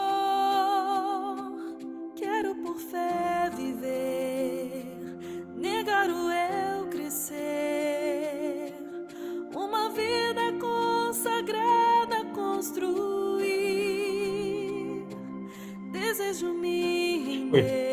[17.51, 17.88] Wait.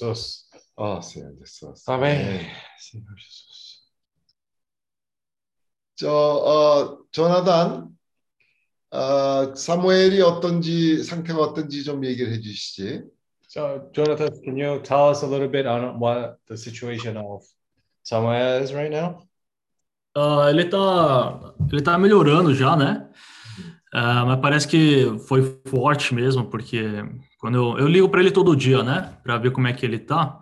[0.00, 0.46] Jesus.
[0.76, 1.88] 어, Senhor Jesus.
[1.88, 2.40] Amém.
[2.78, 3.76] Senhor Jesus.
[5.96, 7.88] 저, 어, 조나단,
[8.90, 13.04] 어, 사무엘이 어떤지, 상태가 어떤지 좀 얘기를 해주시지.
[13.48, 17.42] So, Jonathan, can you tell us a little bit on what the situation of
[18.02, 19.26] Samuel is right now?
[20.14, 23.08] Ah, ele tá, ele tá melhorando já, né?
[23.92, 26.82] Ah, mas parece que foi forte mesmo, porque
[27.41, 29.17] quando eu, eu ligo para ele todo dia, né?
[29.23, 30.39] Para ver como é que ele tá.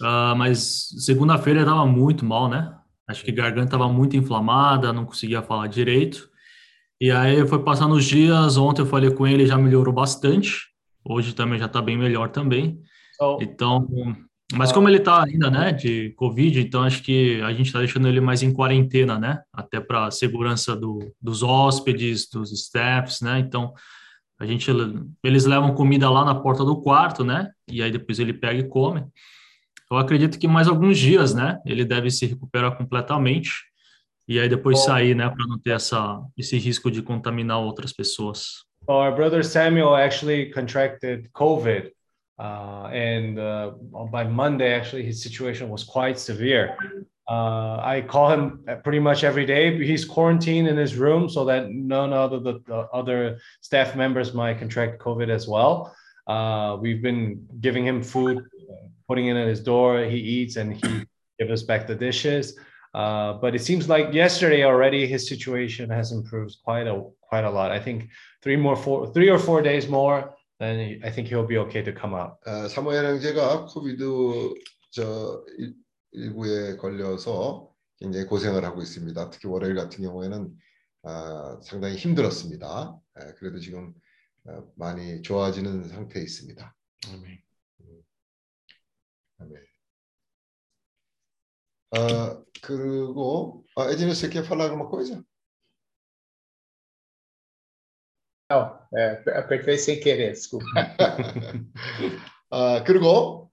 [0.00, 2.74] Ah, mas segunda-feira ele tava muito mal, né?
[3.06, 6.26] Acho que a garganta tava muito inflamada, não conseguia falar direito.
[6.98, 10.68] E aí foi passando os dias, ontem eu falei com ele, já melhorou bastante.
[11.04, 12.80] Hoje também já está bem melhor também.
[13.18, 13.86] So, Então,
[14.54, 18.08] mas como ele está ainda, né, de Covid, então acho que a gente está deixando
[18.08, 23.74] ele mais em quarentena, né, até para segurança do, dos hóspedes, dos staffs, né, então
[24.38, 24.70] a gente,
[25.22, 28.68] eles levam comida lá na porta do quarto, né, e aí depois ele pega e
[28.68, 29.04] come.
[29.90, 33.52] Eu acredito que mais alguns dias, né, ele deve se recuperar completamente
[34.26, 34.84] e aí depois Bom.
[34.84, 38.64] sair, né, para não ter essa, esse risco de contaminar outras pessoas.
[38.86, 41.90] our brother Samuel actually contracted COVID,
[42.38, 43.72] uh, and uh,
[44.10, 46.76] by Monday, actually, his situation was quite severe.
[47.29, 49.77] Uh, I call him pretty much every day.
[49.85, 54.57] He's quarantined in his room so that none of the, the other staff members might
[54.57, 55.95] contract COVID as well.
[56.25, 58.43] Uh, we've been giving him food,
[59.07, 60.03] putting it at his door.
[60.05, 61.05] He eats and he
[61.37, 62.57] gives us back the dishes.
[62.95, 67.49] Uh, but it seems like yesterday already his situation has improved quite a quite a
[67.49, 67.71] lot.
[67.71, 68.09] I think
[68.41, 71.93] three more four three or four days more, then I think he'll be okay to
[71.93, 72.39] come out.
[72.47, 74.55] 어, 사무엘 형제가 코비드
[74.89, 75.43] 저
[76.14, 79.30] 일- 일구에 걸려서 굉장히 고생을 하고 있습니다.
[79.30, 80.56] 특히 월요일 같은 경우에는
[81.02, 82.98] 아, 상당히 힘들었습니다.
[83.20, 83.92] 에, 그래도 지금
[84.46, 86.74] 어, 많이 좋아지는 상태에 있습니다.
[87.08, 87.42] Amém.
[89.38, 89.64] 아멘.
[91.90, 95.22] 어, 그리고 아, 에디너 você quer falar alguma coisa?
[98.50, 100.66] Não, é, apertei sem querer, desculpa.
[102.50, 103.43] 아, 그리고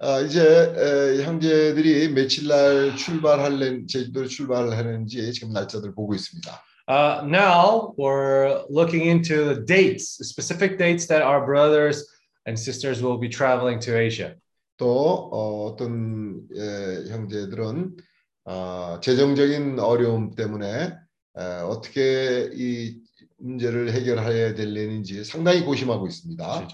[0.00, 6.62] 아, 이제 에, 형제들이 며칠 날 출발할래 제주도로 출발하는지 지금 날짜들 보고 있습니다.
[6.88, 12.04] Uh, now we're looking into the dates, specific dates that our brothers
[12.46, 14.34] and sisters will be traveling to Asia.
[14.76, 17.96] 또 어, 어떤 에, 형제들은
[18.44, 20.92] 아, 재정적인 어려움 때문에
[21.38, 22.98] 에, 어떻게 이
[23.38, 26.68] 문제를 해결해야 될는지 상당히 고심하고 있습니다.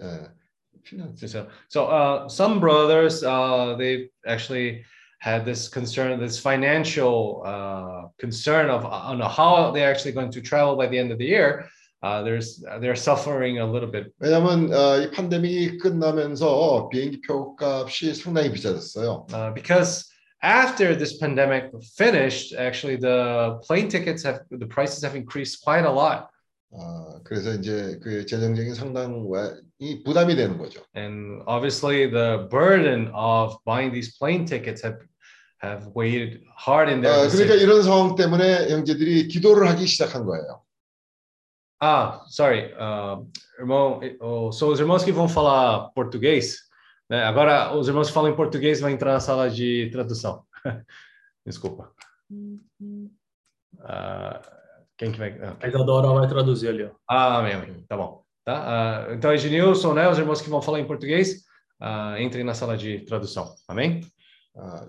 [0.00, 0.37] 예, 피난스.
[1.15, 4.83] So, so uh, some brothers, uh, they actually
[5.19, 10.75] had this concern, this financial uh, concern of on how they're actually going to travel
[10.75, 11.69] by the end of the year.
[12.03, 18.51] Uh, there's they're suffering a little bit 왜냐하면 어, 이 팬데믹이 끝나면서 비행기 표값이 상당히
[18.51, 19.25] 비싸졌어요.
[19.31, 20.11] uh, because
[20.41, 25.89] after this pandemic finished, actually the plane tickets have the prices have increased quite a
[25.89, 26.27] lot,
[26.75, 29.25] 아, 그래서 이제 그 재정적인 상당
[29.79, 30.81] 이 부담이 되는 거죠.
[30.95, 34.97] and obviously the burden of buying these plane tickets have
[35.61, 37.13] have weighed hard in their.
[37.13, 37.59] 아, 그러니까 decision.
[37.61, 40.61] 이런 상황 때문에 형제들이 기도를 하기 시작한 거예요.
[41.81, 43.25] Ah, sorry, uh,
[43.59, 46.59] irmão, eh, oh, são os irmãos que vão falar português,
[47.09, 47.23] né?
[47.25, 50.45] Agora os irmãos que falam em português vão entrar na sala de tradução.
[51.45, 51.91] Desculpa.
[53.81, 54.41] Ah,
[54.97, 55.37] quem que vai?
[55.41, 56.91] ah, A Isadora vai traduzir ali, ó.
[57.09, 57.83] Ah, amém, amém.
[57.87, 58.23] Tá bom.
[58.48, 58.64] Tá?
[58.64, 60.08] Ah, então, Ednilson, né?
[60.08, 61.44] Os irmãos que vão falar em português,
[61.78, 63.54] ah, entrem na sala de tradução.
[63.68, 64.00] Amém?
[64.56, 64.88] 아,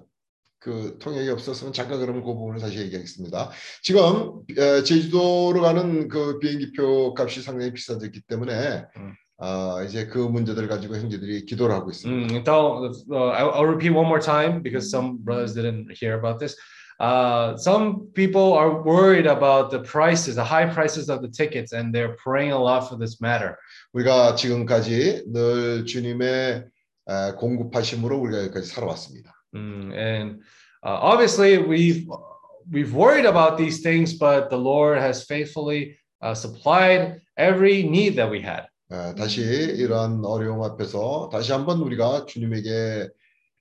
[0.59, 3.51] 그 통역이 없었으면 잠깐 그럼 그 부분을 다시 얘기하겠습니다.
[3.81, 9.13] 지금 에, 제주도로 가는 그 비행기표 값이 상당히 비싸졌기 때문에 음.
[9.39, 12.31] 아, 이제 그 문제들 가지고 형제들이 기도를 하고 있습니다.
[12.31, 16.55] Hum, então, uh, I'll repeat one more time because some brothers didn't hear about this.
[17.00, 21.92] Uh, some people are worried about the prices, the high prices of the tickets, and
[21.92, 23.56] they're praying a lot for this matter.
[23.94, 26.64] 우리가 지금까지 늘 주님의
[27.08, 29.32] 에, 공급하심으로 우리가 여기까지 살아왔습니다.
[29.54, 30.40] Mm, and
[30.84, 32.06] uh, obviously, we've
[32.70, 38.30] we've worried about these things, but the Lord has faithfully uh, supplied every need that
[38.30, 38.68] we had.
[38.92, 43.08] 에, 다시 이러한 어려움 앞에서 다시 한번 우리가 주님에게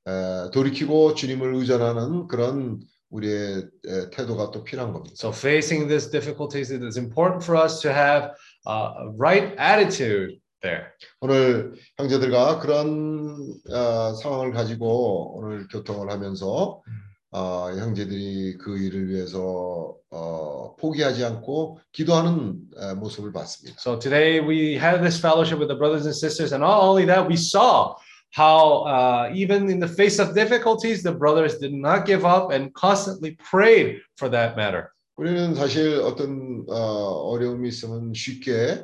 [0.05, 2.79] 에, 돌이키고 주님을 의존하는 그런
[3.10, 5.14] 우리의 에, 태도가 또 필요한 겁니다.
[5.16, 8.30] So, facing these difficulties, it is important for us to have
[8.66, 10.86] uh, a right attitude there.
[11.20, 16.82] 오늘 형제들과 그런 어, 상황을 가지고 오늘 교통을 하면서
[17.30, 23.78] 어, 형제들이 그 일을 위해서 어, 포기하지 않고 기도하는 어, 모습을 봤습니다.
[23.78, 27.28] So today we had this fellowship with the brothers and sisters, and not only that,
[27.28, 27.96] we saw
[28.31, 32.73] how uh, even in the face of difficulties, the brothers did not give up and
[32.73, 34.91] constantly prayed for that matter.
[35.17, 38.83] 우리는 사실 어떤 어, 어려움이 있으면 쉽게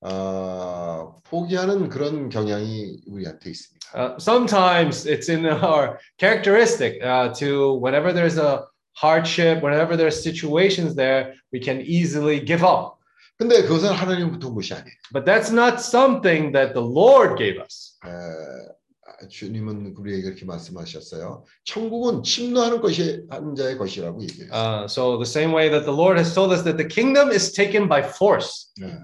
[0.00, 3.80] 어, 포기하는 그런 경향이 우리한테 있습니다.
[3.94, 8.64] Uh, sometimes it's in our characteristic uh, to whenever there's a
[8.94, 12.98] hardship, whenever there's situations there, we can easily give up.
[13.38, 14.92] 근데 그것은 하나님부터 온 것이 아니에요.
[15.12, 17.93] But that's not something that the Lord gave us.
[18.05, 21.45] 에, 주님은 우리에게 그렇게 말씀하셨어요.
[21.63, 24.51] 천국은 침노하는 것이 한 자의 것이라고 얘기해요.
[24.51, 27.51] Uh, so the same way that the Lord has told us that the kingdom is
[27.53, 28.71] taken by force.
[28.77, 28.97] 네.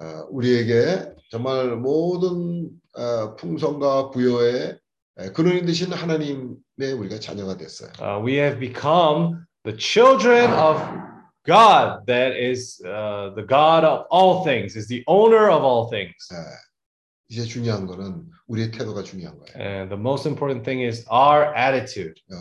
[0.00, 4.78] 어, 우리에게 정말 모든 어, 풍성과 부여의
[5.18, 7.90] 에, 근원이 되신 하나님의 우리가 자녀가 됐어요.
[8.00, 10.80] Uh, we have become the children of
[11.44, 16.14] God, that is uh, the God of all things, is the owner of all things.
[16.32, 16.36] 에,
[17.28, 19.54] 이제 중요한 거는 우리의 태도가 중요한 거예요.
[19.58, 22.14] And the most important thing is our attitude.
[22.32, 22.34] 어,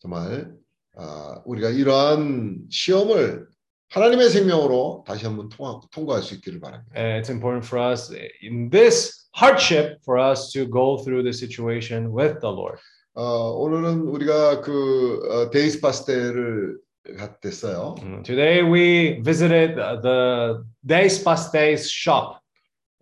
[0.00, 0.52] 정말
[0.96, 3.46] 어, 우리가 이러한 시험을
[3.90, 6.92] 하나님의 생명으로 다시 한번 통과, 통과할 수 있기를 바랍니다.
[6.96, 8.12] And it's important for us
[8.42, 12.78] in this hardship for us to go through the situation with the Lord.
[13.14, 16.78] 어, 오늘은 우리가 그 어, 데이스 파스텔을
[17.16, 17.94] 갔댔어요.
[18.02, 22.40] Mm, Today we visited the- the Deis Pastéis shop.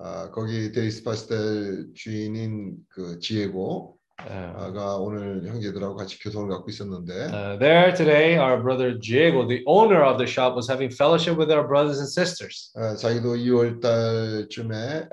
[0.04, 7.12] 아, 거기 데이스 파스텔 주인인 그 지혜고 Uh, 아가 오늘 형제들하고 같이 교통을 갖고 있었는데
[7.32, 11.50] uh, there today, our brother Diego, the owner of the shop, was having fellowship with
[11.50, 12.70] our brothers and sisters.
[12.76, 15.08] 어, 자기도 2월 달쯤에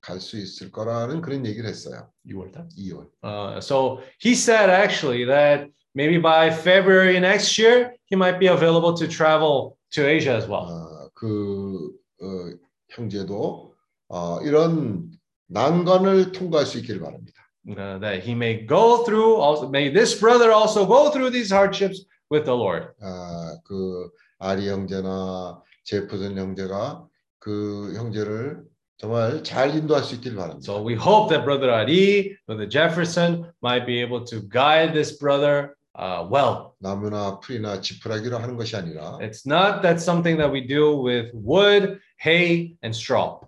[0.00, 2.08] 갈수 있을 거라는 그런 얘기를 했어요.
[2.28, 2.68] 6월 달?
[2.78, 3.08] 2월.
[3.24, 5.66] Uh, so he said actually that
[5.96, 10.70] maybe by February next year, he might be available to travel to Asia as well.
[10.70, 11.90] 어, 그
[12.22, 12.54] 어,
[12.90, 13.73] 형제도
[14.08, 15.10] 어, 이런
[15.48, 17.32] 난관을 통과할 수 있기를 바랍니다.
[17.66, 22.04] Uh, that he may go through also may this brother also go through these hardships
[22.30, 22.88] with the Lord.
[23.00, 27.06] 아, 그 아리 형제나 제프슨 형제가
[27.38, 28.62] 그 형제를
[28.98, 30.60] 정말 잘 인도할 수 있기를 바랍니다.
[30.64, 35.74] So we hope that brother Ari, brother Jefferson might be able to guide this brother
[35.98, 36.72] uh, well.
[36.80, 41.98] 나무나 풀이나 지푸라기로 하는 것이 아니라 It's not that something that we do with wood,
[42.20, 43.43] hay, and straw, 아,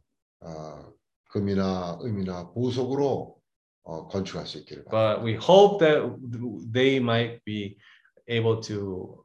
[1.31, 3.37] 금이나 음이나 보석으로
[3.85, 5.21] 어, 건축할 수 있기를 바랍니다.
[5.21, 6.03] but we hope that
[6.73, 7.77] they might be
[8.29, 9.23] able to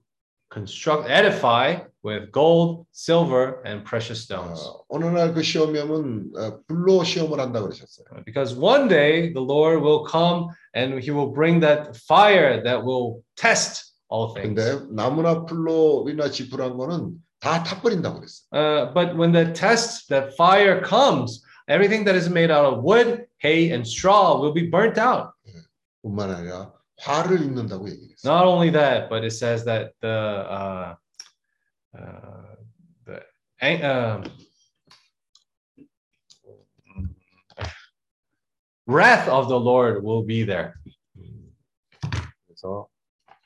[0.52, 4.61] construct, edify with gold, silver, and precious stones.
[4.61, 8.06] 어, 어느 날 그 시험이면 어, 불로 시험을 한다 그러셨어요.
[8.26, 13.23] Because one day the Lord will come and he will bring that fire that will
[13.35, 14.53] test all things.
[14.53, 18.46] 근데 나무나 풀로이나 지푸란 거는 다 타버린다고 그랬어요.
[18.52, 23.26] Uh, but when the test, that fire comes, everything that is made out of wood,
[23.38, 25.32] hay, and straw will be burnt out.
[26.02, 28.24] 뿐만 아니라 화를 입는다고 얘기했어요.
[28.24, 30.08] Not only that, but it says that the
[30.48, 30.94] uh,
[31.96, 32.56] uh,
[33.04, 33.20] the
[33.60, 34.24] ang- um,
[38.86, 40.74] wrath of the Lord will be there.
[42.46, 42.88] 그래서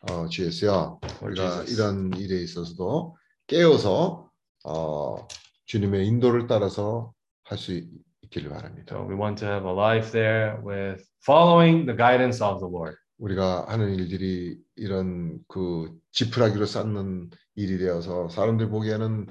[0.08, 1.72] 어, GS야 우리가 Jesus.
[1.74, 3.16] 이런 일에 있어서도
[3.47, 4.29] 깨어서
[4.65, 5.27] 어,
[5.65, 7.13] 주님의 인도를 따라서
[7.43, 7.79] 할 수
[8.23, 8.95] 있기를 바랍니다.
[8.95, 12.97] So we want to have a life there with following the guidance of the Lord.
[13.19, 19.27] 우리가 하는 일들이 이런 그 지푸라기로 쌓는 일이 되어서 사람들 보기에는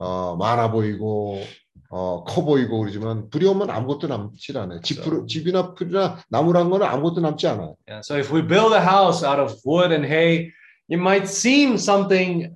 [0.00, 1.40] 어, 많아 보이고
[1.88, 4.80] 어, 커 보이고 그러지만 두려움은 아무것도 남지 않아요.
[4.80, 7.76] 지푸, 집이나 풀이나 나무란 거는 아무것도 남지 않아요.
[7.86, 10.50] Yeah, so if we build a house out of wood and hay,
[10.90, 12.52] it might seem something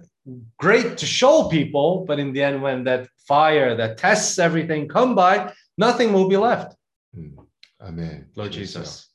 [0.57, 5.15] great to show people, but in the end, when that fire that tests everything come
[5.15, 6.75] by, nothing will be left.
[7.15, 7.35] 음,
[7.79, 8.31] 아멘.
[8.37, 8.83] Lord 그랬어요.
[8.83, 9.07] Jesus.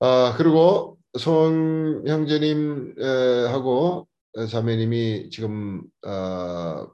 [0.00, 4.06] 아 그리고 송 형제님 에, 하고
[4.50, 6.88] 자매님이 지금 어,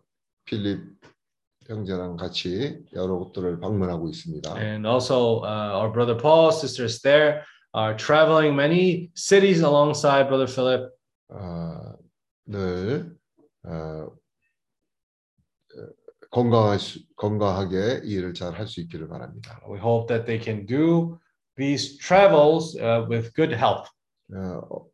[0.45, 0.81] 필립
[1.67, 4.57] 형제랑 같이 여러 곳들을 방문하고 있습니다.
[4.59, 10.91] And also, uh, our brother Paul, sister Esther, are traveling many cities alongside brother Philip.
[11.31, 11.95] 아,
[12.46, 13.16] 늘
[13.64, 14.10] 어,
[16.32, 19.60] 건강할 수, 건강하게 이 일을 잘 할 수 있기를 바랍니다.
[19.70, 21.18] We hope that they can do
[21.58, 23.90] these travels uh, with good health.
[24.34, 24.86] 어,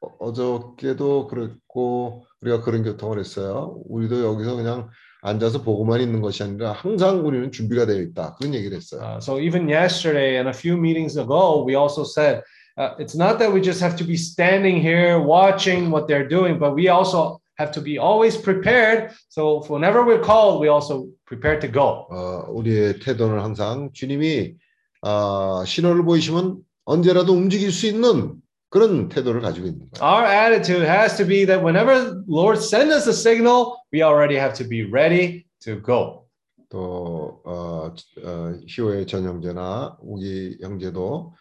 [0.00, 3.80] 어, 어저께도 그랬고 우리가 그런 교통을 했어요.
[3.86, 4.90] 우리도 여기서 그냥
[5.22, 8.34] 앉아서 보고만 있는 것이 아니라 항상 우리는 준비가 되어 있다.
[8.34, 9.00] 그런 얘기를 했어요.
[9.02, 12.42] Uh, so even yesterday and a few meetings ago, we also said
[12.77, 16.59] uh, it's not that we just have to be standing here watching what they're doing,
[16.59, 19.11] but we also have to be always prepared.
[19.29, 22.07] So whenever we're called, we also prepare to go.
[22.11, 24.55] 어, 우리의 태도는 항상 주님이
[25.01, 28.35] 어, 신호를 보이시면 언제라도 움직일 수 있는
[28.69, 30.03] 그런 태도를 가지고 있는 거예요.
[30.03, 34.53] Our attitude has to be that whenever Lord send us a signal, we already have
[34.55, 36.27] to be ready to go.
[36.69, 37.91] 또 어,
[38.23, 41.33] 어, 희호의 전 형제나 우기 형제도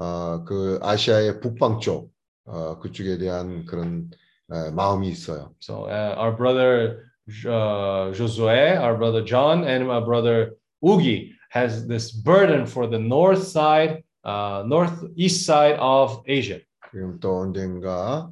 [0.00, 2.10] 어, 그 아시아의 북방 쪽
[2.46, 4.08] 어, 그쪽에 대한 그런
[4.50, 5.52] 에, 마음이 있어요.
[5.60, 7.12] So uh, our brother
[7.44, 13.42] uh, Josue, our brother John, and my brother Ugi has this burden for the north
[13.44, 16.60] side, uh, northeast side of Asia.
[16.92, 18.30] 지금 또 언젠가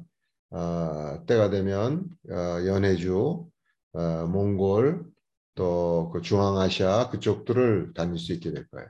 [0.49, 3.45] 어, 때가 되면 어, 연해주,
[3.93, 5.05] 어, 몽골,
[5.59, 8.87] 또 그 중앙아시아 그쪽들을 다닐 수 있게 될 거예요.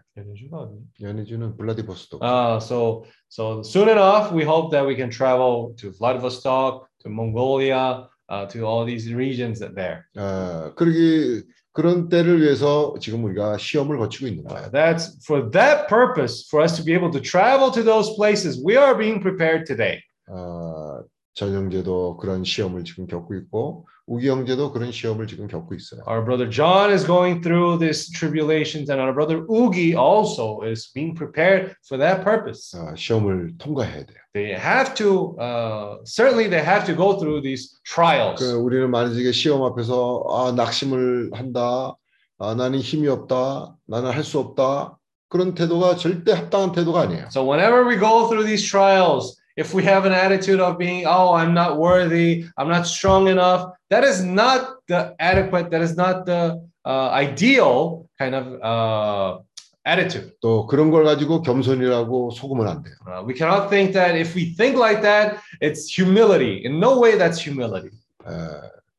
[1.01, 2.23] 연해주는 블라디보스토크.
[2.23, 8.07] Uh, so, so soon enough, we hope that we can travel to Vladivostok, to Mongolia,
[8.29, 10.05] uh, to all these regions that there.
[10.15, 11.43] 어, 그러기
[11.73, 14.67] 그런 때를 위해서 지금 우리가 시험을 거치고 있는 거예요.
[14.67, 18.61] Uh, that's for that purpose, for us to be able to travel to those places.
[18.63, 20.03] We are being prepared today.
[20.29, 21.01] 어,
[21.39, 26.01] 전 형제도 그런 시험을 지금 겪고 있고 우기 형제도 그런 시험을 지금 겪고 있어요.
[26.05, 31.15] Our brother John is going through these tribulations, and our brother Ugi also is being
[31.15, 32.75] prepared for that purpose.
[32.75, 34.17] 어, 시험을 통과해야 돼요.
[34.33, 38.43] They have to, uh, certainly, they have to go through these trials.
[38.43, 41.95] 그 우리는 만약에 시험 앞에서 아 낙심을 한다,
[42.37, 44.97] 아 나는 힘이 없다, 나는 할 수 없다
[45.29, 47.27] 그런 태도가 절대 합당한 태도가 아니에요.
[47.31, 51.34] So whenever we go through these trials, if we have an attitude of being, oh,
[51.34, 56.26] I'm not worthy, I'm not strong enough, that is not the adequate, that is not
[56.26, 59.38] the uh, ideal kind of uh,
[59.84, 60.32] attitude.
[60.40, 62.94] 또 그런 걸 가지고 겸손이라고 속으면 안 돼요.
[63.06, 66.64] Uh, we cannot think that if we think like that, it's humility.
[66.64, 67.90] In no way that's humility.
[68.26, 68.30] 에,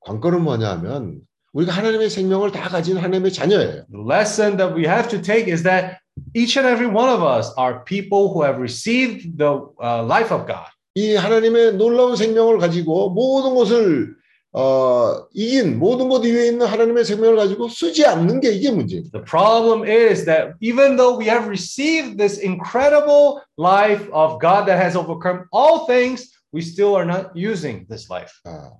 [0.06, 1.22] 관건은 뭐냐면
[1.53, 3.86] 우리가 하나님의 생명을 다 가진 하나님의 자녀예요.
[3.91, 5.98] The lesson that we have to take is that
[6.34, 10.45] each and every one of us are people who have received the uh, life of
[10.48, 10.68] God.
[10.95, 14.16] 이 하나님의 놀라운 생명을 가지고 모든 것을
[14.53, 19.12] 어, 이긴 모든 것 위에 있는 하나님의 생명을 가지고 쓰지 않는 게 이게 문제입니다.
[19.12, 24.80] The problem is that even though we have received this incredible life of God that
[24.80, 28.32] has overcome all things, we still are not using this life.
[28.45, 28.72] 아,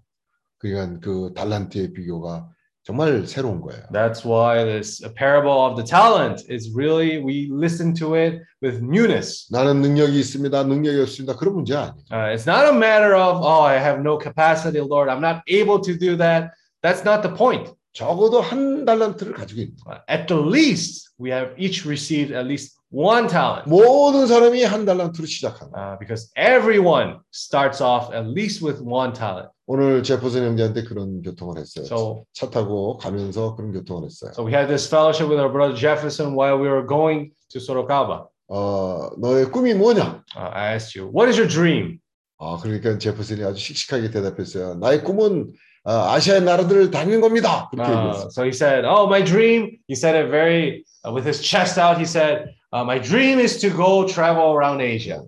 [0.60, 2.48] 그러니까 그 달란트의 비교가
[2.84, 3.82] 정말 새로운 거예요.
[3.92, 9.48] That's why this parable of the talent is really, we listen to it with newness.
[9.52, 10.64] 나는 능력이 있습니다.
[10.64, 11.36] 능력이 없습니다.
[11.36, 11.96] 그런 문제 아니에요.
[12.12, 15.82] Uh, it's not a matter of, oh, I have no capacity, Lord, I'm not able
[15.82, 16.52] to do that.
[16.84, 17.74] That's not the point.
[17.94, 19.98] 적어도 한 달란트를 가지고 있는 거예요.
[19.98, 23.68] Uh, At the least, we have each received at least one talent.
[23.70, 25.94] 모든 사람이 한 달란트로 시작한 거예요.
[25.94, 29.50] Uh, because everyone starts off at least with one talent.
[29.68, 31.86] 오늘 제퍼슨 형제한테 그런 교통을 했어요.
[31.86, 34.32] So, 차 타고 가면서 그런 교통을 했어요.
[34.34, 38.28] so we had this fellowship with our brother Jefferson while we were going to Sorocaba.
[38.48, 40.22] 어, 너의 꿈이 뭐냐?
[40.38, 41.98] Uh, I asked you, what is your dream?
[42.38, 44.76] 아, 그러니까 제퍼슨이 아주 씩씩하게 대답했어요.
[44.76, 45.52] 나의 꿈은
[45.86, 47.68] 어, 아시아의 나라들을 다니는 겁니다.
[47.72, 48.30] 그렇게 Uh, 얘기했어요.
[48.32, 51.98] so he said, "Oh, my dream." He said it very uh, with his chest out.
[51.98, 55.23] He said, Uh, "My dream is to go travel around Asia."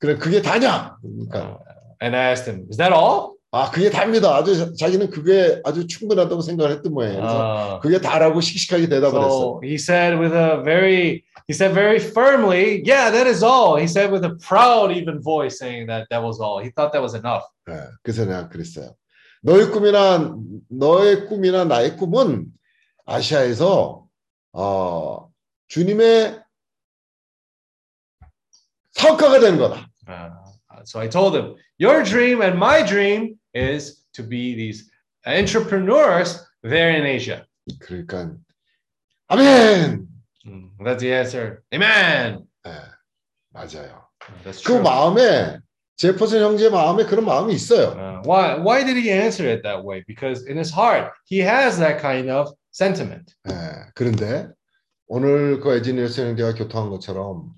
[0.00, 0.96] 그래, 그게 다냐?
[1.02, 4.36] 그러니까 Uh, and I asked him, "Is that all?" 아, 그게 답니다.
[4.36, 7.20] 아주 자- 자기는 그게 아주 충분하다고 생각을 했던 모양이에요.
[7.20, 11.98] 그래서 Uh, 그게 다라고 씩씩하게 대답을 so he said with a very, he said very
[11.98, 16.22] firmly, "Yeah, that is all." He said with a proud, even voice, saying that that
[16.22, 16.62] was all.
[16.62, 17.42] He thought that was enough.
[17.68, 18.94] 예, 그래서 내가 그랬어요.
[19.42, 20.30] 너의 꿈이나
[20.70, 22.46] 너의 꿈이나 나의 꿈은
[23.06, 24.04] 아시아에서
[24.52, 25.28] 어,
[25.68, 26.38] 주님의
[28.99, 29.87] 사업가가 되는 거다.
[30.07, 30.29] Uh,
[30.83, 34.89] so I told him, "Your dream and my dream is to be these
[35.25, 37.45] entrepreneurs there in Asia."
[37.79, 38.35] 그러니까
[39.27, 40.07] 아멘.
[40.45, 41.63] Mm, That's the answer.
[41.73, 42.45] Amen.
[42.67, 42.71] 예,
[43.53, 44.05] 맞아요.
[44.43, 44.81] That's 그 true.
[44.81, 45.57] 마음에
[45.97, 47.95] 제퍼슨 형제 마음에 그런 마음이 있어요.
[47.97, 48.59] Uh, why?
[48.59, 50.03] Why did he answer it that way?
[50.05, 53.33] Because in his heart, he has that kind of sentiment.
[53.49, 54.49] 예, 그런데
[55.07, 57.53] 오늘 그 에지니어스 형제가 교통한 것처럼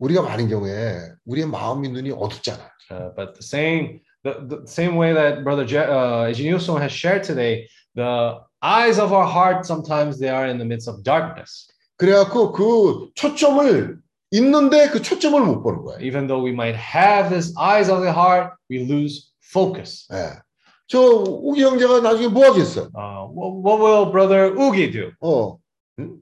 [0.00, 2.68] 우리가 많은 경우에 우리의 마음이 눈이 어둡잖아요.
[2.90, 7.22] Uh, but the same, the, the same way that Brother Je- uh, Ejinilson has shared
[7.22, 11.68] today, the eyes of our heart sometimes they are in the midst of darkness.
[11.98, 14.00] 그래갖고 그 초점을
[14.32, 16.00] 있는데 그 초점을 못 보는 거예요.
[16.00, 20.08] Even though we might have this eyes of the heart, we lose focus.
[20.12, 20.40] 예.
[20.88, 22.88] 저 우기 형제가 나중에 뭐 하겠어요?
[22.96, 25.10] Uh, what, what will Brother Ugi do?
[25.20, 25.58] 어,
[26.00, 26.16] 응?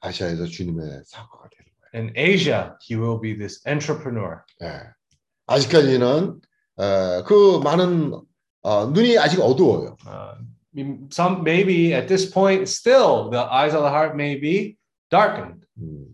[0.00, 1.59] 아시아에서 주님의 사과가 되는
[1.93, 4.43] In Asia, he will be this entrepreneur.
[4.59, 4.73] 거예요.
[4.73, 4.81] 예.
[5.47, 6.41] 아직까지는
[6.79, 8.19] 에, 그 많은
[8.63, 9.95] 어, 눈이 아직 어두워요.
[10.05, 10.35] Uh,
[11.09, 14.75] some maybe at this point still the eyes of the heart may be
[15.09, 15.65] darkened.
[15.77, 16.07] 음,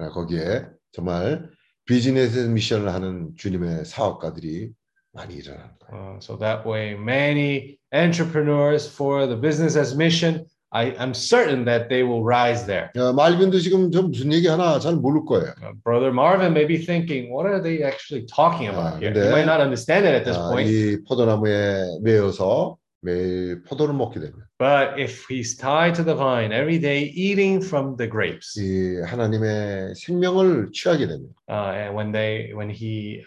[0.00, 1.50] 예, 거기에 정말
[1.86, 4.72] 비즈니스 미션을 하는 주님의 사업가들이
[5.12, 6.16] 많이 일어나는 거예요.
[6.16, 11.88] Uh, so that way, many entrepreneurs for the business as mission, I am certain that
[11.88, 12.90] they will rise there.
[12.96, 15.54] 야, 말빈도 지금 저 무슨 얘기 하나 잘 모를 거예요.
[15.62, 19.12] Uh, Brother Marvin may be thinking, what are they actually talking about Ah, here?
[19.14, 20.68] 근데, He might not understand it at this 아, point.
[20.68, 26.78] 이 포도나무에 매여서 매일 포도를 먹게 되면 But if he's tied to the vine every
[26.80, 32.68] day, eating from the grapes, 이 하나님의 생명을 취하게 되면 uh, and when they when
[32.68, 33.22] he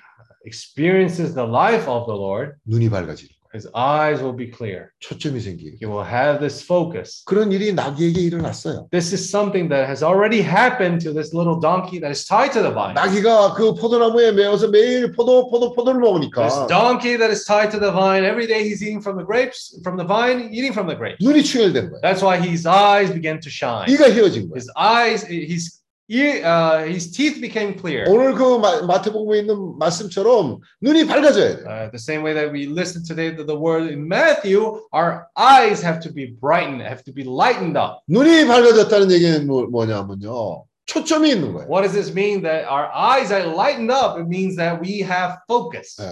[0.46, 3.33] experiences the life of the Lord, 눈이 밝아지는 거예요.
[3.54, 4.92] his eyes will be clear.
[5.00, 5.78] 초점이 생기게.
[5.82, 7.24] He will have this focus.
[7.26, 8.88] 그런 일이 나귀에게 일어났어요.
[8.92, 12.62] This is something that has already happened to this little donkey that is tied to
[12.62, 12.94] the vine.
[12.94, 17.80] 나귀가 그 포도나무에 매어서 매일 포도 포도 포도를 먹으니까 This donkey that is tied to
[17.80, 20.96] the vine, every day he's eating from the grapes, from the vine, eating from the
[20.96, 21.18] grapes.
[21.26, 22.02] 눈이 충혈된 거예요.
[22.06, 23.90] That's why his eyes began to shine.
[23.90, 24.62] 이가 휘어진 거예요.
[24.62, 28.05] His eyes, his ear, uh, his teeth became clear.
[28.09, 31.67] 오늘 그 마, 마태복음에 있는 말씀처럼 눈이 밝아져야 돼요.
[31.67, 35.83] Uh, the same way that we listen today to the word in Matthew, our eyes
[35.83, 38.01] have to be brightened, have to be lightened up.
[38.09, 40.65] 눈이 밝아졌다는 얘기는 뭐, 뭐냐면요.
[40.87, 41.67] 초점이 있는 거예요.
[41.69, 42.43] What does this mean?
[42.43, 44.21] That our eyes are lightened up?
[44.21, 45.97] It means that we have focus.
[46.03, 46.07] 예.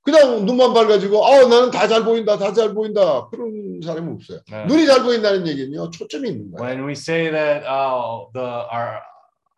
[0.00, 4.40] 그냥 눈만 밝아지고 아 나는 다 잘 보인다 다 잘 보인다 그런 사람이 없어요.
[4.50, 4.64] 네.
[4.64, 6.64] 눈이 잘 보인다는 얘기는요 초점이 있는 거예요.
[6.64, 9.02] When we say that uh, the our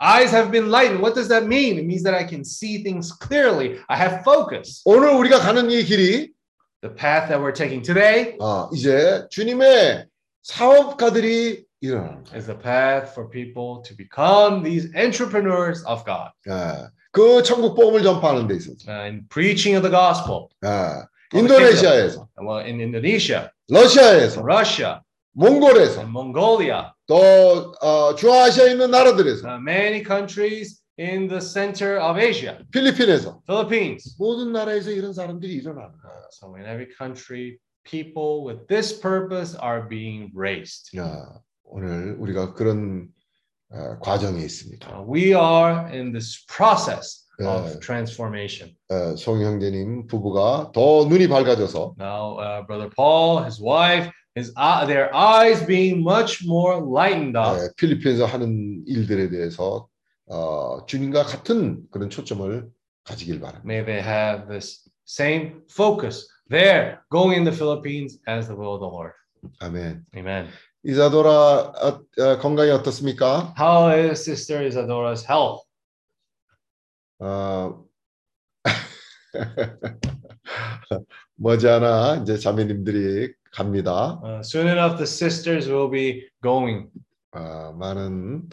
[0.02, 1.78] eyes have been lightened, what does that mean?
[1.80, 3.80] It means that I can see things clearly.
[3.90, 4.82] I have focus.
[4.86, 6.34] 오늘 우리가 가는 이 길이
[6.82, 10.06] The path that we're taking today 아, 이제 주님의
[10.44, 12.36] 사업가들이 일어나는 거예요.
[12.38, 16.32] is the path for people to become these entrepreneurs of God.
[16.48, 16.88] 예.
[17.12, 20.50] 그 천국 복음을 전파하는 데 있어서 Uh, in preaching of the gospel.
[20.64, 21.06] 예.
[21.34, 25.02] 인도네시아에서 Well, in Indonesia, 러시아에서 Russia,
[25.36, 27.16] 몽골에서 and Mongolia, 또
[27.82, 34.16] 어, 중앙아시아에 있는 나라들에서 uh, many countries in the center of Asia, 필리핀에서 Philippines.
[34.18, 36.22] 모든 나라에서 이런 사람들이 일어나는 거예요.
[36.32, 40.96] So in every country, people with this purpose are being raised.
[40.98, 43.08] 야, 오늘 우리가 그런
[43.72, 44.88] 어, 과정에 있습니다.
[44.90, 47.52] Uh, we are in this process Yeah.
[47.68, 48.74] of transformation.
[48.90, 54.87] 어, 송 형제님 부부가 더 눈이 밝아져서 Now, uh, brother Paul, his wife, his eye-
[54.87, 57.59] their eyes being much more lightened up.
[57.61, 59.89] 예, 필리핀에서 하는 일들에 대해서
[60.27, 62.69] 어, 주님과 같은 그런 초점을
[63.05, 63.65] 가지길 바랍니다.
[63.67, 68.81] May they have this same focus there, going in the Philippines as the will of
[68.81, 69.13] the Lord.
[69.61, 70.05] 아멘.
[70.17, 70.49] Amen.
[70.85, 71.87] 이사도라 어,
[72.19, 73.55] 어, 건강이 어떻습니까?
[73.59, 75.65] How is Sister Isadora's health?
[77.19, 77.85] 어,
[81.37, 84.21] 머지않아 이제 자매님들이 갑니다.
[84.23, 86.89] Uh, soon enough, the sisters will be going.
[87.33, 88.49] 어, 많은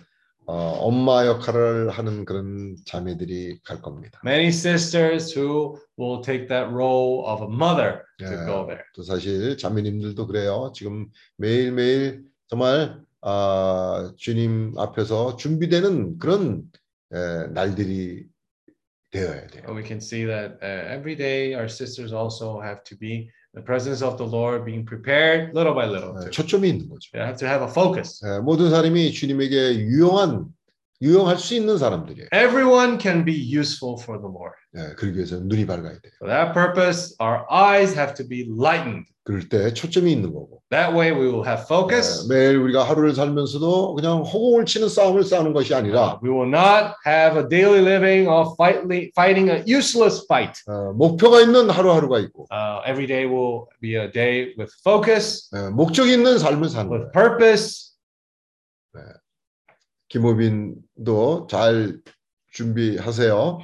[0.45, 4.19] 어, 엄마 역할을 하는 그런 자매들이 갈 겁니다.
[4.23, 8.45] Many sisters who will take that role of a mother to Yeah.
[8.45, 8.83] go there.
[8.95, 10.71] 또 사실 자매님들도 그래요.
[10.73, 16.63] 지금 매일 매일 정말 아, 주님 앞에서 준비되는 그런
[17.13, 18.25] 에, 날들이
[19.11, 19.63] 되어야 돼요.
[19.75, 24.02] We can see that uh, every day our sisters also have to be the presence
[24.02, 26.14] of the Lord, being prepared little by little.
[26.16, 27.10] 에, To, 초점이 있는 거죠.
[27.12, 28.24] they have to have a focus.
[28.24, 30.46] 에, 모든 사람이 주님에게 유용한
[31.01, 32.27] 유용할 수 있는 사람들이에요.
[32.33, 34.55] Everyone can be useful for the Lord.
[34.75, 36.11] 예, 그러기 위해서 눈이 밝아야 돼요.
[36.19, 39.05] For that purpose, our eyes have to be lightened.
[39.23, 40.61] 그럴 때 초점이 있는 거고.
[40.71, 42.25] That way, we will have focus.
[42.31, 46.95] 예, 매일 우리가 하루를 살면서도 그냥 허공을 치는 싸움을 싸우는 것이 아니라 We will not
[47.05, 48.81] have a daily living of fight,
[49.15, 50.59] fighting a useless fight.
[50.67, 55.69] 어, 목표가 있는 하루하루가 있고 Uh, every day will be a day with focus, 예,
[55.69, 57.11] 목적이 있는 삶을 사는 with 거예요.
[57.13, 57.85] purpose.
[60.09, 61.97] 김호빈도 잘
[62.53, 63.59] 준비하세요.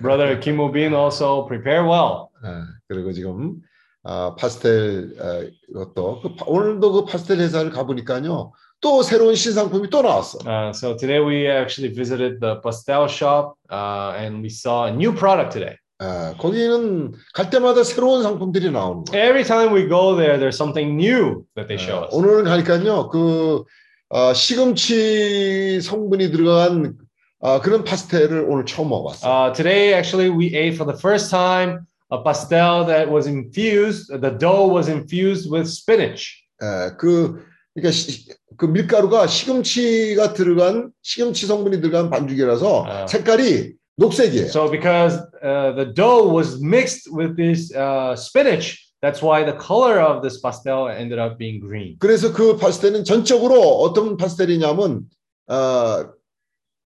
[0.00, 2.28] Brother Kim Woo-bin also prepare well.
[2.44, 3.56] 예, 그리고 지금
[4.02, 10.00] 아, 파스텔 어, 이것도 그 파- 오늘도 그 파스텔 회사를 가보니까요 또 새로운 신상품이 또
[10.00, 10.38] 나왔어.
[10.46, 15.12] Uh, so today we actually visited the pastel shop uh, and we saw a new
[15.14, 15.76] product today.
[16.02, 19.22] 예, 거기는 갈 때마다 새로운 상품들이 나오는 거예요.
[19.22, 22.14] Every time we go there, there's something new that they show 예, us.
[22.16, 23.64] 오늘 가니까요 그
[24.10, 26.94] 어, 시금치 성분이 들어간
[27.38, 29.26] 어, 그런 파스텔을 오늘 처음 먹어봤어.
[29.28, 34.10] 요 Uh, today, actually, we ate for the first time a pastel that was infused.
[34.10, 36.26] The dough was infused with spinach.
[36.60, 37.40] 예, 그
[37.72, 38.26] 그러니까 시-
[38.58, 43.06] 그 밀가루가 시금치가 들어간 시금치 성분이 들어간 반죽이라서 아.
[43.06, 44.46] 색깔이 녹색이에요.
[44.50, 49.98] So, because uh, the dough was mixed with this uh, spinach, that's why the color
[50.00, 51.96] of this pastel ended up being green.
[51.98, 55.08] 그래서 그 파스텔은 전적으로 어떤 파스텔이냐면
[55.48, 56.12] 어,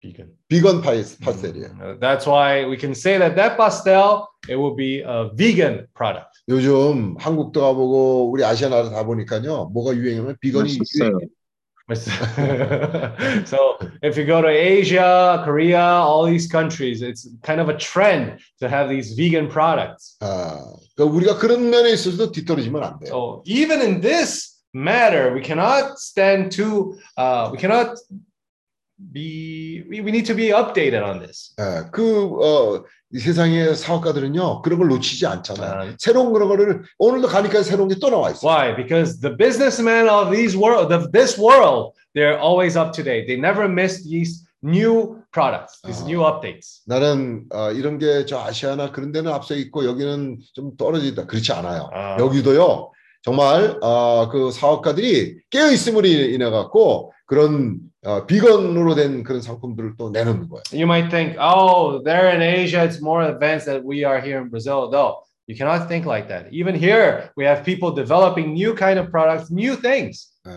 [0.01, 0.31] Vegan.
[0.49, 1.65] 비건 파이, 파스텔이에요.
[1.79, 6.43] Uh, that's why we can say that that pastel it will be a vegan product.
[6.49, 10.77] 요즘 한국도 가보고 우리 아시아 나라 다 보니까요 뭐가 유행하면 비건이.
[10.77, 10.99] Mas-
[11.94, 18.40] so if you go to Asia, Korea, all these countries, it's kind of a trend
[18.60, 20.16] to have these vegan products.
[20.20, 23.08] 아, 그러니까 우리가 그런 면에 있어서도 뒤떨어지면 안 돼요.
[23.08, 27.96] So even in this matter, we cannot stand to, uh, we cannot
[29.12, 31.54] be, we, we need to be updated on this.
[31.58, 35.71] 예, 그, 어, 이 세상의 사업가들은요, 그런 걸 놓치지 않잖아요.
[35.91, 35.95] 아.
[35.99, 38.49] 새로운 그런 거를 오늘도 가니까 새로운 게 또 나와 있어요.
[38.51, 38.75] Why?
[38.75, 43.27] Because the businessmen of these world, of this world, they're always up to date.
[43.27, 46.09] They never miss these new products, these Ah.
[46.09, 46.81] new updates.
[46.87, 51.27] 나는 어, 이런 게 저 아시아나 그런 데는 앞서 있고 여기는 좀 떨어지다.
[51.27, 51.89] 그렇지 않아요.
[51.93, 52.17] 아.
[52.19, 52.89] 여기도요,
[53.21, 60.10] 정말 어, 그 사업가들이 깨어 있음으로 인해 갖고 그런 어, 비건으로 된 그런 상품들을 또
[60.10, 60.62] 내놓는 거예요.
[60.72, 64.48] You might think, oh, there in Asia, it's more advanced than we are here in
[64.50, 64.90] Brazil.
[64.90, 66.52] No, you cannot think like that.
[66.52, 70.50] Even here, we have people developing new kind of products, new things, 예,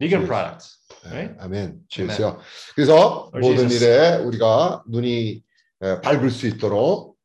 [0.00, 0.28] vegan Yes.
[0.28, 0.78] products.
[1.06, 1.34] 예, Right?
[1.40, 1.80] 아멘.
[1.88, 2.38] 주여.
[2.74, 3.82] 그래서 Lord 모든 Jesus.
[3.84, 5.42] 일에 우리가 눈이
[5.84, 7.16] 예, 밝을 수 있도록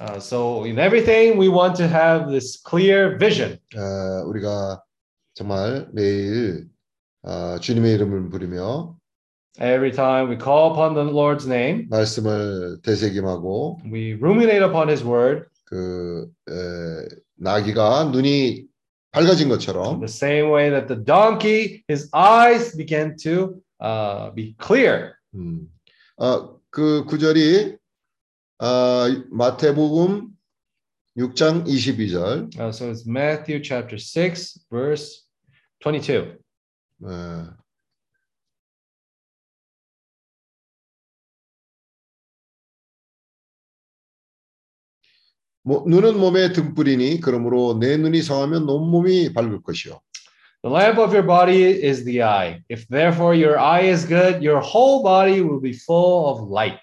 [0.00, 3.58] Uh, so in everything, we want to have this clear vision.
[3.76, 4.80] 어, 우리가
[5.34, 6.68] 정말 매일 어,
[7.61, 8.95] 주님의 이름을 부르며
[9.59, 15.45] Every time we call upon the Lord's name, 말씀을 되새김하고 we ruminate upon His word
[15.65, 18.65] 그 에, 나귀가 눈이
[19.11, 25.13] 밝아진 것처럼 the same way that the donkey, his eyes began to uh, be clear.
[25.33, 25.67] 음,
[26.17, 27.77] 어, 그 구절이
[28.59, 30.29] 어, 마태복음
[31.17, 35.25] 6장 22절 Uh, so it's Matthew chapter 6, verse
[35.81, 36.37] 22.
[37.03, 37.47] 어,
[45.63, 49.99] 뭐, 눈은 몸의 등불이니 그러므로 내 눈이 성하면 온 몸이 밝을 것이요
[50.63, 52.63] The lamp of your body is the eye.
[52.67, 56.81] If therefore your eye is good, your whole body will be full of light.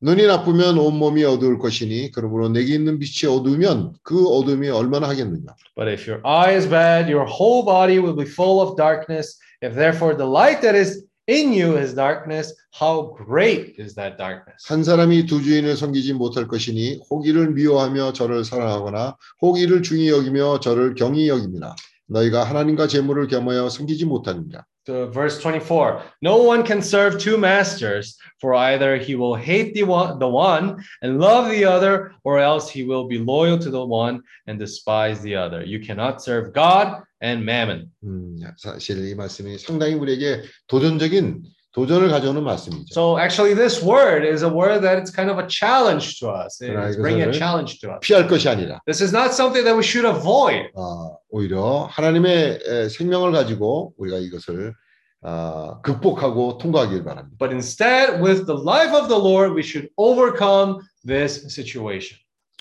[0.00, 5.54] 눈이 나쁘면 온 몸이 어두울 것이니 그러므로 내게 있는 빛이 어두우면 그 어둠이 얼마나 하겠느냐
[5.76, 9.38] But if your eye is bad, your whole body will be full of darkness.
[9.62, 14.64] If therefore the light that is in you is darkness, how great is that darkness?
[14.66, 20.94] 한 사람이 두 주인을 섬기지 못할 것이니 호기를 미워하며 저를 사랑하거나 호기를 중히 여기며 저를
[20.94, 21.76] 경히 여깁니다.
[22.06, 24.64] 너희가 하나님과 재물을 겸하여 섬기지 못하느냐.
[24.85, 29.83] To verse 24 No one can serve two masters, for either he will hate the
[29.83, 33.83] one, the one and love the other, or else he will be loyal to the
[33.83, 35.63] one and despise the other.
[35.63, 37.89] You cannot serve God and mammon.
[38.03, 41.41] 음, 사실 이 말씀이 상당히 우리에게 도전적인
[41.73, 42.87] 도전을 가져오는 말씀이죠.
[42.93, 46.57] So actually, this word is a word that it's kind of a challenge to us.
[46.61, 47.99] 그러나 It's bringing a 이것을 challenge to us.
[48.01, 50.71] 피할 것이 아니라 This is not something that we should avoid.
[50.75, 54.73] 어, 오히려 하나님의 에, 생명을 가지고 우리가 이것을
[55.21, 57.35] 어, 극복하고 통과하길 바랍니다.
[57.37, 62.19] But instead, with the life of the Lord, we should overcome this situation.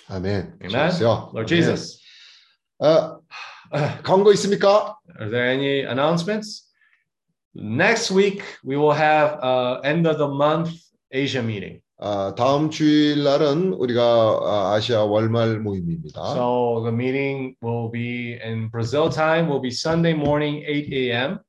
[0.08, 0.58] 아멘.
[0.64, 0.90] Amen.
[0.90, 1.30] 주여.
[1.32, 1.46] Lord 아멘.
[1.46, 2.00] Jesus.
[2.82, 3.20] 어,
[4.02, 4.96] 광고 있습니까?
[5.20, 6.64] Are there any announcements?
[7.61, 10.71] Next week, we will have uh, end of the month
[11.11, 11.81] Asia meeting.
[12.01, 16.21] 아, 다음 주일 날은 우리가 아, 아시아 월말 모임입니다.
[16.31, 21.39] So the meeting will be in Brazil time, will be Sunday morning, 8 a.m.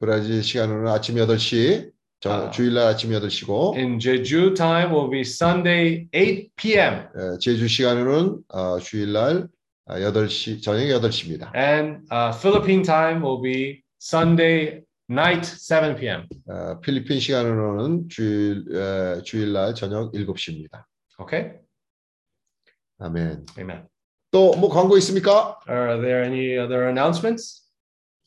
[0.00, 2.50] 브라질 시간으로는 아침 8시, 저 아.
[2.50, 7.06] 주일날 아침 8시고 In Jeju time will be Sunday, 8 p.m.
[7.14, 9.46] 에, 제주 시간으로는 어, 주일날
[9.86, 11.54] 아, 8시 저녁 8시입니다.
[11.54, 14.82] And uh, Philippine time will be Sunday
[15.12, 16.26] night, 7 p.m.
[16.48, 20.84] 어, 필리핀 시간으로는 주일 에, 주일날 저녁 7시입니다.
[21.18, 21.58] Okay?
[22.98, 23.46] 아멘.
[23.58, 23.86] Amen.
[24.30, 25.58] 또 뭐 광고 있습니까?
[25.68, 27.60] Are there any other announcements?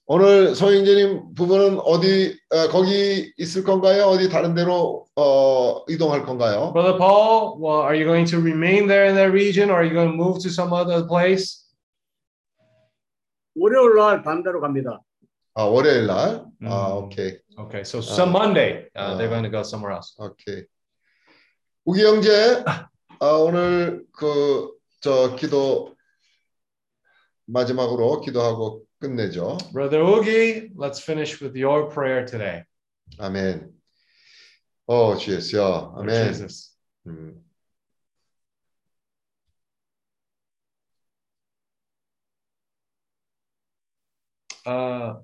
[0.07, 4.03] 오늘 소영재님 부부는 어디 어, 거기 있을 건가요?
[4.03, 6.73] 어디 다른 데로 어, 이동할 건가요?
[6.73, 9.93] Brother Paul, well, are you going to remain there in that region or are you
[9.95, 11.65] going to move to some other place?
[13.55, 14.99] 월요일 날 반대로 갑니다.
[15.55, 16.45] 아 월요일 날.
[16.61, 16.67] 음.
[16.67, 20.13] 아 오케이 Okay, so some Monday, uh, they're Uh, going to go somewhere else.
[20.19, 20.65] 오케이.
[21.85, 22.63] 우기 형제
[23.19, 25.95] 아, 오늘 그 저 기도
[27.45, 29.57] 마지막으로 기도하고 끝내죠.
[29.71, 32.63] Brother Ugi, let's finish with your prayer today.
[33.19, 33.71] 아멘.
[34.87, 35.93] 어 주였어.
[35.95, 36.33] Lord 아멘.
[36.33, 36.75] Jesus.
[37.07, 37.41] 음.
[44.65, 45.21] 아,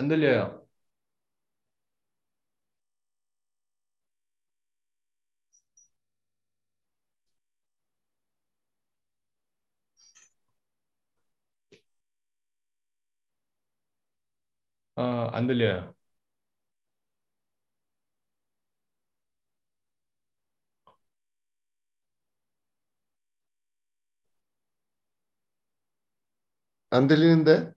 [0.00, 0.66] 안 들려요.
[14.96, 15.02] 어,
[15.32, 15.94] 안 들려요.
[26.90, 27.72] 안 들리는데?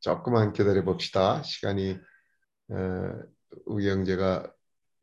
[0.00, 1.42] 조금만 기다려 봅시다.
[1.42, 1.98] 시간이
[2.70, 3.12] 어,
[3.66, 4.52] 우리 형제가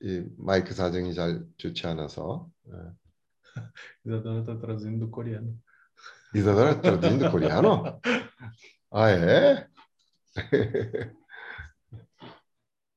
[0.01, 2.95] 이 마이크 사정이 잘 좋지 않아서 어.
[4.05, 5.57] Isadora tá traduzindo do coreano.
[6.33, 7.99] Isadora traduzindo coreano?
[8.91, 9.67] 아 예.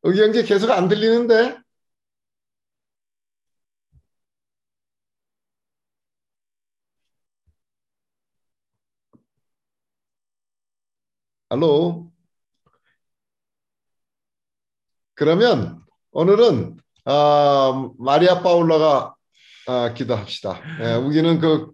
[0.03, 1.60] 우리 형제 계속 안 들리는데?
[11.51, 12.11] 알로.
[15.15, 15.81] 그러면
[16.13, 19.15] 오늘은 아, 마리아 파울라가
[19.67, 20.61] 아, 기도합시다.
[20.83, 21.73] 예, 우리는 그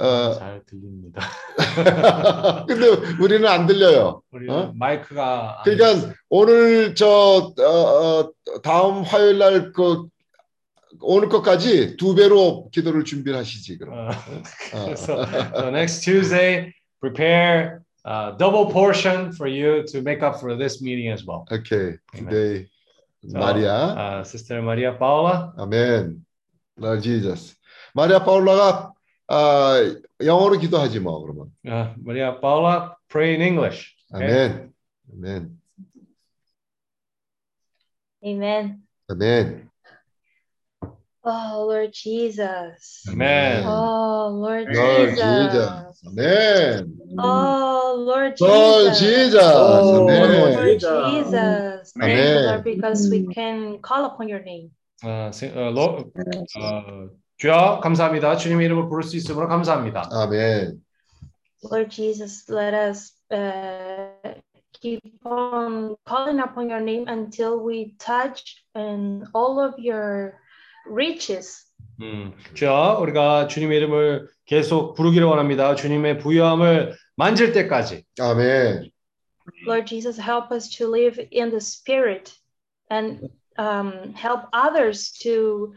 [0.00, 1.20] 어, 잘 들립니다.
[2.66, 2.88] 근데
[3.22, 4.22] 우리는 안 들려요.
[4.30, 4.72] 우리는 어?
[4.74, 8.32] 마이크가 안 그러니까 오늘 저 어, 어,
[8.62, 10.06] 다음 화요일 날 그
[11.02, 14.08] 오늘 것까지 두 배로 기도를 준비를 하시지 그럼.
[14.08, 14.12] 어, 어.
[14.84, 15.22] 그래서
[15.54, 21.11] so next Tuesday prepare a double portion for you to make up for this meeting
[21.11, 21.45] as well.
[21.51, 21.97] 오케이.
[22.15, 22.29] Amen.
[22.29, 22.67] 네.
[23.27, 24.19] So, 마리아.
[24.19, 25.53] uh, Sister Maria Paula.
[25.57, 26.23] 아멘.
[26.77, 27.55] Lord Jesus.
[27.93, 28.93] 마리아 파울라가
[29.27, 31.51] 아, 영어로 기도하지 뭐 그러면.
[31.65, 33.95] Uh, Maria Paula, pray in English.
[34.13, 34.29] okay?
[34.29, 34.73] 아멘.
[35.13, 35.59] 아멘.
[38.23, 38.81] Amen.
[39.09, 39.68] 아멘.
[41.23, 43.03] Oh, Lord Jesus.
[43.09, 43.65] Amen.
[43.65, 45.17] Oh, Lord Lord Jesus.
[45.17, 46.01] Jesus.
[46.05, 46.97] 아멘.
[47.17, 48.99] Oh, Lord Lord Jesus.
[48.99, 49.41] Jesus.
[49.41, 50.31] Oh, 아멘.
[50.31, 51.25] Lord Lord Jesus.
[51.25, 51.93] Jesus.
[51.97, 52.35] Thank Amen.
[52.35, 54.69] you, Lord, because we can call upon your name.
[55.03, 56.11] 어, 세- 어, 로-
[56.59, 58.37] 어, 주여 감사합니다.
[58.37, 60.09] 주님의 이름을 부를 수 있으므로 감사합니다.
[60.11, 60.81] 아멘.
[61.63, 64.35] Lord Jesus, let us uh,
[64.79, 70.38] keep on calling upon your name until we touch and all of your
[70.90, 71.66] riches.
[72.00, 75.74] 음, 주여 우리가 주님의 이름을 계속 부르기를 원합니다.
[75.74, 78.04] 주님의 부유함을 만질 때까지.
[78.18, 78.90] 아멘.
[79.66, 82.32] Lord Jesus, help us to live in the spirit
[82.90, 85.74] and um, help others to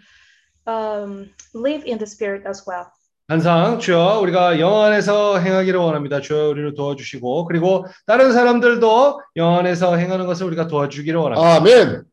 [0.66, 2.88] um, live in the spirit as well.
[3.28, 6.22] 항상 주여 우리가 영 안에서 행하기를 원합니다.
[6.22, 11.56] 주여 우리를 도와주시고 그리고 다른 사람들도 영 안에서 행하는 것을 우리가 도와주기를 원합니다.
[11.56, 12.04] 아멘.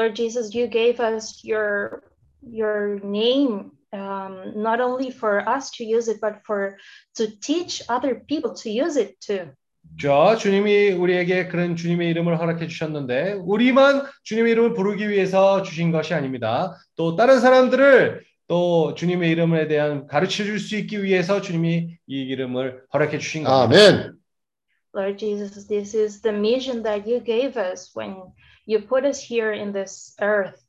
[0.00, 2.02] Lord Jesus, you gave us your
[2.40, 6.78] your name um, not only for us to use it, but for
[7.16, 9.52] to teach other people to use it too.
[9.98, 16.14] 주여 주님이 우리에게 그런 주님의 이름을 허락해 주셨는데 우리만 주님의 이름을 부르기 위해서 주신 것이
[16.14, 16.76] 아닙니다.
[16.96, 22.84] 또 다른 사람들을 또 주님의 이름에 대한 가르쳐 줄 수 있기 위해서 주님이 이 이름을
[22.94, 23.64] 허락해 주신 겁니다.
[23.64, 24.12] 아멘.
[24.94, 28.16] Lord Jesus, this is the mission that you gave us when
[28.70, 30.62] you put us here in this earth.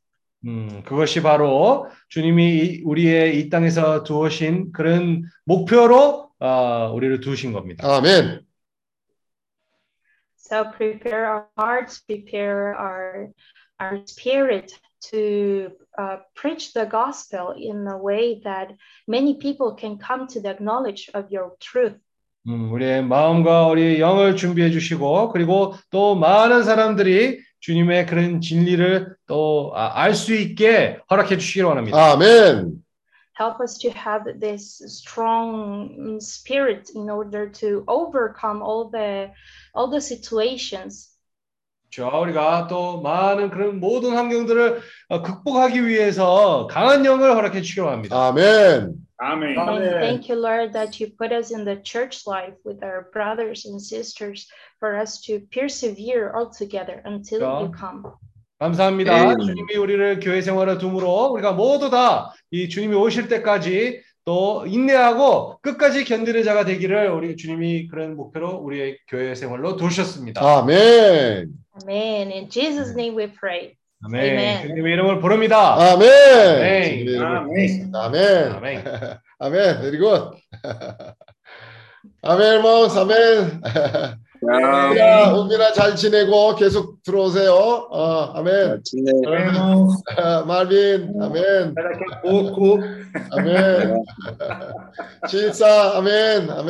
[0.46, 7.86] 음, 그것이 바로 주님이 이- 우리의 이 땅에서 두으신 그런 목표로 어, 우리를 두신 겁니다.
[7.88, 8.42] 아멘.
[10.36, 13.30] So prepare our hearts, prepare our
[13.80, 14.74] our spirit
[15.12, 18.74] to uh, preach the gospel in a way that
[19.08, 21.98] many people can come to the knowledge of your truth.
[22.48, 29.72] 음, 우리의 마음과 우리의 영을 준비해 주시고 그리고 또 많은 사람들이 주님의 그런 진리를 또
[29.76, 32.12] 알 수 있게 허락해 주시기 원합니다.
[32.14, 32.84] 아멘.
[33.40, 39.32] Help us to have this strong mm, spirit in order to overcome all the
[39.76, 41.10] all the situations.
[41.90, 48.28] 저 우리가 또 많은 그런 모든 환경들을 어, 극복하기 위해서 강한 영을 허락해 주시기 원합니다.
[48.28, 48.94] 아멘.
[49.24, 49.56] 아멘.
[49.56, 53.66] And thank you, Lord, that you put us in the church life with our brothers
[53.70, 54.48] and sisters
[54.80, 57.62] for us to persevere all together until Yeah.
[57.62, 58.02] you come.
[58.60, 59.36] 감사합니다.
[59.36, 59.46] 네.
[59.46, 66.04] 주님이 우리를 교회 생활에 둠으로 우리가 모두 다 이 주님이 오실 때까지 또 인내하고 끝까지
[66.06, 70.42] 견디는 자가 되기를 우리 주님이 그런 목표로 우리의 교회 생활로 두셨습니다.
[70.42, 71.54] 아멘.
[71.82, 72.32] Amen.
[72.32, 73.76] In Jesus' name we pray.
[74.04, 74.22] 아멘.
[74.24, 74.68] Amen.
[74.68, 75.76] 주님의 이름을 부릅니다.
[75.76, 76.10] 아멘.
[76.10, 76.84] 아멘.
[76.84, 77.48] 주님의 이름을 아멘.
[77.48, 78.04] 부르겠습니다.
[78.04, 78.52] 아멘.
[78.54, 78.84] 아멘.
[79.40, 79.82] 아멘.
[79.82, 80.24] Very good.
[82.24, 82.98] 아멘, irmãos.
[82.98, 83.62] 아멘.
[84.42, 87.54] 우빈아, 우빈아 잘 지내고 계속 들어오세요.
[87.54, 88.82] 어, 아멘.
[90.18, 91.76] 아, 말빈, 아멘.
[91.76, 92.80] daqui a pouco.
[93.32, 94.04] 아멘.
[95.30, 96.50] 질사, 아멘.
[96.50, 96.70] 아멘.